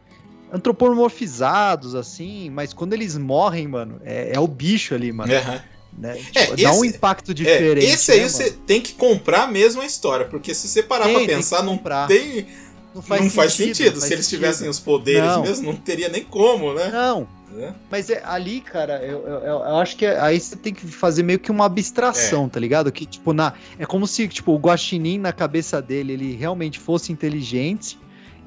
[0.52, 5.34] Antropomorfizados, assim, mas quando eles morrem, mano, é, é o bicho ali, mano.
[5.34, 5.62] Aham.
[5.98, 6.18] Né?
[6.36, 7.86] É, Tipo, dá um impacto É, diferente.
[7.86, 11.26] esse aí né, você tem que comprar mesmo a história, porque se você parar Tem,
[11.26, 12.46] pra pensar, não tem.
[12.94, 13.96] não não faz sentido.
[13.96, 14.40] não se faz eles sentido.
[14.40, 15.42] tivessem os poderes Não.
[15.42, 16.90] mesmo, não teria nem como, né?
[16.92, 17.74] Não, né?
[17.92, 21.24] Mas é, ali, cara, eu, eu, eu acho que é- aí você tem que fazer
[21.24, 22.92] meio que uma abstração, tá ligado?
[22.92, 27.12] Que, tipo, na, é como se, tipo, o Guaxinim, na cabeça dele, ele realmente fosse
[27.12, 27.98] inteligente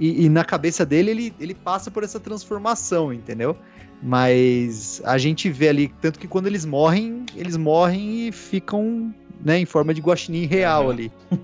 [0.01, 3.55] e, e na cabeça dele, ele, ele passa por essa transformação, entendeu?
[4.02, 9.14] Mas a gente vê ali, tanto que quando eles morrem, eles morrem e ficam,
[9.44, 10.90] né, em forma de Guaxinim real Aham.
[10.93, 11.12] ali.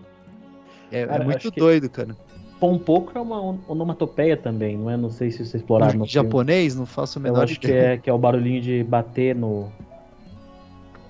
[0.92, 2.16] É, é Cara, muito acho que- doido, cara.
[2.60, 4.96] Pompoco é uma on- onomatopeia também, não é?
[4.96, 6.12] Não sei se vocês exploraram no filme.
[6.12, 9.34] japonês, não faço o Eu menor acho que é, que é o barulhinho de bater
[9.34, 9.68] no.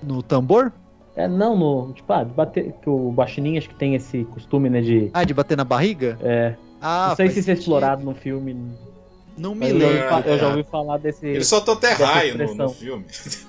[0.01, 0.73] No tambor?
[1.15, 1.93] É, não, no.
[1.93, 2.73] Tipo, ah, de bater.
[2.81, 4.81] Que o Guaxinim acho que tem esse costume, né?
[4.81, 5.11] De.
[5.13, 6.17] Ah, de bater na barriga?
[6.21, 8.55] É, Ah, não sei se isso é explorado no filme.
[9.37, 10.29] Não me lembro.
[10.29, 11.25] eu já ouvi falar desse.
[11.25, 13.05] Ele soltou até raio no, no filme.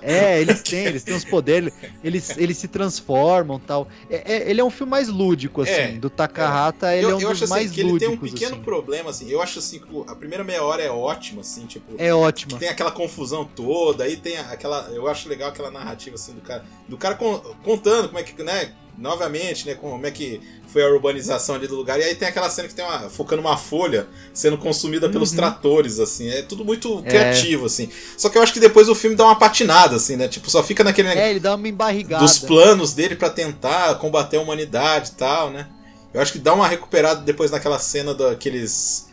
[0.00, 3.86] É, eles têm, eles têm os poderes, eles, eles se transformam tal.
[4.08, 5.72] É, é- ele é um filme mais lúdico, assim.
[5.72, 8.08] É, do Takahata, ele eu, é um eu dos acho assim mais que ele tem
[8.08, 8.30] um lúdicos.
[8.30, 8.64] pequeno assim.
[8.64, 9.28] problema, assim.
[9.30, 11.92] Eu acho assim a primeira meia hora é ótima, assim, tipo.
[11.98, 12.58] É ótimo.
[12.58, 14.88] Tem aquela confusão toda, aí tem aquela.
[14.90, 16.64] Eu acho legal aquela narrativa assim do cara.
[16.88, 18.72] Do cara con- contando como é que, né?
[18.96, 19.74] Novamente, né?
[19.74, 21.98] Como é que foi a urbanização ali do lugar.
[22.00, 23.08] E aí tem aquela cena que tem uma.
[23.10, 25.36] focando uma folha sendo consumida pelos Uhum.
[25.36, 26.28] tratores, assim.
[26.28, 27.08] É tudo muito É.
[27.10, 27.88] criativo, assim.
[28.16, 30.26] Só que eu acho que depois o filme dá uma patinada, assim, né?
[30.28, 32.22] Tipo, só fica naquele É, ele dá uma embarrigada.
[32.24, 35.68] dos planos dele pra tentar combater a humanidade e tal, né?
[36.12, 39.08] Eu acho que dá uma recuperada depois naquela cena daqueles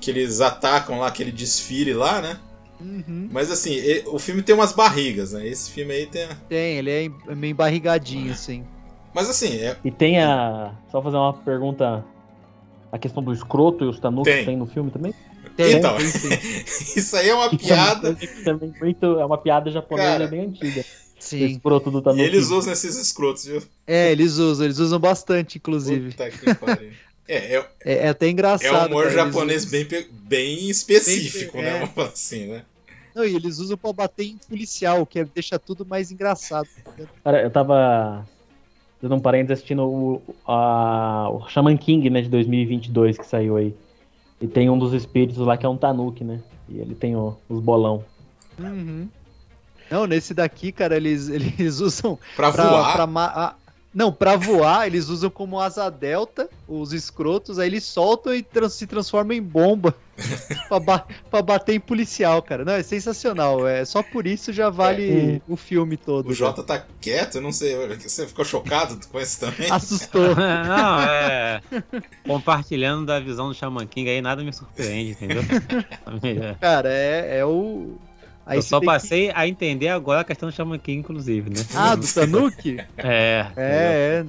[0.00, 2.38] que eles atacam lá aquele desfile lá, né?
[2.80, 3.28] Uhum.
[3.32, 5.46] Mas assim, e- o filme tem umas barrigas, né?
[5.46, 6.28] Esse filme aí tem.
[6.48, 8.64] Tem, ele é é meio embarrigadinho, assim.
[9.14, 10.72] Mas assim, é, E tem a.
[10.90, 12.04] Só fazer uma pergunta.
[12.90, 14.44] A questão do escroto e os tanuki Tem.
[14.44, 14.56] tem.
[14.56, 15.12] no filme também?
[15.56, 15.96] Tem, Então.
[15.96, 16.98] tem sim.
[17.00, 18.16] isso aí é uma é piada.
[18.44, 20.80] também muito, é uma piada japonesa Cara, bem antiga.
[20.80, 20.84] O
[21.18, 21.44] Sim.
[21.46, 22.22] escroto do E tanuki.
[22.22, 23.62] eles usam esses escrotos, viu?
[23.86, 26.10] É, eles usam, eles usam bastante, inclusive.
[26.10, 26.92] Puta que pariu.
[27.26, 28.82] É, é, É, é até é engraçado.
[28.84, 31.70] um humor cara, japonês bem, bem específico, Bem- né?
[31.76, 31.78] é.
[31.80, 32.62] Vamos falar assim, né?
[33.14, 36.68] Não, e eles usam pra bater em policial, que é- deixa tudo mais engraçado.
[37.24, 38.24] Cara, eu tava
[39.04, 43.74] dando um parênteses assistindo o, a, o Shaman King, né, de 2022 que saiu aí.
[44.40, 46.40] E tem um dos espíritos lá que é um Tanuki, né?
[46.68, 48.02] E ele tem o- os bolão.
[48.58, 49.08] Uhum.
[49.90, 52.92] Não, nesse daqui, cara, eles, eles usam Pra, pra, voar.
[52.94, 53.54] pra ma- ah,
[53.94, 58.72] não, pra voar, eles usam como asa delta os escrotos, aí eles soltam e trans-
[58.72, 59.94] se transformam em bomba
[60.68, 62.64] pra, ba- pra bater em policial, cara.
[62.64, 63.66] Não, é sensacional.
[63.66, 66.28] É, só por isso já vale o filme todo.
[66.30, 67.74] O Jota tá quieto, eu não sei.
[67.98, 69.70] Você ficou chocado com isso também?
[69.70, 70.34] Assustou.
[70.36, 71.60] Não, é.
[72.26, 75.42] Compartilhando da visão do Shaman King aí, nada me surpreende, entendeu?
[76.22, 76.54] É.
[76.60, 77.96] Cara, é, é o.
[78.46, 81.48] Aí Eu só tem que- passei a entender agora a questão do Shaman King, inclusive,
[81.50, 81.64] né?
[81.74, 82.78] Ah, do Tanuki?
[82.98, 83.40] É.
[83.50, 83.52] entendeu?
[83.56, 84.26] É,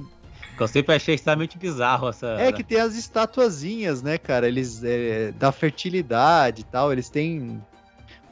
[0.58, 2.26] Eu sempre achei extremamente bizarro essa.
[2.40, 2.48] é.
[2.48, 4.46] É que tem as estatuazinhas, né, cara?
[4.48, 4.82] Eles.
[4.84, 7.62] É, da fertilidade e tal, eles têm.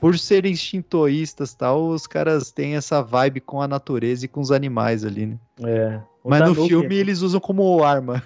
[0.01, 4.41] Por serem shintoístas e tal, os caras têm essa vibe com a natureza e com
[4.41, 5.39] os animais ali, né?
[5.63, 6.01] É.
[6.23, 8.23] O Mas no Tanuki- filme eles usam como arma.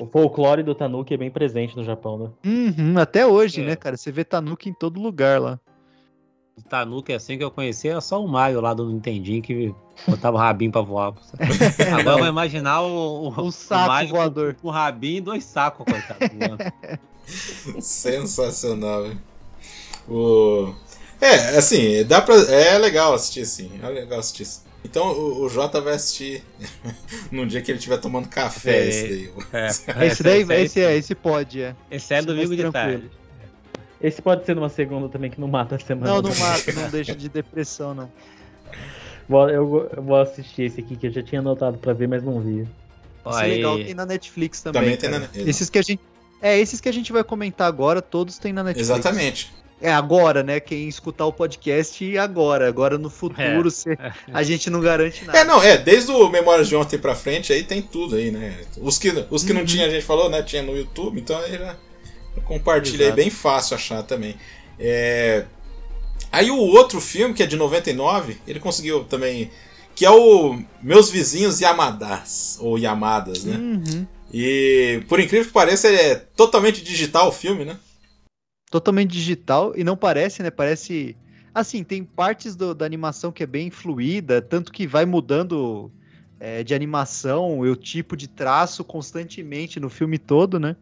[0.00, 2.30] O folclore do Tanuki é bem presente no Japão, né?
[2.44, 3.66] Uhum, até hoje, É.
[3.66, 3.96] né, cara?
[3.96, 5.58] Você vê Tanuki em todo lugar lá.
[6.58, 9.74] O Tanuki, assim que eu conhecia, era só o Mario lá do Nintendinho que
[10.06, 11.14] botava o rabinho pra voar.
[11.98, 14.54] Agora eu vou imaginar o, o, O saco Mario voador.
[14.54, 16.98] com, o rabinho e dois sacos, coitado.
[17.80, 19.22] Sensacional, velho.
[20.08, 20.74] O...
[21.20, 22.34] É, assim, dá pra.
[22.34, 23.70] É legal assistir, sim.
[23.82, 24.44] É legal assistir.
[24.44, 24.60] sim.
[24.84, 26.42] Então o, o Jota vai assistir
[27.30, 28.86] num dia que ele estiver tomando café.
[28.86, 28.88] É.
[28.88, 29.32] Esse daí.
[29.52, 31.76] É, esse daí, esse é, esse pode, é.
[31.90, 33.00] Esse é esse é domingo de tranquilo.
[33.00, 33.17] tarde.
[34.00, 36.12] Esse pode ser numa segunda também, que não mata a semana.
[36.14, 38.10] Não, não mata, não deixa de depressão, não.
[39.28, 42.08] Vou- Eu, vou- eu vou assistir esse aqui, que eu já tinha anotado pra ver,
[42.08, 42.66] mas não vi.
[43.26, 44.80] Esse é legal, tem na Netflix também.
[44.82, 45.28] Também tem cara.
[45.34, 46.00] na- Esses que a gente.
[46.40, 48.88] É, esses que a gente vai comentar agora, todos tem na Netflix.
[48.88, 49.52] Exatamente.
[49.80, 50.58] É agora, né?
[50.58, 52.66] Quem escutar o podcast e agora.
[52.68, 53.98] Agora no futuro, cê-
[54.32, 55.38] a gente não garante nada.
[55.38, 58.56] É, não, é, desde o Memórias de ontem pra frente aí tem tudo aí, né?
[58.80, 59.66] Os que, os que não Uhum.
[59.66, 60.42] tinha, a gente falou, né?
[60.42, 61.76] Tinha no YouTube, então aí já
[62.40, 63.16] compartilha aí, Exato.
[63.16, 64.36] bem fácil achar também.
[64.78, 65.44] É...
[66.30, 69.50] Aí o outro filme, que é de 99, ele conseguiu também.
[69.94, 73.56] Que é o Meus Vizinhos Yamadas, ou Yamadas, né?
[73.56, 74.06] Uhum.
[74.32, 77.76] E por incrível que pareça, é totalmente digital o filme, né?
[78.70, 80.50] Totalmente digital e não parece, né?
[80.50, 81.16] Parece.
[81.54, 85.90] Assim, tem partes do- da animação que é bem fluida, tanto que vai mudando
[86.38, 90.76] é, de animação e o tipo de traço constantemente no filme todo, né?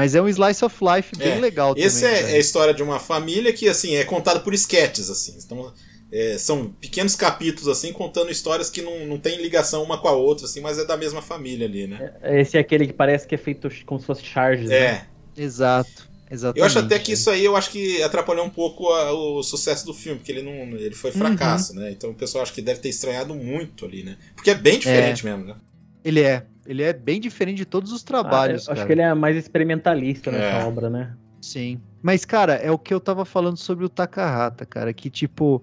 [0.00, 2.16] Mas é um slice of life bem É, legal Esse também.
[2.16, 2.32] é, cara.
[2.32, 5.36] é a história de uma família que, assim, é contada por esquetes, assim.
[5.44, 5.70] Então,
[6.10, 10.12] é, são pequenos capítulos, assim, contando histórias que não, não tem ligação uma com a
[10.12, 12.14] outra, assim, mas é da mesma família ali, né?
[12.22, 14.76] Esse é aquele que parece que é feito como se fosse charges, né?
[14.76, 15.06] É.
[15.36, 16.08] Exato.
[16.32, 16.60] Exatamente.
[16.60, 19.84] Eu acho até que isso aí eu acho que atrapalhou um pouco a- o sucesso
[19.84, 21.90] do filme, porque ele não ele foi fracasso, né?
[21.90, 24.16] Então o pessoal acho que deve ter estranhado muito ali, né?
[24.36, 25.56] Porque é bem diferente mesmo, né?
[26.04, 26.46] Ele é.
[26.66, 28.86] Ele é bem diferente de todos os trabalhos, Ah, eu acho cara.
[28.86, 30.64] que ele é mais experimentalista nessa É.
[30.64, 31.14] obra, né?
[31.40, 31.80] Sim.
[32.02, 34.92] Mas, cara, é o que eu tava falando sobre o Takahata, cara.
[34.92, 35.62] Que, tipo,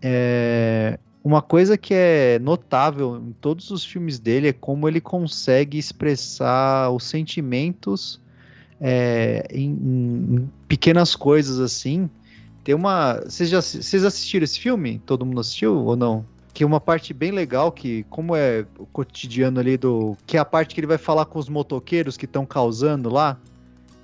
[0.00, 0.98] é...
[1.24, 6.90] uma coisa que é notável em todos os filmes dele é como ele consegue expressar
[6.90, 8.20] os sentimentos
[8.80, 12.08] é, em, em- em pequenas coisas, assim.
[12.62, 13.14] Tem uma.
[13.24, 15.00] Vocês já vocês assistiram esse filme?
[15.04, 16.24] Todo mundo assistiu ou não?
[16.58, 20.16] Que uma parte bem legal, que, como é o cotidiano ali do.
[20.26, 23.38] Que é a parte que ele vai falar com os motoqueiros que estão causando lá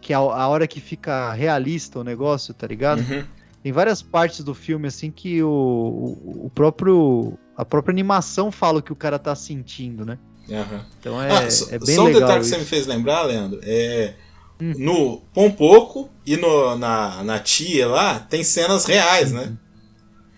[0.00, 3.00] que é a, a hora que fica realista o negócio, tá ligado?
[3.00, 3.24] Uhum.
[3.60, 8.78] Tem várias partes do filme assim que o, o, o próprio a própria animação fala
[8.78, 10.16] o que o cara tá sentindo, né?
[10.48, 10.86] Aham.
[11.00, 12.54] Então é, Ah, só, é bem só um legal detalhe que isso.
[12.54, 14.14] você me fez lembrar, Leandro, é
[14.60, 14.74] Hum.
[14.78, 19.54] no Pompoco e no, na, na Tia lá tem cenas reais, né?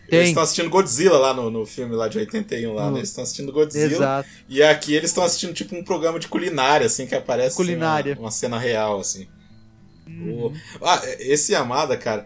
[0.09, 0.29] Eles Tem.
[0.29, 2.99] estão assistindo Godzilla lá no, no filme lá de 81 lá, No- né?
[3.01, 3.93] Eles estão assistindo Godzilla.
[3.97, 4.29] Exato.
[4.49, 8.13] E aqui eles estão assistindo tipo um programa de culinária, assim, que aparece assim, Culinária.
[8.15, 9.27] uma, uma cena real, assim.
[10.07, 10.47] Uhum.
[10.81, 12.25] O- Ah, esse Yamada, cara,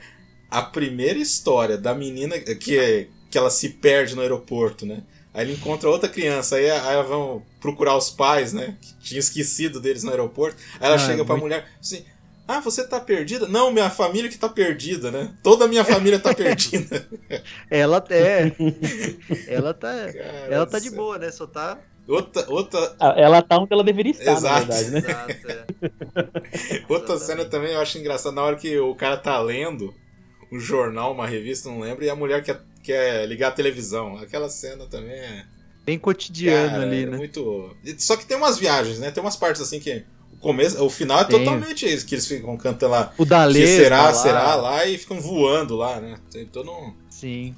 [0.51, 5.02] a primeira história da menina que, que ela se perde no aeroporto, né?
[5.32, 8.77] Aí ele encontra outra criança, aí, aí elas vão procurar os pais, né?
[8.81, 10.57] Que tinha esquecido deles no aeroporto.
[10.81, 12.05] Aí ela Ah, chega pra muito- mulher assim.
[12.51, 13.47] Ah, você tá perdida?
[13.47, 15.33] Não, minha família que tá perdida, né?
[15.43, 17.07] Toda a minha família tá perdida.
[17.71, 18.53] Ela é.
[19.47, 19.89] ela tá.
[20.13, 21.31] Cara Ela tá de boa, né?
[21.31, 21.79] Só tá.
[22.09, 24.67] Outra, outra, Ah, Ela tá onde ela deveria estar, Exato.
[24.67, 24.99] na verdade, né?
[24.99, 26.83] Exato, é.
[26.91, 27.25] Outra Exatamente.
[27.25, 29.95] cena também eu acho engraçado na hora que o cara tá lendo
[30.53, 34.17] um jornal, uma revista, não lembro, e a mulher quer, quer ligar a televisão.
[34.17, 35.45] Aquela cena também é.
[35.85, 37.17] Bem cotidiano cara, ali, é né?
[37.17, 37.77] muito.
[37.99, 39.13] Só que tem umas viagens, né?
[39.13, 40.05] Tem umas partes assim que.
[40.41, 41.39] O começo, o final é Tem.
[41.39, 43.12] totalmente isso, que eles ficam cantando lá.
[43.19, 46.19] O da Que Lesma será, lá, será lá e ficam voando lá, né?
[46.31, 47.55] Tem todo um, Sim.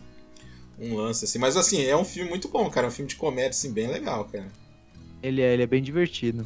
[0.80, 1.38] um lance assim.
[1.38, 2.86] Mas assim, é um filme muito bom, cara.
[2.86, 4.48] É um filme de comédia, assim, bem legal, cara.
[5.22, 6.44] Ele é, ele é bem divertido.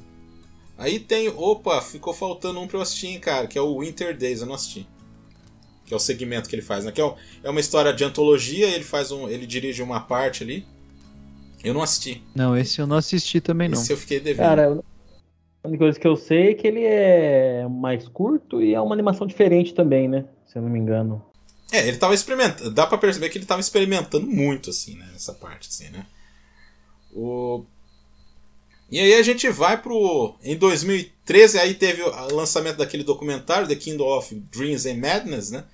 [0.77, 1.29] Aí tem.
[1.29, 4.47] Opa, ficou faltando um pra eu assistir, hein, cara, que é o Winter Days, eu
[4.47, 4.87] não assisti.
[5.87, 6.93] Que é o segmento que ele faz, né?
[6.93, 7.15] Que é, um-
[7.45, 9.27] é uma história de antologia, ele faz um.
[9.27, 10.67] ele dirige uma parte ali.
[11.65, 12.23] Eu não assisti.
[12.35, 13.81] Não, esse eu não assisti também, não.
[13.81, 14.45] Esse eu fiquei devendo.
[14.47, 14.96] Cara, a
[15.67, 19.27] única coisa que eu sei é que ele é mais curto e é uma animação
[19.27, 20.25] diferente também, né?
[20.47, 21.25] Se eu não me engano.
[21.73, 22.71] É, ele tava experimentando.
[22.71, 25.09] Dá pra perceber que ele tava experimentando muito, assim, né?
[25.13, 26.07] Nessa parte, assim, né?
[27.13, 27.65] O...
[28.91, 30.37] E aí a gente vai pro.
[30.43, 35.65] Em 2013, aí teve o lançamento daquele documentário, The Kingdom of Dreams and Madness, né?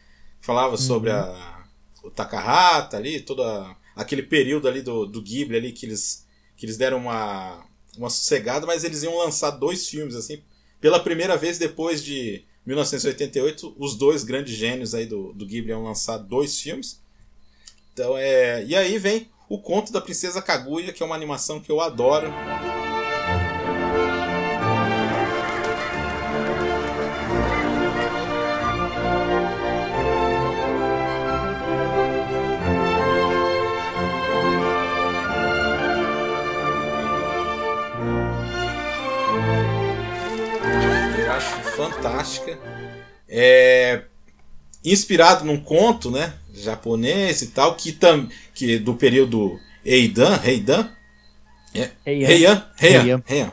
[0.41, 1.65] Falava sobre a,
[2.03, 3.43] o Takahata ali, todo
[3.95, 7.65] aquele período ali do, do Ghibli ali que eles, que eles deram uma,
[7.97, 10.43] uma sossegada, mas eles iam lançar dois filmes, assim.
[10.81, 15.85] Pela primeira vez depois de 1988, os dois grandes gênios aí do, do Ghibli iam
[15.85, 17.01] lançar dois filmes.
[17.93, 18.65] Então é.
[18.65, 22.29] E aí vem o Conto da Princesa Kaguya, que é uma animação que eu adoro.
[41.83, 42.59] Fantástica.
[43.29, 44.03] É
[44.85, 50.91] inspirado num conto, né, japonês e tal, que tam, que do período Eidan, Heidan,
[51.73, 53.23] Ei, Heian, Heian, Heian.
[53.29, 53.53] Heian,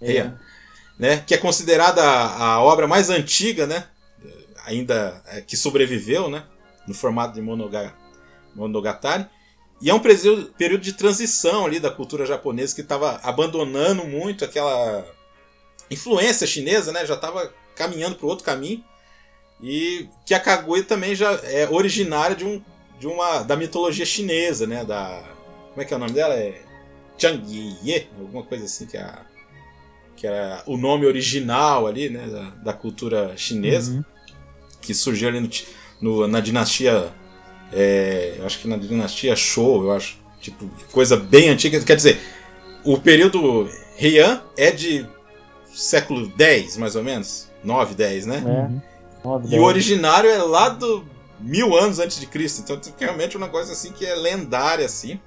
[0.00, 0.40] Heian,
[0.98, 3.84] né, que é considerada a, a obra mais antiga, né,
[4.66, 6.44] ainda é, que sobreviveu, né,
[6.86, 7.94] no formato de monoga,
[8.54, 9.26] monogatari.
[9.80, 14.44] E é um período, período de transição ali da cultura japonesa que estava abandonando muito
[14.44, 15.06] aquela
[15.90, 17.06] influência chinesa, né?
[17.06, 18.84] Já estava caminhando para outro caminho.
[19.62, 22.62] E que a Kaguya também já é originária de, um,
[22.98, 24.84] de uma da mitologia chinesa, né?
[24.84, 25.22] Da
[25.70, 26.34] como é que é o nome dela?
[26.34, 26.60] É
[27.16, 29.24] Changye, alguma coisa assim que é a,
[30.16, 32.26] que era o nome original ali, né?
[32.28, 34.04] Da, da cultura chinesa Uhum.
[34.80, 35.48] que surgiu ali no,
[36.00, 37.12] no- na dinastia.
[37.72, 40.18] é, eu acho que na dinastia Shou, eu acho.
[40.40, 41.80] Tipo, coisa bem antiga.
[41.80, 42.20] Quer dizer,
[42.84, 43.68] o período
[44.00, 45.04] Heian é de
[45.74, 47.47] século X, mais ou menos.
[47.64, 48.36] 9, 10, né?
[48.36, 49.26] É.
[49.26, 49.62] Nove, E dez.
[49.62, 51.04] o originário é lá do
[51.40, 52.62] mil anos antes de Cristo.
[52.62, 55.20] Então, tipo, realmente é uma coisa assim que é lendária, assim.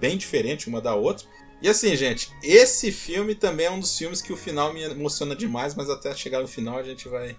[0.00, 1.26] Bem diferente uma da outra.
[1.60, 5.34] E assim, gente, esse filme também é um dos filmes que o final me emociona
[5.34, 7.34] demais, mas até chegar no final a gente vai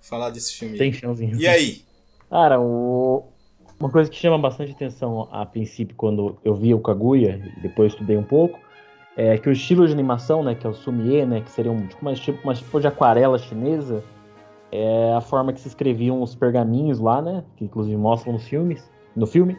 [0.00, 0.76] falar desse filme.
[0.76, 1.36] Tem chãozinho.
[1.40, 1.82] E aí?
[2.28, 3.24] Cara, o...
[3.80, 7.92] uma coisa que chama bastante atenção a princípio quando eu vi o Kaguya, e depois
[7.92, 8.58] estudei um pouco,
[9.16, 11.86] é que o estilo de animação, né, que é o sumie, né, que seria um,
[11.86, 14.02] tipo, uma, tipo, uma tipo de aquarela chinesa,
[14.72, 17.44] é a forma que se escreviam os pergaminhos lá, né?
[17.56, 19.58] Que inclusive mostram nos filmes, no filme.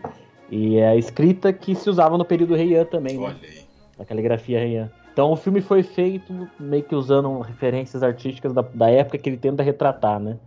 [0.50, 3.26] E é a escrita que se usava no período Heian também, né?
[3.28, 3.64] Olha aí.
[4.00, 4.92] A caligrafia Heian.
[5.14, 9.38] Então o filme foi feito meio que usando referências artísticas da, da época que ele
[9.38, 10.38] tenta retratar, né?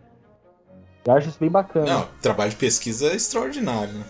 [1.05, 1.87] Eu acho isso bem bacana.
[1.87, 4.05] Não, trabalho de pesquisa é extraordinário, né?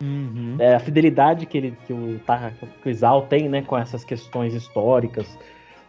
[0.00, 0.56] Uhum.
[0.58, 2.20] É, a fidelidade que, ele, que, o,
[2.82, 5.26] que o Isao tem, né, com essas questões históricas.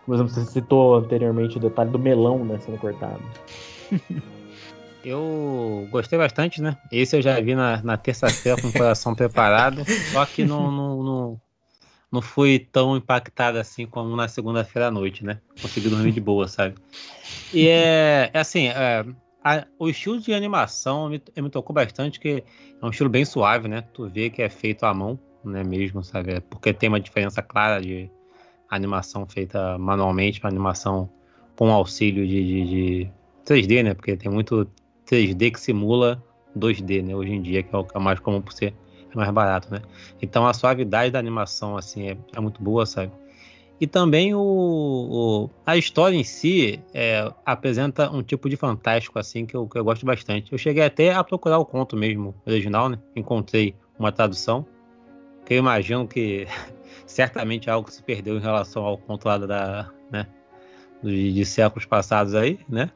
[0.06, 3.22] Por exemplo, você citou anteriormente o detalhe do melão, né, sendo cortado.
[5.04, 6.78] Eu gostei bastante, né?
[6.92, 11.04] Esse eu já vi na, na terça-feira com o coração preparado, só que não, não,
[11.04, 11.42] não,
[12.12, 15.40] não fui tão impactado assim como na segunda-feira à noite, né?
[15.62, 16.76] Consegui dormir de boa, sabe?
[17.54, 19.06] E é, é assim, é,
[19.58, 22.44] a- o estilo de animação me, me tocou bastante, que
[22.82, 23.84] é um estilo bem suave, né?
[23.94, 25.64] Tu vê que é feito à mão, né?
[25.64, 26.34] Mesmo, sabe?
[26.34, 28.10] É Porque tem uma diferença clara de
[28.70, 31.10] animação feita manualmente para animação
[31.56, 33.12] com auxílio de, de, de
[33.46, 33.94] 3D, né?
[33.94, 34.68] Porque tem muito
[35.06, 36.24] 3D que simula
[36.56, 37.16] 2D, né?
[37.16, 38.74] Hoje em dia, que é o que é mais comum por ser
[39.12, 39.82] é mais barato, né?
[40.22, 43.12] Então a suavidade da animação, assim, é, é muito boa, sabe?
[43.80, 49.46] E também o, o- a história em si é, apresenta um tipo de fantástico, assim,
[49.46, 50.52] que eu, que eu gosto bastante.
[50.52, 53.00] Eu cheguei até a procurar o conto mesmo, original, né?
[53.16, 54.66] Encontrei uma tradução,
[55.46, 56.46] que eu imagino que
[57.08, 60.28] certamente é algo se perdeu em relação ao conto lá da, né?
[61.02, 62.92] De, de séculos passados aí, né?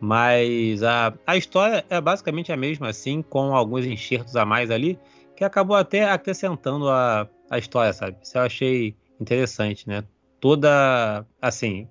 [0.00, 4.98] Mas a, a história é basicamente a mesma, assim, com alguns enxertos a mais ali,
[5.34, 8.16] que acabou até acrescentando a, a história, sabe?
[8.22, 10.04] Isso eu achei interessante, né?
[10.40, 11.88] Toda, assim,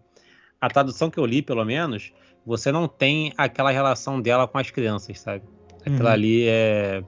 [0.59, 2.13] a tradução que eu li, pelo menos,
[2.45, 5.43] você não tem aquela relação dela com as crianças, sabe?
[5.85, 6.13] Aquilo Uhum.
[6.13, 7.03] ali é,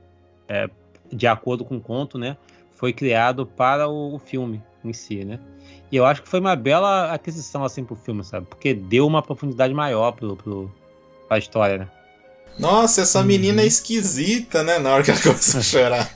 [0.48, 0.70] é,
[1.12, 2.38] de acordo com o conto, né?
[2.72, 5.40] Foi criado para o, o filme em si, né?
[5.92, 8.46] E eu acho que foi uma bela aquisição, assim, pro filme, sabe?
[8.48, 10.72] Porque deu uma profundidade maior pro, pro,
[11.28, 11.92] pra história, né?
[12.58, 14.80] Nossa, essa menina é esquisita, né?
[14.80, 16.14] Na hora que ela começa a chorar.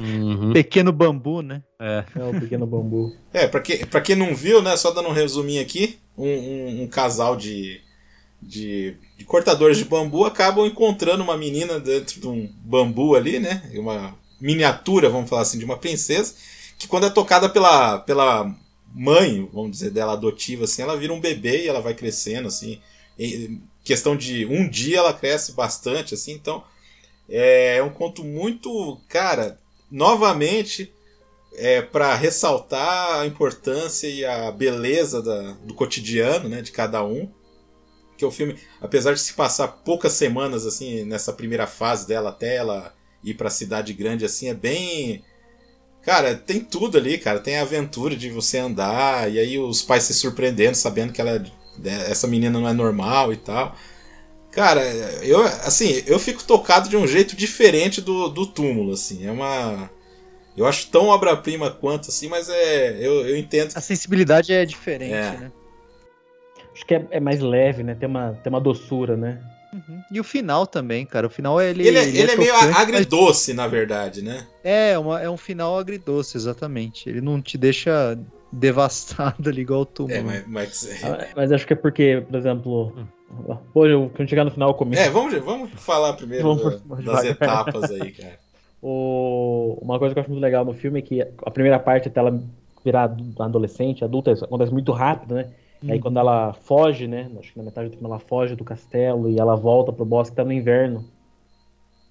[0.00, 0.52] Uhum.
[0.52, 1.62] Pequeno bambu, né?
[1.80, 2.04] É.
[2.14, 3.14] É o pequeno bambu.
[3.32, 4.76] É, pra, que, pra quem não viu, né?
[4.76, 7.80] Só dando um resuminho aqui: um, um- um casal de,
[8.40, 13.68] de, de cortadores de bambu acabam encontrando uma menina dentro de um bambu ali, né?
[13.74, 16.34] Uma miniatura, vamos falar assim, de uma princesa,
[16.78, 18.52] que quando é tocada pela, pela
[18.94, 22.78] mãe, vamos dizer, dela adotiva, assim, ela vira um bebê e ela vai crescendo, assim.
[23.18, 26.64] Em questão de um dia ela cresce bastante, assim, então.
[27.28, 29.00] É um conto muito.
[29.08, 29.58] Cara,
[29.90, 30.92] novamente
[31.54, 37.30] é, para ressaltar a importância e a beleza da- do cotidiano né, de cada um.
[38.16, 42.56] Que o filme, apesar de se passar poucas semanas assim nessa primeira fase dela até
[42.56, 42.94] ela
[43.24, 45.24] ir para a cidade grande assim, é bem
[46.02, 47.38] Cara, tem tudo ali, cara.
[47.38, 51.30] Tem a aventura de você andar e aí os pais se surpreendendo, sabendo que ela
[51.30, 51.44] é-
[51.84, 53.76] essa menina não é normal e tal.
[54.50, 54.82] Cara,
[55.22, 59.26] eu assim, eu fico tocado de um jeito diferente do, do túmulo, assim.
[59.26, 59.90] É uma
[60.56, 62.96] eu acho tão obra-prima quanto, assim, mas é.
[63.00, 63.72] Eu, eu entendo.
[63.74, 65.30] A sensibilidade é diferente, É.
[65.32, 65.52] né?
[66.74, 67.94] Acho que é, é mais leve, né?
[67.94, 69.40] Tem uma, tem uma doçura, né?
[69.72, 70.02] Uhum.
[70.10, 71.26] E o final também, cara.
[71.26, 71.86] O final ele.
[71.86, 74.46] Ele, é, ele é meio tocante, agridoce, na verdade, né?
[74.62, 77.08] mas É, uma, é um final agridoce, exatamente.
[77.08, 78.18] Ele não te deixa
[78.52, 80.14] devastado ali igual o túmulo.
[80.14, 80.46] É, mas.
[80.46, 82.92] mas- Ah, Mas acho que é porque, por exemplo.
[83.72, 85.00] Pô, eu, quando chegar no final eu comento.
[85.00, 87.24] é, vamos, vamos falar primeiro Vamos da- das devagar.
[87.26, 88.38] etapas aí, cara.
[88.80, 92.08] O- Uma coisa que eu acho muito legal no filme é que a primeira parte
[92.08, 92.42] até ela
[92.84, 95.50] virar adolescente, adulta, isso acontece muito rápido, né?
[95.84, 97.28] E aí quando ela foge, né?
[97.38, 100.36] Acho que na metade do filme ela foge do castelo e ela volta pro bosque
[100.36, 101.04] tá no inverno.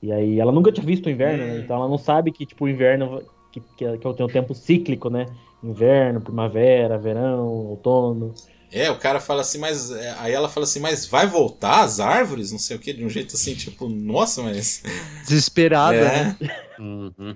[0.01, 1.59] E aí ela nunca tinha visto o inverno, né?
[1.59, 5.09] Então ela não sabe que tipo o inverno que, que, que tem um tempo cíclico,
[5.09, 5.25] né?
[5.63, 8.33] Inverno, primavera, verão, outono.
[8.71, 9.91] É, o cara fala assim, mas.
[9.91, 12.51] é, Aí ela fala assim, mas vai voltar as árvores?
[12.51, 14.81] Não sei o que, de um jeito assim, tipo, nossa, mas.
[15.27, 16.23] Desesperada, É.
[16.23, 16.37] né?
[16.79, 17.35] Uhum.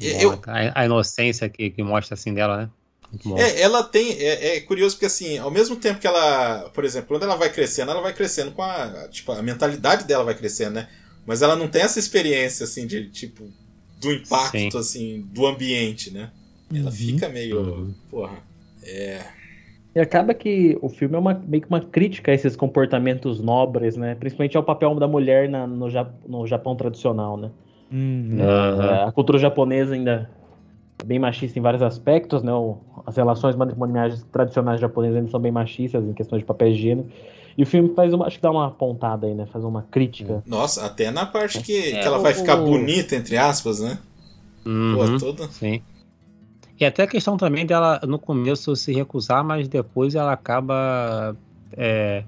[0.00, 2.70] Eu- a, a inocência que, que mostra assim dela, né?
[3.10, 3.38] Muito bom.
[3.38, 4.12] É, ela tem.
[4.18, 6.70] É, é curioso porque, assim, ao mesmo tempo que ela.
[6.74, 9.08] Por exemplo, quando ela vai crescendo, ela vai crescendo com a.
[9.10, 10.88] Tipo, a mentalidade dela vai crescendo, né?
[11.26, 13.48] Mas ela não tem essa experiência, assim, de, tipo,
[14.00, 14.78] do impacto, Sim.
[14.78, 16.30] assim, do ambiente, né?
[16.74, 16.90] Ela Uhum.
[16.92, 17.60] fica meio.
[17.60, 17.94] Uhum.
[18.10, 18.32] Porra.
[18.84, 19.20] É.
[19.94, 23.96] E acaba que o filme é uma, meio que uma crítica a esses comportamentos nobres,
[23.96, 24.14] né?
[24.14, 27.50] Principalmente ao papel da mulher na- no, Ja- no Japão tradicional, né?
[27.90, 28.38] Uhum.
[28.40, 30.30] É, a cultura japonesa ainda
[31.02, 32.52] é bem machista em vários aspectos, né?
[32.52, 37.10] O- as relações matrimoniais tradicionais japonesas ainda são bem machistas em questões de papel higiênico.
[37.58, 39.44] E o filme faz uma, acho que dá uma pontada aí, né?
[39.52, 40.42] Faz uma crítica.
[40.46, 43.98] Nossa, até na parte que, É, que ela vai o- ficar bonita, entre aspas, né?
[44.64, 44.94] Uhum.
[44.96, 45.48] Pô, toda.
[45.48, 45.82] Sim.
[46.82, 51.36] E até a questão também dela no começo se recusar, mas depois ela acaba
[51.76, 52.24] é,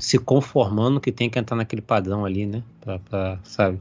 [0.00, 2.62] se conformando que tem que entrar naquele padrão ali, né?
[2.80, 3.80] Pra, pra sabe?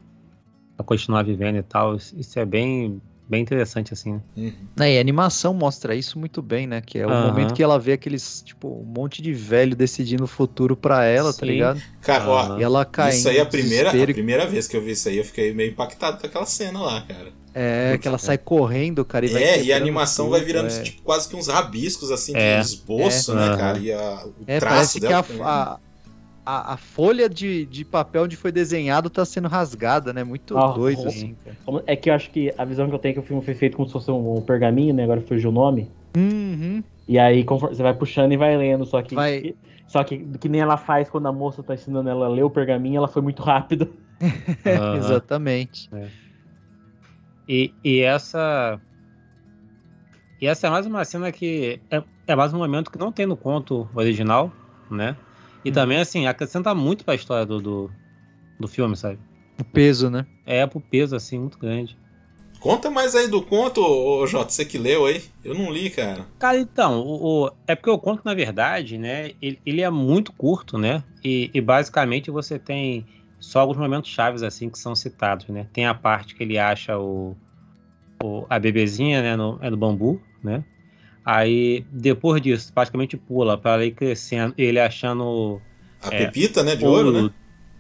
[0.76, 1.98] Pra continuar vivendo e tal.
[1.98, 2.99] Isso é bem,
[3.30, 4.22] bem interessante, assim, né?
[4.36, 4.53] Uhum.
[4.80, 6.82] É, e a animação mostra isso muito bem, né?
[6.82, 7.26] Que é o Aham.
[7.26, 11.32] momento que ela vê aqueles, tipo, um monte de velho decidindo o futuro pra ela,
[11.32, 11.52] tá Sim.
[11.52, 11.80] ligado?
[12.02, 12.60] Cara, ó.
[12.60, 15.07] E ela cai isso aí é a primeira, a primeira vez que eu vi isso
[15.10, 17.40] aí, eu fiquei meio impactado com aquela cena lá, cara.
[17.53, 20.68] É, que ela sai correndo, cara, e vai É, e a animação tudo, vai virando
[20.72, 20.82] é.
[20.84, 22.60] tipo, quase que uns rabiscos, assim, É.
[22.60, 23.36] de esboço, É.
[23.36, 23.78] né, cara?
[23.78, 25.41] E a, o É, traço parece que dela a, também.
[25.44, 25.80] a,
[26.45, 30.23] a, a folha de, de papel onde foi desenhado tá sendo rasgada, né?
[30.23, 31.07] Muito Ah, doido, sim.
[31.07, 31.84] assim, cara.
[31.88, 33.53] É que eu acho que a visão que eu tenho é que o filme foi
[33.53, 35.03] feito como se fosse um, pergaminho, né?
[35.03, 35.90] Agora fugiu o nome.
[36.15, 36.82] Uhum.
[37.07, 39.14] E aí conforme- você vai puxando e vai lendo, só que.
[39.14, 39.56] Vai.
[39.88, 42.49] Só que que nem ela faz quando a moça tá ensinando ela a ler o
[42.49, 43.94] pergaminho, ela foi muito rápido.
[44.65, 44.95] Aham.
[44.98, 45.90] Exatamente.
[47.48, 48.80] E, e essa.
[50.40, 51.80] E essa é mais uma cena que.
[51.90, 54.52] É, é mais um momento que não tem no conto original,
[54.90, 55.16] né?
[55.64, 55.74] E Uhum.
[55.76, 57.92] também, assim, acrescenta muito pra história do, do,
[58.60, 59.20] do filme, sabe?
[59.60, 60.26] O peso, né?
[60.46, 61.96] É pro peso, assim, muito grande.
[62.60, 65.24] Conta mais aí do conto, ô, ô, Jota, você que leu aí.
[65.44, 66.26] Eu não li, cara.
[66.40, 70.32] Cara, então, o, o- é porque o conto, na verdade, né, ele, ele é muito
[70.34, 71.04] curto, né?
[71.24, 73.06] E, e basicamente você tem
[73.42, 75.70] só alguns momentos chaves, assim, que são citados, né?
[75.74, 77.38] Tem a parte que ele acha o,
[78.24, 80.64] o- a bebezinha, né, no, é no bambu, né?
[81.26, 85.62] Aí, depois disso, praticamente pula para ir crescendo, ele achando
[86.04, 86.26] A É.
[86.26, 87.34] pepita, né, de ouro, né?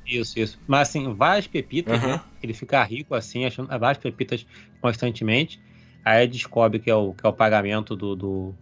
[0.05, 0.59] Isso, isso.
[0.67, 2.17] Mas, assim, várias pepitas, Aham.
[2.17, 2.21] né?
[2.41, 4.45] Ele fica rico, assim, achando várias pepitas
[4.81, 5.61] constantemente.
[6.03, 8.55] Aí descobre que é o, que é o pagamento do, do,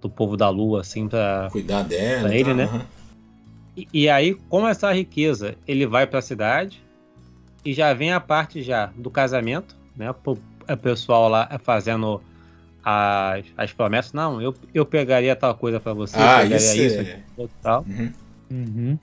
[0.00, 2.28] do povo da lua, assim, pra, Cuidar dela.
[2.28, 2.64] Pra ele, tal, né?
[2.64, 2.86] aham.
[3.78, 6.82] E, e aí, com essa riqueza, ele vai para a cidade
[7.64, 10.10] e já vem a parte já do casamento, né?
[10.10, 10.38] O
[10.70, 12.20] o pessoal lá fazendo
[12.84, 14.12] as, as promessas.
[14.12, 17.86] Não, eu, eu pegaria tal coisa para você, Ah, eu pegaria isso isso, é- tal.
[17.88, 18.12] Uhum.
[18.50, 18.98] Uhum.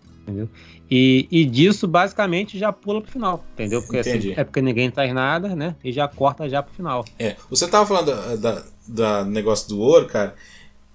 [0.90, 3.82] E, e disso, basicamente, já pula pro final, entendeu?
[3.82, 5.76] Porque assim, é porque ninguém traz nada, né?
[5.84, 7.06] E já corta já pro final.
[7.20, 10.36] É, você tava falando da, da, da negócio do ouro, cara.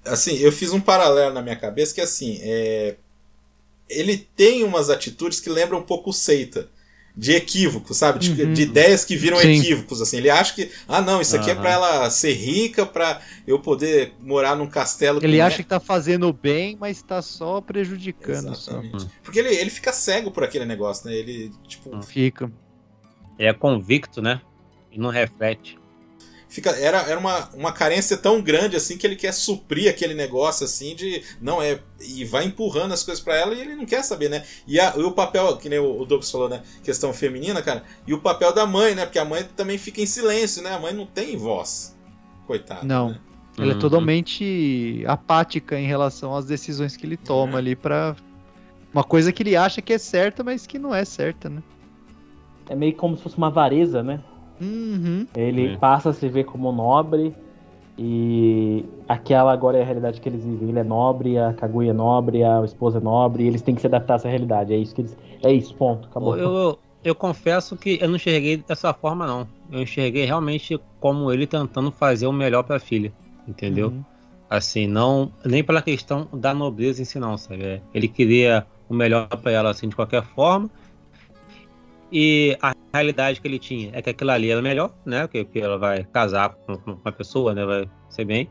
[0.04, 2.96] Assim, eu fiz um paralelo na minha cabeça que assim, é,
[3.90, 6.68] ele tem umas atitudes que lembram um pouco o Seita.
[7.16, 8.20] De equívoco, sabe?
[8.20, 8.52] De, Uhum.
[8.54, 9.58] de ideias que viram Sim.
[9.58, 10.18] equívocos, assim.
[10.18, 14.14] Ele acha que, ah, não, isso aqui é pra ela ser rica, pra eu poder
[14.20, 15.18] morar num castelo.
[15.22, 15.62] Ele acha ela.
[15.64, 18.54] que tá fazendo bem, mas tá só prejudicando.
[18.54, 18.70] Só.
[18.80, 19.06] Exatamente.
[19.24, 21.16] Porque ele, ele fica cego por aquele negócio, né?
[21.16, 22.00] Ele, tipo.
[22.00, 22.50] Fica.
[23.36, 24.40] Ele é convicto, né?
[24.92, 25.76] E não reflete.
[26.50, 30.64] Fica era, era uma, uma carência tão grande assim que ele quer suprir aquele negócio
[30.66, 34.02] assim de não é e vai empurrando as coisas pra ela e ele não quer
[34.02, 37.12] saber né e, a- e o papel que nem o, o Douglas falou né questão
[37.14, 40.62] feminina cara e o papel da mãe né porque a mãe também fica em silêncio
[40.62, 41.96] né a mãe não tem voz
[42.46, 43.10] coitada Não.
[43.10, 43.18] né?
[43.58, 43.80] Ela é Uhum.
[43.80, 47.56] totalmente apática em relação às decisões que ele toma É.
[47.58, 48.16] ali pra.
[48.92, 51.62] Uma coisa que ele acha que é certa, mas que não é certa, né?
[52.68, 54.20] É meio como se fosse uma avareza, né?
[54.60, 55.26] Uhum.
[55.34, 55.76] Ele É.
[55.76, 57.34] passa a se ver como nobre
[57.98, 60.70] e aquela agora é a realidade que eles vivem.
[60.70, 63.80] Ele é nobre, a Kaguya é nobre, a esposa é nobre, e eles têm que
[63.80, 64.72] se adaptar a essa realidade.
[64.72, 65.16] É isso que eles.
[65.42, 66.08] É isso, ponto.
[66.08, 66.36] Acabou.
[66.36, 69.46] Eu, eu, eu confesso que eu não enxerguei dessa forma, não.
[69.70, 73.12] Eu enxerguei realmente como ele tentando fazer o melhor pra filha.
[73.46, 73.88] Entendeu?
[73.88, 74.04] Uhum.
[74.48, 75.30] Assim, não.
[75.44, 77.62] Nem pela questão da nobreza em si, não, sabe?
[77.62, 80.70] É, Ele queria o melhor pra ela, assim, de qualquer forma.
[82.12, 85.28] E a realidade que ele tinha é que aquilo ali era melhor, né?
[85.28, 87.64] Que, que ela vai casar com, com uma pessoa, né?
[87.64, 88.48] Vai ser bem.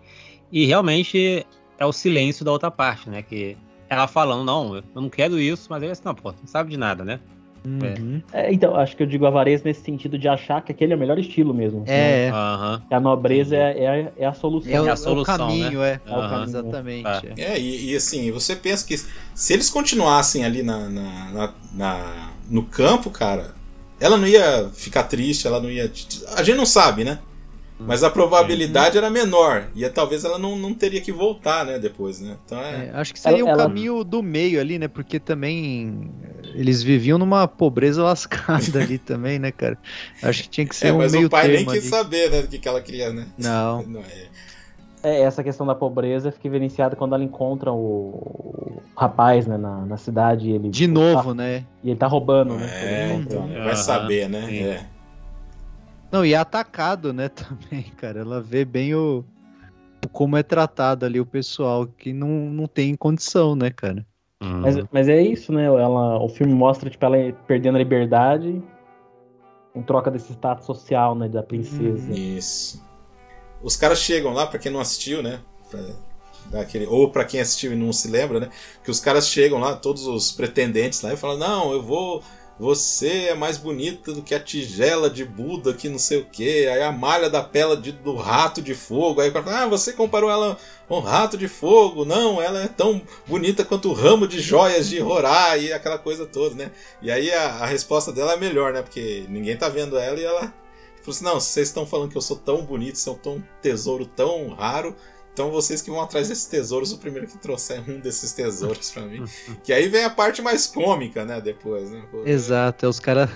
[0.52, 1.46] E realmente
[1.78, 3.22] é o silêncio da outra parte, né?
[3.22, 3.58] Que
[3.90, 6.78] ela falando, não, eu não quero isso, mas ele assim, não, pô, não sabe de
[6.78, 7.20] nada, né?
[7.66, 8.22] Uhum.
[8.32, 11.00] É, então, acho que eu digo avareza nesse sentido de achar que aquele é o
[11.00, 11.82] melhor estilo mesmo.
[11.82, 12.28] né?
[12.28, 12.82] É, Aham.
[12.88, 14.72] Que a nobreza é, é, a- é a solução.
[14.72, 16.00] é, o, a é o solução, caminho, é.
[16.06, 16.30] É o Aham.
[16.30, 16.48] caminho.
[16.60, 17.28] Exatamente.
[17.38, 17.42] É.
[17.56, 22.29] é e, e, assim você pensa que se eles continuassem ali na, na, na- na-
[22.50, 23.54] no campo cara
[24.00, 25.92] ela não ia ficar triste ela não ia
[26.36, 27.20] a gente não sabe né
[27.82, 31.80] mas a probabilidade era menor e é, talvez ela não, não teria que voltar né
[31.80, 34.78] depois né então é, É, acho que seria Ela- o ela- caminho do meio ali,
[34.78, 34.90] né?
[34.90, 36.12] Porque também
[36.56, 39.78] eles viviam numa pobreza lascada ali também, né, cara?
[40.22, 41.82] Acho que tinha que ser É, um mas meio o pai nem quis ali.
[41.90, 43.28] saber, né, do que, que ela queria, né?
[43.38, 43.82] Não.
[43.88, 44.28] Não, é.
[45.02, 49.86] É, essa questão da pobreza fica evidenciada quando ela encontra o, o rapaz, né, na,
[49.86, 50.50] na cidade.
[50.50, 51.66] E ele, De novo, né?
[51.84, 52.68] E ele tá roubando, né?
[52.70, 54.42] É, Ele então, vai Aham, saber, né?
[54.46, 54.64] sim.
[54.64, 54.86] É.
[56.12, 58.20] Não, e é atacado, né, também, cara.
[58.22, 59.24] Ela vê bem o,
[60.04, 64.06] o como é tratado ali o pessoal que não, não tem condição, né, cara?
[64.42, 64.62] Uhum.
[64.62, 65.66] Mas, mas é isso, né?
[65.66, 68.62] Ela, o filme mostra tipo, ela perdendo a liberdade
[69.76, 71.28] em troca desse status social, né?
[71.28, 72.12] Da princesa.
[72.12, 72.89] Isso.
[73.62, 75.40] Os caras chegam lá, pra quem não assistiu, né?
[75.70, 75.80] pra-
[76.46, 78.50] Daquele, ou para quem assistiu e não se lembra, né?
[78.84, 82.24] Que os caras chegam lá, todos os pretendentes lá, e falam: Não, eu vou.
[82.60, 86.68] Você é mais bonita do que a tigela de Buda, que não sei o que.
[86.68, 89.22] Aí a malha da pele de, do rato de fogo.
[89.22, 90.58] Aí o cara fala: Ah, você comparou ela
[90.88, 92.04] com rato de fogo.
[92.04, 96.26] Não, ela é tão bonita quanto o ramo de joias de Rorá e aquela coisa
[96.26, 96.72] toda, né?
[97.02, 98.82] E aí a, a resposta dela é melhor, né?
[98.82, 100.52] Porque ninguém tá vendo ela e ela
[101.02, 104.50] falou assim: Não, vocês estão falando que eu sou tão bonito, sou tão tesouro tão
[104.50, 104.96] raro
[105.40, 109.04] então vocês que vão atrás desses tesouros, o primeiro que trouxer um desses tesouros para
[109.04, 109.24] mim.
[109.64, 111.40] que aí vem a parte mais cômica, né?
[111.40, 112.06] Depois, né?
[112.12, 113.30] Pô, Exato, é os caras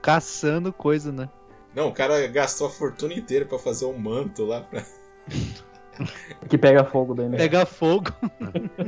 [0.00, 1.28] caçando coisa, né?
[1.74, 4.82] Não, o cara gastou a fortuna inteira para fazer um manto lá pra.
[6.48, 7.36] que pega fogo daí, né?
[7.36, 8.10] Pega fogo.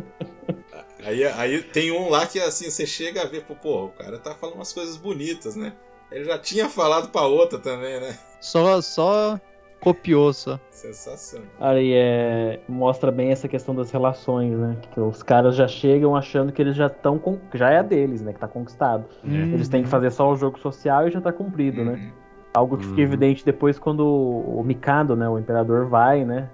[1.05, 4.19] aí, aí tem um lá que assim, você chega a ver, pô, pô, o cara
[4.19, 5.75] tá falando umas coisas bonitas, né?
[6.11, 8.17] Ele já tinha falado pra outra também, né?
[8.41, 9.39] Só, só
[9.81, 10.59] copiou só.
[10.71, 11.47] Sensacional.
[11.61, 14.77] Aí é, mostra bem essa questão das relações, né?
[14.93, 18.23] Que os caras já chegam achando que eles já estão com, já é a deles,
[18.23, 18.33] né?
[18.33, 19.05] Que tá conquistado.
[19.23, 19.53] Uhum.
[19.55, 21.93] Eles têm que fazer só o jogo social e já tá cumprido, né?
[21.93, 22.13] Uhum.
[22.55, 23.03] Algo que fica Uhum.
[23.07, 25.29] evidente depois quando o Mikado, né?
[25.29, 26.49] O imperador vai, né?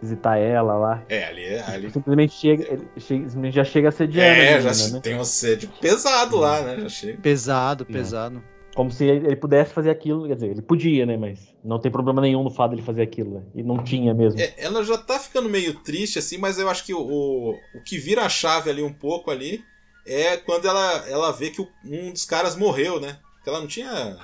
[0.00, 1.02] Visitar ela lá.
[1.08, 4.94] É, ali, ali Simplesmente chega, ele chega- simplesmente já chega assediando a É, menina, já
[4.94, 5.00] né?
[5.02, 6.76] tem um sede pesado lá, né?
[6.80, 7.18] Já chega.
[7.22, 8.42] Pesado, pesado.
[8.74, 11.16] Como se ele ele pudesse fazer aquilo, quer dizer, ele podia, né?
[11.16, 13.42] Mas não tem problema nenhum no fato dele fazer aquilo, né?
[13.54, 14.40] E não tinha mesmo.
[14.40, 17.82] É, ela já tá ficando meio triste, assim, mas eu acho que o, o, o
[17.84, 19.62] que vira a chave ali um pouco ali
[20.06, 23.18] é quando ela, ela vê que o- um dos caras morreu, né?
[23.42, 24.16] Que ela não tinha.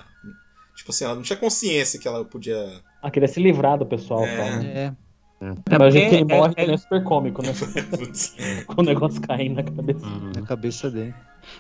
[0.77, 2.57] Tipo assim, ela não tinha consciência que ela podia.
[3.03, 4.25] Ah, queria se livrar do pessoal.
[4.25, 4.37] É.
[4.59, 4.73] né?
[4.75, 4.93] É.
[5.41, 7.53] É Mas a gente que ele porque- morre é- também é super cômico, né?
[8.67, 10.07] Com o negócio caindo na cabeça.
[10.07, 10.33] Uhum.
[10.37, 11.15] Na cabeça dele.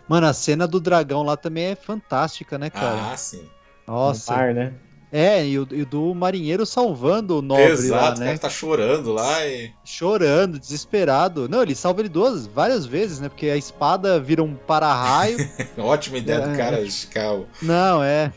[0.06, 3.12] Mano, a cena do dragão lá também é fantástica, né, cara?
[3.12, 3.42] ah, sim.
[3.86, 4.36] Nossa.
[4.48, 4.72] No né?
[5.12, 8.26] É, e o, e o do marinheiro salvando o nobre Exato, lá, o né?
[8.26, 9.72] cara tá chorando lá e.
[9.84, 11.48] Chorando, desesperado.
[11.48, 13.28] Não, ele salva ele duas, várias vezes, né?
[13.28, 15.36] Porque a espada vira um para-raio.
[15.78, 16.56] Ótima ideia do É.
[16.56, 17.46] cara esticar o.
[17.60, 18.32] Não, é.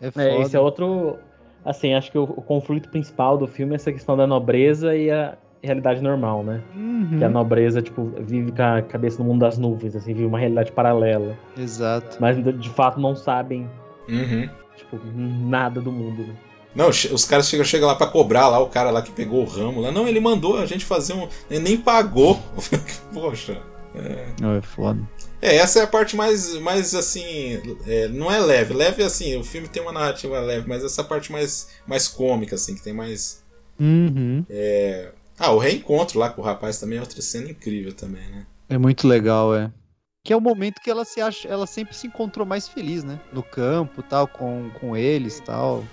[0.00, 0.24] É foda.
[0.28, 1.16] É, esse é outro.
[1.66, 5.10] Assim, acho que o, o conflito principal do filme é essa questão da nobreza e
[5.10, 6.62] a realidade normal, né?
[6.76, 10.26] Uhum, Que a nobreza, tipo, vive com a cabeça no mundo das nuvens, assim, vive
[10.26, 11.36] uma realidade paralela.
[11.58, 12.18] Exato.
[12.20, 13.68] Mas de fato não sabem,
[14.08, 14.48] Uhum.
[14.76, 16.34] tipo, nada do mundo, né?
[16.72, 19.46] Não, os caras chegam, chegam lá pra cobrar lá, o cara lá que pegou o
[19.46, 19.90] ramo lá.
[19.90, 21.26] Não, ele mandou a gente fazer um.
[21.50, 22.38] Ele nem pagou.
[23.14, 23.56] Poxa.
[24.40, 25.00] Não, é foda.
[25.40, 28.72] É, essa é a parte mais, mais assim, é, não é leve.
[28.74, 32.54] Leve assim, o filme tem uma narrativa leve, mas essa é parte mais, mais cômica,
[32.54, 33.42] assim, que tem mais.
[33.78, 34.44] Uhum.
[35.38, 38.46] Ah, o reencontro lá com o rapaz também é outra cena incrível também, né?
[38.68, 39.70] É muito legal, é.
[40.24, 43.20] Que é o momento que ela se acha, ela sempre se encontrou mais feliz, né?
[43.32, 45.84] No campo, tal, com, com eles, tal.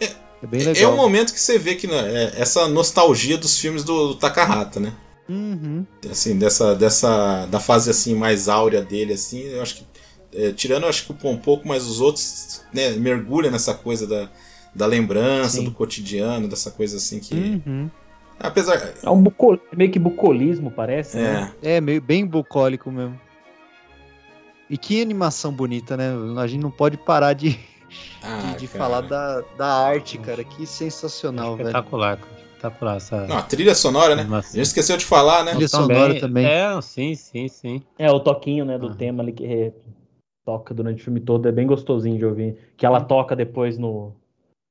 [0.00, 0.90] É- É bem É, legal.
[0.90, 1.96] é um momento que você vê que né,
[2.36, 4.92] é, essa nostalgia dos filmes do, do Takahata, né?
[5.28, 5.84] Uhum.
[6.10, 9.86] Assim, dessa, dessa da fase assim mais áurea dele, assim, eu acho que
[10.32, 14.28] é, tirando, eu acho que um pouco, mas os outros, né, mergulha nessa coisa da,
[14.74, 15.64] da lembrança, Sim.
[15.64, 17.90] do cotidiano, dessa coisa assim que, Uhum.
[18.38, 19.58] apesar, É um buco...
[19.74, 21.52] meio que bucolismo, parece, né?
[21.62, 23.18] é, É, meio bem bucólico mesmo.
[24.68, 26.10] E que animação bonita, né?
[26.38, 27.56] A gente não pode parar de,
[28.20, 30.42] ah, de, de falar da, da arte, cara.
[30.42, 31.68] Que sensacional, velho.
[31.68, 32.35] Espetacular, cara.
[32.66, 33.26] Espetacular essa.
[33.26, 34.22] Não, a trilha sonora, né?
[34.30, 35.52] A gente esqueceu de falar, né?
[35.52, 36.44] Trilha sonora também.
[36.46, 37.82] É, sim, sim, sim.
[37.98, 38.94] É, o toquinho, né, do Ah.
[38.94, 39.72] tema ali que é,
[40.44, 42.56] toca durante o filme todo, é bem gostosinho de ouvir.
[42.76, 44.12] Que ela toca depois no,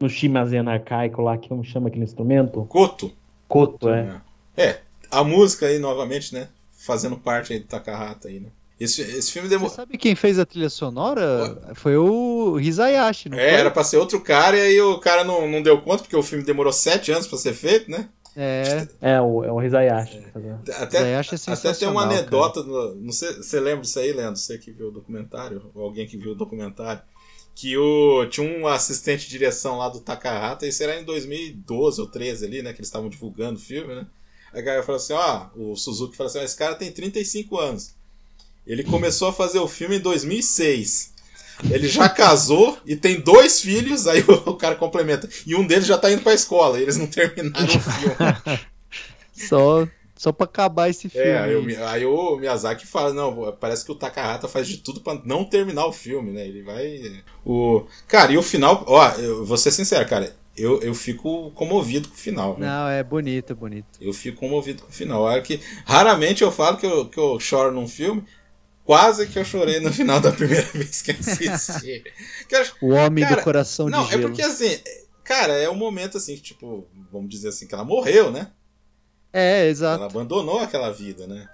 [0.01, 2.65] no shimazen arcaico lá, que como chama aquele instrumento?
[2.65, 3.11] Koto.
[3.47, 4.21] Koto, é.
[4.57, 4.79] É,
[5.11, 6.47] a música aí novamente, né?
[6.71, 8.49] Fazendo parte aí do Takahata aí, né?
[8.79, 9.75] Esse, esse filme Você demorou.
[9.75, 11.73] sabe quem fez a trilha sonora?
[11.75, 13.59] Foi o Hizayashi, não É, foi?
[13.59, 16.23] era pra ser outro cara e aí o cara não, não deu conta, porque o
[16.23, 18.09] filme demorou sete anos pra ser feito, né?
[18.35, 20.21] É, É, o, é o Hizayashi.
[20.33, 20.59] fazendo.
[20.77, 24.35] Até, é até tem uma anedota, no- não sei, você lembra disso aí, Leandro?
[24.37, 27.01] Você que viu o documentário, ou alguém que viu o documentário,
[27.55, 32.07] que o, tinha um assistente de direção lá do Takahata, isso era em 2012 ou
[32.07, 34.05] 13 ali, né, que eles estavam divulgando o filme, né?
[34.53, 37.57] Aí o cara falou assim, ó, o Suzuki falou assim, ó, esse cara tem 35
[37.57, 37.95] anos.
[38.65, 41.13] Ele começou a fazer o filme em 2006.
[41.69, 45.29] Ele já casou e tem dois filhos, aí o, cara complementa.
[45.45, 48.59] E um deles já tá indo pra escola, e eles não terminaram o filme.
[49.33, 51.27] só, só pra acabar esse filme.
[51.27, 54.99] É, aí o, aí o Miyazaki fala, não, parece que o Takahata faz de tudo
[54.99, 56.45] pra não terminar o filme, né?
[56.45, 57.23] Ele vai.
[57.45, 57.85] O...
[58.07, 62.15] Cara, e o final, ó, eu vou ser sincero, cara, eu, eu fico comovido com
[62.15, 62.57] o final.
[62.57, 62.67] né?
[62.67, 63.87] Não, é bonito, é bonito.
[63.99, 65.23] Eu fico comovido com o final.
[65.23, 68.23] Olha que raramente eu falo que eu, que eu choro num filme.
[68.85, 72.03] Quase que eu chorei no final da primeira vez que assisti.
[72.49, 74.29] Eu- O homem Cara, do coração não, de é gelo.
[74.29, 74.79] porque assim,
[75.23, 78.51] cara, é um momento assim, que, tipo, vamos dizer assim, que ela morreu, né?
[79.33, 79.97] É, exato.
[80.03, 81.49] Ela abandonou aquela vida, né?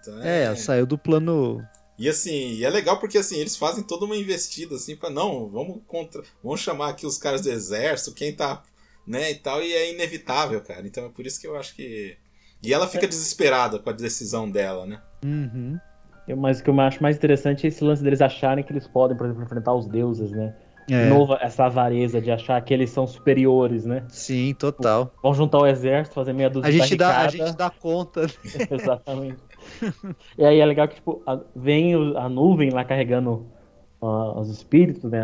[0.00, 1.60] Então, É, ela saiu do plano.
[1.98, 5.48] E assim, e é legal porque assim, eles fazem toda uma investida assim para não,
[5.48, 8.62] vamos contra, vamos chamar aqui os caras do exército, quem tá,
[9.06, 10.86] né, e tal, e é inevitável, cara.
[10.86, 12.16] Então é por isso que eu acho que
[12.62, 15.00] e ela fica desesperada com a decisão dela, né?
[15.24, 15.78] Uhum.
[16.34, 19.16] Mas o que eu acho mais interessante é esse lance deles acharem que eles podem,
[19.16, 20.54] por exemplo, enfrentar os deuses, né?
[20.98, 24.04] De É, novo, essa avareza de achar que eles são superiores, né?
[24.08, 25.12] sim, total.
[25.22, 28.26] Vão juntar o exército, fazer meia dúzia A de gente, dá, a gente dá conta.
[28.70, 29.42] Exatamente.
[30.38, 33.46] e aí é legal que, tipo, a- vem a nuvem lá carregando
[34.02, 35.20] ah, os espíritos, né?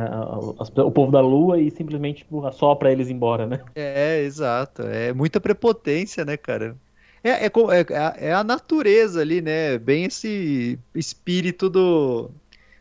[0.85, 3.61] o povo da lua e simplesmente tipo, assopra eles embora, né?
[3.75, 4.83] É, exato.
[4.83, 6.79] É muita prepotência, né, cara?
[7.25, 9.79] É, é, é, é a- é a natureza ali, né?
[9.79, 12.31] Bem esse espírito do,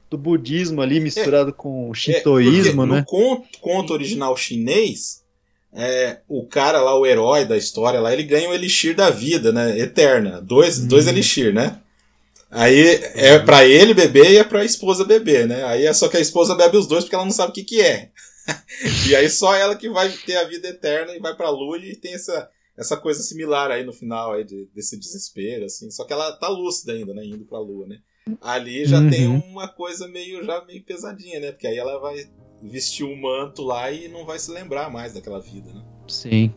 [0.09, 2.99] do budismo ali misturado com o É, shintoísmo, porque né?
[2.99, 5.23] No conto, conto original chinês,
[5.73, 9.51] é, o cara lá, o herói da história lá, ele ganha o elixir da vida,
[9.51, 9.77] né?
[9.79, 10.41] Eterna.
[10.41, 11.77] Dois, dois elixir, né?
[12.49, 15.63] Aí é pra ele beber e é pra esposa beber, né?
[15.63, 17.63] Aí é só que a esposa bebe os dois porque ela não sabe o que,
[17.63, 18.09] que é.
[19.07, 21.95] e aí só ela que vai ter a vida eterna e vai pra lua e
[21.95, 22.49] tem essa,
[22.81, 25.89] essa coisa similar aí no final aí de- desse desespero, assim.
[25.91, 27.23] Só que ela tá lúcida ainda, né?
[27.25, 27.99] Indo pra lua, né?
[28.41, 29.09] Ali já Uhum.
[29.09, 31.51] tem uma coisa meio já meio pesadinha, né?
[31.51, 32.15] Porque aí ela vai
[32.61, 35.81] vestir o manto lá e não vai se lembrar mais daquela vida, né?
[36.07, 36.53] Sim.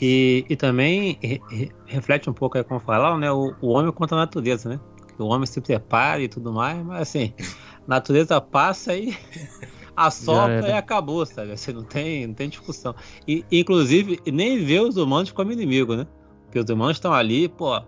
[0.00, 3.30] E, e também re- re- reflete um pouco aí como falaram, né?
[3.30, 4.80] O, o homem contra a natureza, né?
[5.18, 9.16] O homem se prepara e tudo mais, mas assim, a natureza passa e
[9.96, 11.52] assopra e acabou, sabe?
[11.52, 12.94] Assim, não tem, não tem discussão.
[13.26, 16.06] E, inclusive, nem vê os humanos como inimigo, né?
[16.44, 17.80] Porque os humanos estão ali, pô,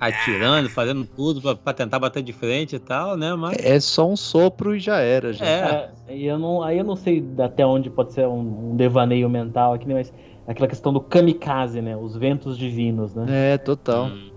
[0.00, 3.34] atirando, fazendo tudo pra, pra tentar bater de frente e tal, né?
[3.34, 5.44] Mas É só um sopro e já era, já.
[5.44, 8.76] é, É, e eu não, aí eu não sei até onde pode ser um, um
[8.76, 9.94] devaneio mental aqui, né?
[9.94, 10.12] Mas
[10.46, 11.96] aquela questão do kamikaze, né?
[11.96, 13.26] Os ventos divinos, né?
[13.54, 14.06] É, total.
[14.06, 14.30] Hum.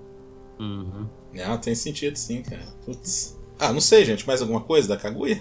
[0.59, 1.07] Uhum.
[1.33, 2.61] Não, tem sentido sim, cara.
[2.85, 3.39] Putz.
[3.59, 4.25] Ah, não sei, gente.
[4.27, 5.39] Mais alguma coisa da Kaguya?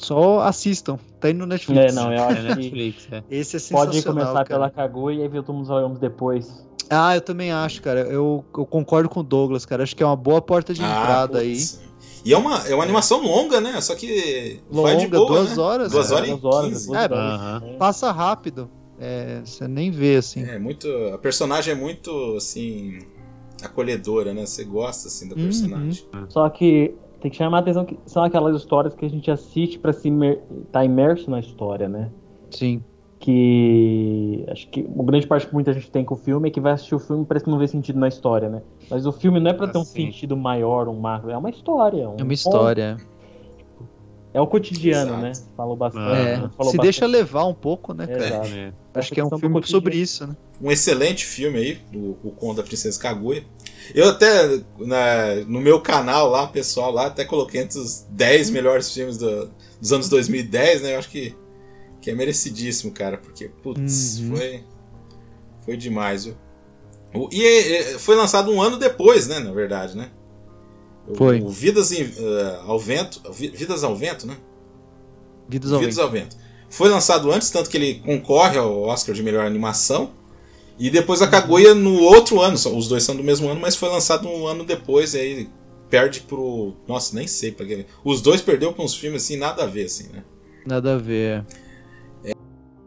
[0.00, 0.98] Só assistam.
[1.20, 1.92] Tá indo no Netflix.
[1.92, 3.22] É, não, eu É acho que Netflix, é.
[3.30, 4.46] Esse é sensacional, pode começar cara.
[4.46, 6.66] pela Kaguya e aí ver todos os olhamos depois.
[6.88, 8.00] Ah, eu também acho, cara.
[8.00, 9.82] Eu, eu concordo com o Douglas, cara.
[9.82, 11.52] Acho que é uma boa porta de entrada aí.
[11.52, 11.80] Ah, putz.
[12.24, 13.80] E é uma, é uma animação longa, né?
[13.80, 15.62] Só que vai de Longa, boa, duas né?
[15.62, 15.92] horas.
[15.92, 16.86] Duas horas e Duas horas, 15.
[16.88, 17.14] duas É.
[17.14, 17.62] Aham.
[17.78, 18.68] Passa rápido.
[18.98, 20.42] É, você nem vê, assim.
[20.42, 20.88] É muito.
[21.14, 22.98] A personagem é muito, assim.
[23.62, 24.44] acolhedora, né?
[24.46, 25.44] Você gosta, assim, da Uhum.
[25.44, 26.04] personagem.
[26.28, 29.78] Só que tem que chamar a atenção que são aquelas histórias que a gente assiste
[29.78, 30.40] pra se imer...
[30.72, 32.10] tá imerso na história, né?
[32.50, 32.82] Sim.
[33.18, 36.58] Que acho que uma grande parte que muita gente tem com o filme é que
[36.60, 38.62] vai assistir o filme e parece que não vê sentido na história, né?
[38.90, 40.06] Mas o filme não é pra ter Ah, um sim.
[40.06, 42.08] sentido maior, um macro, é uma história.
[42.08, 42.96] um É uma história.
[44.32, 45.22] É o cotidiano, Exato.
[45.22, 45.32] né?
[45.56, 46.20] Falou bastante.
[46.20, 46.50] É, né?
[46.56, 46.80] Falou se bastante.
[46.82, 48.46] deixa levar um pouco, né, cara?
[48.46, 48.72] É.
[48.94, 50.36] Acho que é um filme sobre isso, né?
[50.62, 53.44] Um excelente filme aí, do, o Conto da Princesa Kaguya.
[53.92, 58.92] Eu até, na- no meu canal lá, pessoal, lá, até coloquei entre os 10 melhores
[58.92, 59.50] filmes do-
[59.80, 60.94] dos anos 2010, né?
[60.94, 61.34] Eu acho que,
[62.00, 64.36] que é merecidíssimo, cara, porque, putz, Uhum.
[64.36, 64.64] foi,
[65.64, 66.36] foi demais, viu?
[67.12, 70.10] O- e é, foi lançado um ano depois, né, na verdade, né?
[71.10, 71.40] O- Foi.
[71.40, 74.36] O Vidas em- eh, ao Vento, Vi- Vidas ao Vento, né?
[75.48, 76.04] Vidas ao Vidas Vento.
[76.04, 76.36] ao Vento.
[76.68, 80.12] Foi lançado antes, tanto que ele concorre ao Oscar de melhor animação.
[80.78, 82.54] E depois a Kaguya no outro ano.
[82.54, 85.12] Os dois são do mesmo ano, mas foi lançado um ano depois.
[85.14, 85.48] E aí
[85.90, 86.74] perde pro.
[86.88, 87.52] Nossa, nem sei.
[87.52, 87.84] Pra quê.
[88.04, 90.22] Os dois perdeu pra uns filmes assim, nada a ver, assim, né?
[90.64, 91.44] Nada a ver.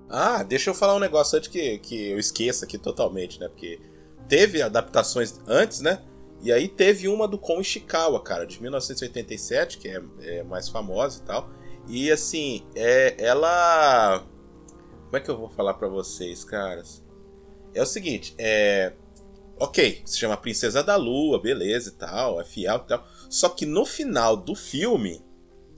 [0.10, 3.48] Ah, deixa eu falar um negócio antes que, que eu esqueça aqui totalmente, né?
[3.48, 3.80] Porque
[4.28, 6.00] teve adaptações antes, né?
[6.44, 11.22] E aí teve uma do Kon Ishikawa, cara, de 1987, que é, é mais famosa
[11.22, 11.50] e tal.
[11.88, 14.26] E assim, é, ela.
[15.06, 17.02] Como é que eu vou falar pra vocês, caras?
[17.74, 18.92] É o seguinte, é.
[19.58, 23.08] Ok, se chama Princesa da Lua, beleza e tal, é fiel e tal.
[23.30, 25.24] Só que no final do filme,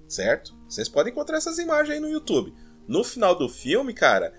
[0.07, 0.55] certo?
[0.67, 2.53] Vocês podem encontrar essas imagens aí no YouTube.
[2.87, 4.33] No final do filme, cara,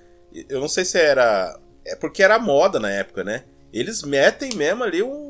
[0.48, 1.57] eu não sei se era.
[1.85, 3.44] É porque era moda na época, né?
[3.73, 5.26] Eles metem mesmo ali um,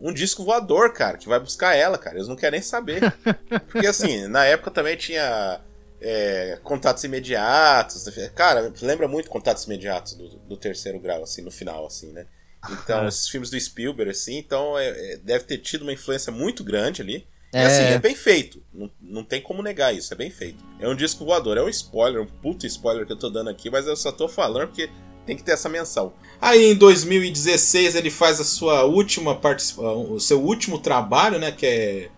[0.00, 2.16] um disco voador, cara, que vai buscar ela, cara.
[2.16, 3.00] Eles não querem nem saber.
[3.70, 5.60] Porque assim, na época também tinha
[6.00, 8.08] é, contatos imediatos.
[8.34, 12.26] Cara, lembra muito contatos imediatos do, do terceiro grau, assim, no final, assim, né?
[12.70, 13.08] Então, Ah.
[13.08, 17.00] esses filmes do Spielberg, assim, então é- é, deve ter tido uma influência muito grande
[17.02, 17.26] ali.
[17.52, 17.64] E É.
[17.66, 18.62] assim, é bem feito.
[18.72, 20.62] Não, não tem como negar isso, é bem feito.
[20.78, 23.68] É um disco voador, é um spoiler, um puto spoiler que eu tô dando aqui,
[23.70, 24.88] mas eu só tô falando porque
[25.30, 26.12] tem que ter essa menção.
[26.40, 31.52] Aí em 2016 ele faz a sua última participação, o seu último trabalho, né?
[31.52, 32.08] Que é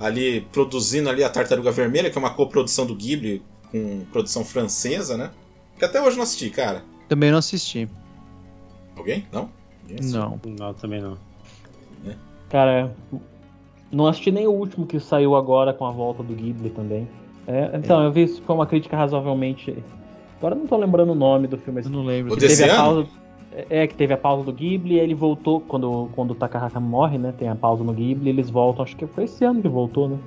[0.00, 3.40] ali produzindo ali a Tartaruga Vermelha, que é uma coprodução do Ghibli
[3.70, 5.30] com produção francesa, né?
[5.78, 6.82] Que até hoje não assisti, cara.
[7.08, 7.88] Também não assisti.
[8.96, 9.24] Alguém?
[9.30, 9.48] Não?
[10.02, 10.40] Não.
[10.44, 11.16] Não, também não.
[12.48, 12.92] Cara,
[13.92, 17.08] não assisti nem o último que saiu agora com a volta do Ghibli também.
[17.46, 19.84] É, então, eu vi isso com uma crítica razoavelmente.
[20.38, 22.32] Agora eu não tô lembrando o nome do filme, mas Eu não lembro.
[22.32, 22.84] O que desse teve a ano?
[22.84, 23.08] pausa.
[23.70, 25.60] É, que teve a pausa do Ghibli e ele voltou.
[25.60, 27.32] Quando, quando o Takahata morre, né?
[27.38, 28.82] Tem a pausa no Ghibli, eles voltam.
[28.82, 30.18] Acho que foi esse ano que voltou, né?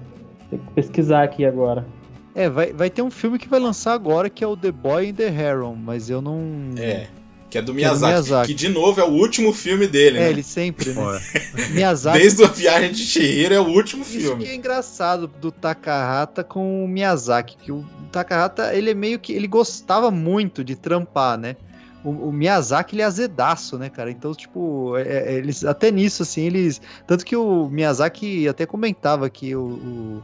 [0.50, 1.86] Tem que pesquisar aqui agora.
[2.34, 5.10] É, vai, vai ter um filme que vai lançar agora que é o The Boy
[5.10, 6.40] in the Heron, mas eu não.
[6.78, 7.08] É.
[7.50, 8.48] Que é do do Miyazaki, Miyazaki.
[8.50, 10.30] Que de novo é o último filme dele, É, né?
[10.30, 11.20] ele sempre, né?
[11.72, 12.20] Miyazaki.
[12.20, 14.44] Desde a Viagem de Chihiro é o último Isso filme.
[14.46, 19.34] que é engraçado do Takahata com o Miyazaki, que o Takahata, ele é meio que,
[19.34, 21.56] ele gostava muito de trampar, né?
[22.04, 24.10] O, o Miyazaki, ele é azedaço, né, cara?
[24.12, 26.80] Então, tipo, é- é- eles, até nisso, assim, eles...
[27.06, 30.22] Tanto que o Miyazaki até comentava que o,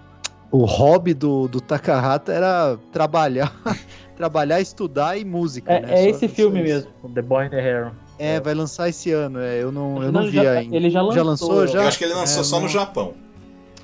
[0.51, 3.53] o, o hobby do, do Takahata era trabalhar,
[4.15, 5.93] trabalhar, estudar e música, É, né?
[6.05, 6.87] é esse só filme isso.
[7.03, 7.91] mesmo, The Boy in the Heron.
[8.17, 10.75] É, vai lançar esse ano, é, eu não, eu Não, não vi já- ainda.
[10.75, 11.81] ele já lançou, lançou, já?
[11.81, 13.13] Eu acho que ele lançou É, só no Japão.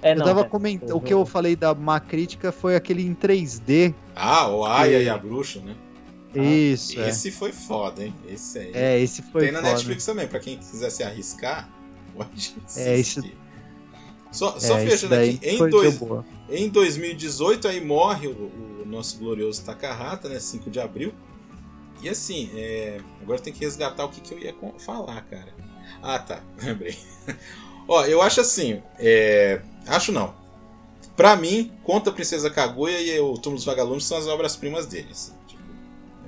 [0.02, 0.44] É, Eu não, tava é.
[0.45, 3.94] comentando, o que eu falei da má crítica foi aquele em 3D.
[4.16, 5.76] Ah, o Aya E- e a Bruxa, né?
[6.34, 7.10] Isso, é.
[7.10, 8.14] Esse foi foda, hein?
[8.28, 8.72] Esse aí.
[8.74, 9.72] É, esse foi Tem na foda.
[9.74, 11.70] Netflix também, pra quem quiser se arriscar,
[12.16, 13.38] pode É, esse- assistir.
[14.32, 15.99] Só, só É, fechando aqui, em, dois,
[16.49, 20.39] em 2018 aí morre o, o nosso glorioso Takahata, né?
[20.39, 21.13] 5 de abril.
[22.01, 25.53] E assim, é, agora tem que resgatar o que, que eu ia falar, cara.
[26.01, 26.97] Ah, tá, lembrei.
[27.88, 30.34] Ó, eu acho assim, é, acho não.
[31.15, 35.09] Pra mim, Conta a Princesa Kaguya e o Túmulo dos Vagalumes são as obras-primas dele.
[35.11, 35.61] assim, tipo,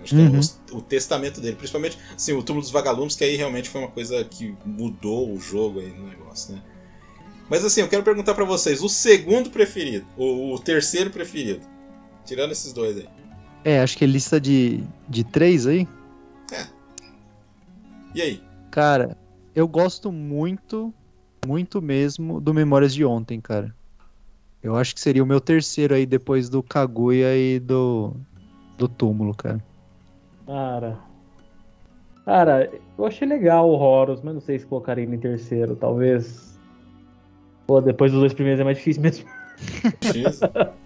[0.03, 0.31] acho Uhum.
[0.31, 3.69] que é o, o testamento dele, principalmente assim, o Túmulo dos Vagalumes, que aí realmente
[3.69, 6.61] foi uma coisa que mudou o jogo aí no negócio, né?
[7.49, 11.65] Mas assim, eu quero perguntar pra vocês, o segundo preferido, ou o terceiro preferido,
[12.25, 13.07] tirando esses dois aí.
[13.63, 15.87] É, acho que é lista de, de três aí.
[18.13, 18.43] E aí?
[18.69, 19.17] Cara,
[19.55, 20.93] eu gosto muito,
[21.45, 23.73] muito mesmo do Memórias de Ontem, cara.
[24.61, 28.13] Eu acho que seria o meu terceiro aí depois do Kaguya e do,
[28.77, 29.59] do Túmulo, cara.
[30.45, 30.99] Cara.
[32.23, 35.75] Cara, eu achei legal o Horus, mas não sei se colocaria ele em terceiro.
[35.75, 36.57] Talvez.
[37.67, 39.25] Pô, depois dos dois primeiros é mais difícil mesmo.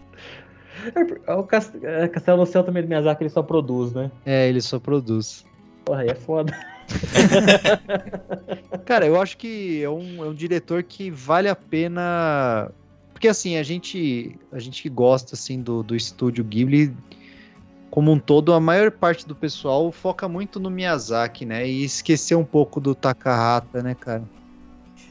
[0.91, 1.21] X?
[1.27, 1.47] É, O
[1.83, 4.11] é, Castelo no Céu também do Miyazaki ele só produz, né?
[4.25, 5.45] É, ele só produz.
[5.85, 6.53] Porra, aí é foda.
[8.85, 12.71] Cara, eu acho que é um, é um diretor que vale a pena.
[13.13, 16.95] Porque assim, a gente, a gente que gosta assim do, do estúdio Ghibli,
[17.89, 21.67] como um todo, a maior parte do pessoal foca muito no Miyazaki, né?
[21.67, 24.23] E esqueceu um pouco do Takahata, né, cara?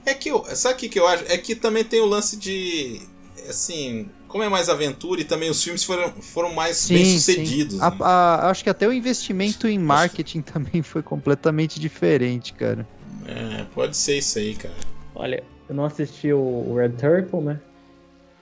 [0.05, 1.25] É que, eu, sabe o que, que eu acho?
[1.27, 3.01] É que também tem o lance de,
[3.49, 7.81] assim, como é mais aventura e também os filmes foram, foram mais Sim, bem sucedidos.
[7.81, 7.97] A- né?
[8.01, 12.87] a- acho que até o investimento em marketing também foi completamente diferente, cara.
[13.27, 14.75] É, pode ser isso aí, cara.
[15.15, 17.61] Olha, eu não assisti o Red Turtle, né?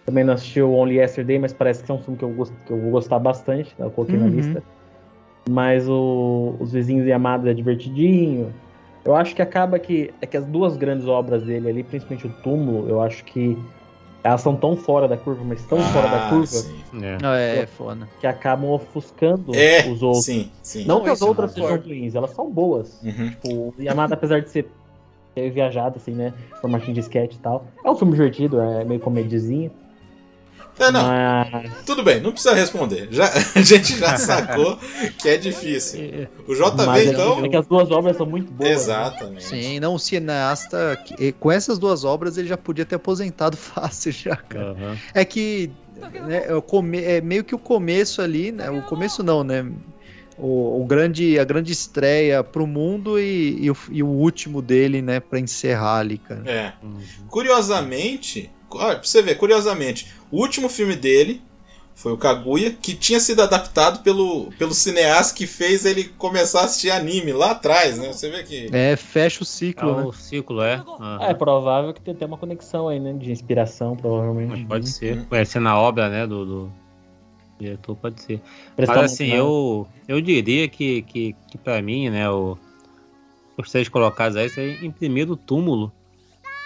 [0.07, 2.53] Também não assisti o Only Yesterday, mas parece que é um filme que eu, gost-
[2.67, 3.87] que eu vou gostar bastante, né?
[3.87, 4.33] Eu coloquei na Uhum.
[4.33, 4.63] lista.
[5.49, 8.53] Mas o, Os Vizinhos e Amados é divertidinho.
[9.05, 10.13] Eu acho que acaba que.
[10.21, 13.57] É que as duas grandes obras dele ali, principalmente o Túmulo, eu acho que
[14.25, 16.83] elas são tão fora da curva, mas tão fora da Ah, curva, sim.
[17.03, 17.19] É.
[17.37, 18.09] É, é foda.
[18.19, 20.25] que acabam ofuscando É, os outros.
[20.25, 20.85] sim, sim.
[20.87, 23.01] Não Não, que as outras sejam ruins, elas são boas.
[23.03, 23.29] Uhum.
[23.31, 24.67] Tipo, o Yamada, apesar de ser
[25.53, 26.33] viajado, assim, né?
[26.61, 27.67] Formatinho de sketch e tal.
[27.85, 29.71] É um filme divertido, é meio comedizinho.
[30.79, 31.03] É, não,
[31.53, 31.73] Mas.
[31.87, 33.09] tudo bem, não precisa responder.
[33.11, 34.77] Já, a gente já sacou
[35.19, 36.29] que é difícil.
[36.49, 37.45] O JV, mas é- então.
[37.45, 38.69] é que as duas obras são muito boas.
[38.69, 38.75] né?
[38.75, 39.45] Exatamente.
[39.45, 40.99] Sim, não, o cineasta,
[41.39, 44.73] com essas duas obras ele já podia ter aposentado fácil já, cara.
[44.73, 44.99] Aham.
[45.15, 45.71] É que
[46.27, 48.69] né, é, é meio que o começo ali, né?
[48.71, 49.65] O começo não, né?
[50.37, 55.01] O, o grande, a grande estreia pro mundo e, e o, e o último dele,
[55.01, 55.21] né?
[55.21, 56.43] Pra encerrar ali, cara.
[56.45, 56.73] É.
[56.83, 56.99] Uhum.
[57.29, 61.43] Curiosamente, olha, pra você ver, curiosamente, o último filme dele
[61.95, 66.65] foi o Kaguya, que tinha sido adaptado pelo, pelo cineasta que fez ele começar a
[66.65, 68.13] assistir anime lá atrás, né?
[68.13, 68.69] Você vê que.
[68.73, 70.03] É, fecha o É ciclo, né?
[70.03, 70.83] o ciclo, é.
[70.99, 73.13] Ah, é provável que tenha até uma conexão aí, né?
[73.13, 74.51] De inspiração, provavelmente.
[74.51, 75.19] Mas pode ser.
[75.19, 75.25] Uhum.
[75.27, 76.73] Conhecendo a obra, né, do, do
[77.61, 78.41] diretor, pode ser.
[78.75, 82.59] Prestar Mas assim, eu, eu diria que, que, que pra mim, né, o,
[83.57, 85.93] os três colocados aí, é em primeiro túmulo,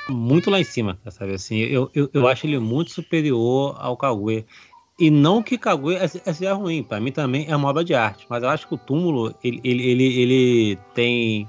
[0.08, 1.34] muito lá em cima, sabe?
[1.34, 4.44] Assim, eu, eu, eu acho ele muito superior ao Kaguya.
[4.98, 7.94] E não que Kaguya é- é- seja ruim, pra mim também é uma obra de
[7.94, 11.48] arte, mas eu acho que o túmulo, ele, ele, ele, ele tem.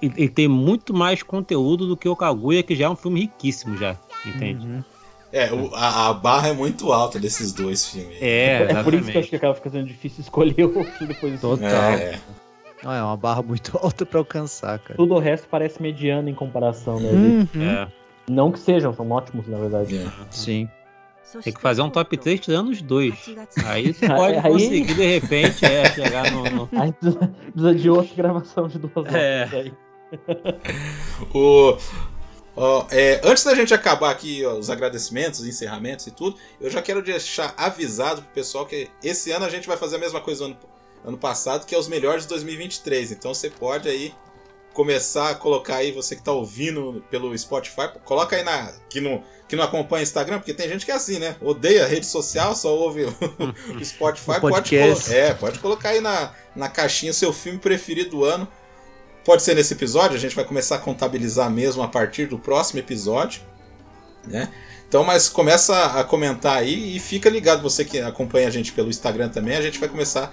[0.00, 3.20] Ele, ele tem muito mais conteúdo do que o Kaguya, que já é um filme
[3.20, 3.96] riquíssimo já,
[4.26, 4.66] entende?
[4.66, 4.84] Uhum.
[5.32, 8.18] É, o- a, a barra é muito alta desses dois filmes.
[8.20, 11.40] É, É por isso que eu acho que acaba ficando difícil escolher o que depois
[11.40, 11.92] Total.
[11.94, 12.20] É,
[12.84, 14.96] Ah, é uma barra muito alta pra alcançar, cara.
[14.96, 17.10] Tudo o resto parece mediano em comparação, né?
[17.10, 17.62] Uhum.
[17.62, 17.88] É,
[18.28, 19.98] Não que sejam, são ótimos, na verdade.
[19.98, 20.06] É.
[20.30, 20.68] Sim.
[21.42, 23.14] tem que fazer um top 3 tirando os dois.
[23.64, 26.42] Aí você pode Aí- conseguir, de repente, é, chegar no.
[26.50, 29.48] no- Aí precisa, de outra gravação de duas horas É.
[29.52, 29.72] aí.
[31.32, 31.76] O,
[32.56, 36.68] ó, é, antes da gente acabar aqui ó, os agradecimentos, os encerramentos e tudo, eu
[36.70, 40.20] já quero deixar avisado pro pessoal que esse ano a gente vai fazer a mesma
[40.20, 40.56] coisa do ano,
[41.04, 43.12] ano passado, que é os melhores de 2023.
[43.12, 44.14] Então você pode aí
[44.72, 48.72] começar a colocar aí, você que tá ouvindo pelo Spotify, coloca aí na.
[48.88, 51.36] que não, que não acompanha o Instagram, porque tem gente que é assim, né?
[51.40, 53.14] Odeia a rede social, só ouve o,
[53.84, 54.38] Spotify.
[54.38, 58.48] O pode, é, pode colocar aí na, na caixinha seu filme preferido do ano.
[59.24, 62.80] Pode ser nesse episódio, a gente vai começar a contabilizar mesmo a partir do próximo
[62.80, 63.40] episódio,
[64.26, 64.52] né?
[64.88, 68.90] Então, mas começa a comentar aí e fica ligado, você que acompanha a gente pelo
[68.90, 70.30] Instagram também, a gente vai começar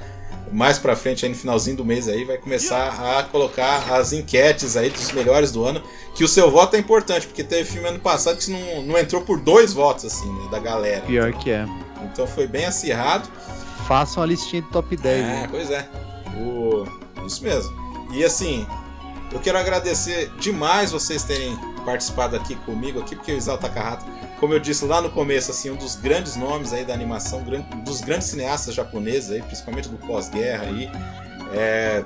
[0.52, 4.76] mais pra frente aí no finalzinho do mês aí, vai começar a colocar as enquetes
[4.76, 5.82] aí dos melhores do ano,
[6.16, 9.22] que o seu voto é importante, porque teve filme ano passado que não, não entrou
[9.22, 11.02] por dois votos, assim, né, da galera.
[11.02, 11.66] Pior que é.
[12.04, 13.30] Então foi bem acirrado.
[13.88, 15.20] Façam a listinha de top 10.
[15.20, 15.48] É, né?
[15.50, 15.88] pois é.
[16.38, 16.86] O...
[17.26, 17.72] Isso mesmo.
[18.12, 18.66] E assim,
[19.32, 21.56] eu quero agradecer demais vocês terem
[21.86, 24.06] participado aqui comigo aqui, porque o Isao Takahata,
[24.40, 27.62] como eu disse lá no começo, assim, um dos grandes nomes aí da animação, gran-
[27.84, 30.90] dos grandes cineastas japoneses aí, principalmente do pós-guerra aí.
[31.54, 32.04] É,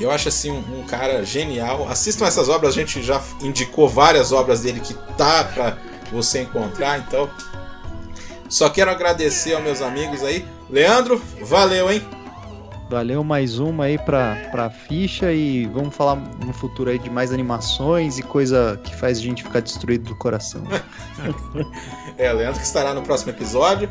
[0.00, 1.86] Eu acho assim um, um cara genial.
[1.88, 5.76] Assistam essas obras, a gente já indicou várias obras dele que tá pra
[6.10, 7.28] você encontrar, então.
[8.48, 10.44] Só quero agradecer aos meus amigos aí.
[10.68, 12.02] Leandro, valeu, hein?
[12.90, 17.32] Valeu mais uma aí pra, pra ficha e vamos falar no futuro aí de mais
[17.32, 20.62] animações e coisa que faz a gente ficar destruído do coração.
[22.18, 23.88] É, Leandro que estará no próximo episódio.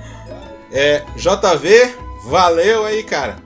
[0.72, 1.96] É, JV,
[2.28, 3.38] valeu aí, cara.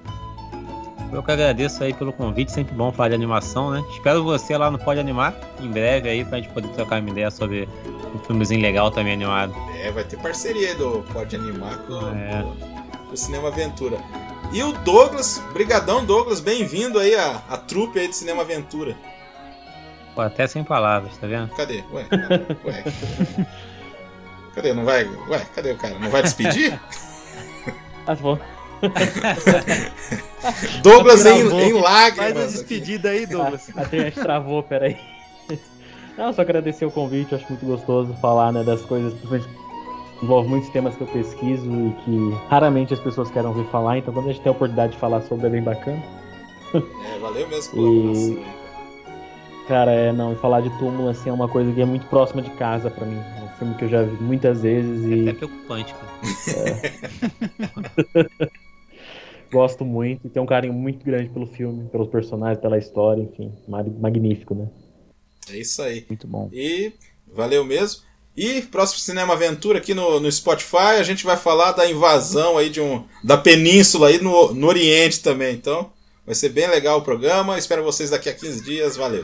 [1.11, 3.83] Eu que agradeço aí pelo convite, sempre bom falar de animação, né?
[3.91, 7.29] Espero você lá no Pode Animar, em breve aí, pra gente poder trocar uma ideia
[7.29, 7.69] sobre
[8.15, 9.53] um filmezinho legal também animado.
[9.81, 12.41] É, vai ter parceria aí do Pode Animar com, É.
[13.07, 13.97] com o Cinema Aventura.
[14.53, 18.95] E o Douglas, brigadão Douglas, bem-vindo aí à, à trupe aí de Cinema Aventura.
[20.13, 21.49] Pô, até sem palavras, tá vendo?
[21.55, 21.83] Cadê?
[21.91, 22.05] Ué,
[22.63, 22.83] ué.
[24.53, 24.71] Cadê?
[24.75, 25.09] Não vai?
[25.27, 25.97] Ué, cadê o cara?
[25.97, 26.79] Não vai despedir?
[28.05, 28.37] Ah, bom.
[30.83, 32.43] Douglas em, em Faz a lágrimas.
[32.43, 32.53] aqui.
[32.53, 33.69] despedida aí, Douglas.
[33.75, 34.99] A internet travou, peraí.
[36.15, 39.62] Não, só agradecer o convite, acho muito gostoso falar né, das coisas, principalmente
[40.23, 42.17] envolve muitos temas que eu pesquiso e que
[42.49, 45.21] raramente as pessoas querem ouvir falar, então quando a gente tem a oportunidade de falar
[45.21, 46.01] sobre é bem bacana.
[46.73, 48.63] É, valeu mesmo pela colaboração aí.
[49.67, 52.41] Cara, é, não, e falar de túmulo assim é uma coisa que é muito próxima
[52.41, 53.17] de casa pra mim.
[53.17, 56.81] É um filme que eu já vi muitas vezes É e até preocupante, cara.
[59.51, 63.53] gosto muito e tenho um carinho muito grande pelo filme, pelos personagens, pela história, enfim,
[63.67, 64.67] mag- magnífico, né?
[65.49, 66.05] É isso aí.
[66.09, 66.49] Muito bom.
[66.51, 66.91] E
[67.27, 68.01] valeu mesmo.
[68.35, 72.69] E próximo Cinema Aventura aqui no, no Spotify, a gente vai falar da invasão aí
[72.69, 75.53] de um da península aí no, no Oriente também.
[75.53, 75.91] Então,
[76.25, 77.57] vai ser bem legal o programa.
[77.57, 78.97] Espero vocês daqui a 15 dias.
[78.97, 79.23] Valeu.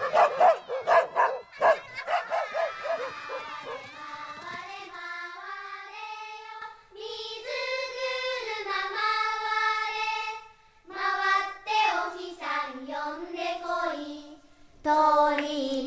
[15.40, 15.79] 水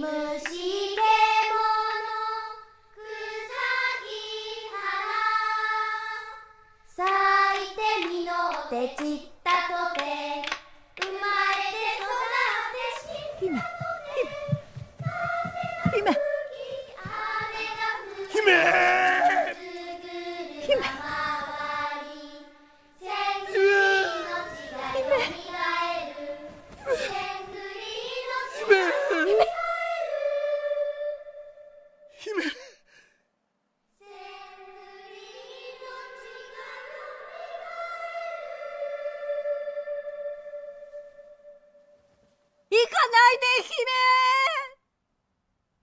[8.73, 10.01] って散ったとて
[10.97, 12.89] 生まれて育って
[13.39, 14.25] 死んだとて
[14.97, 19.02] 風が吹き雨が降る姫
[43.35, 44.52] いひね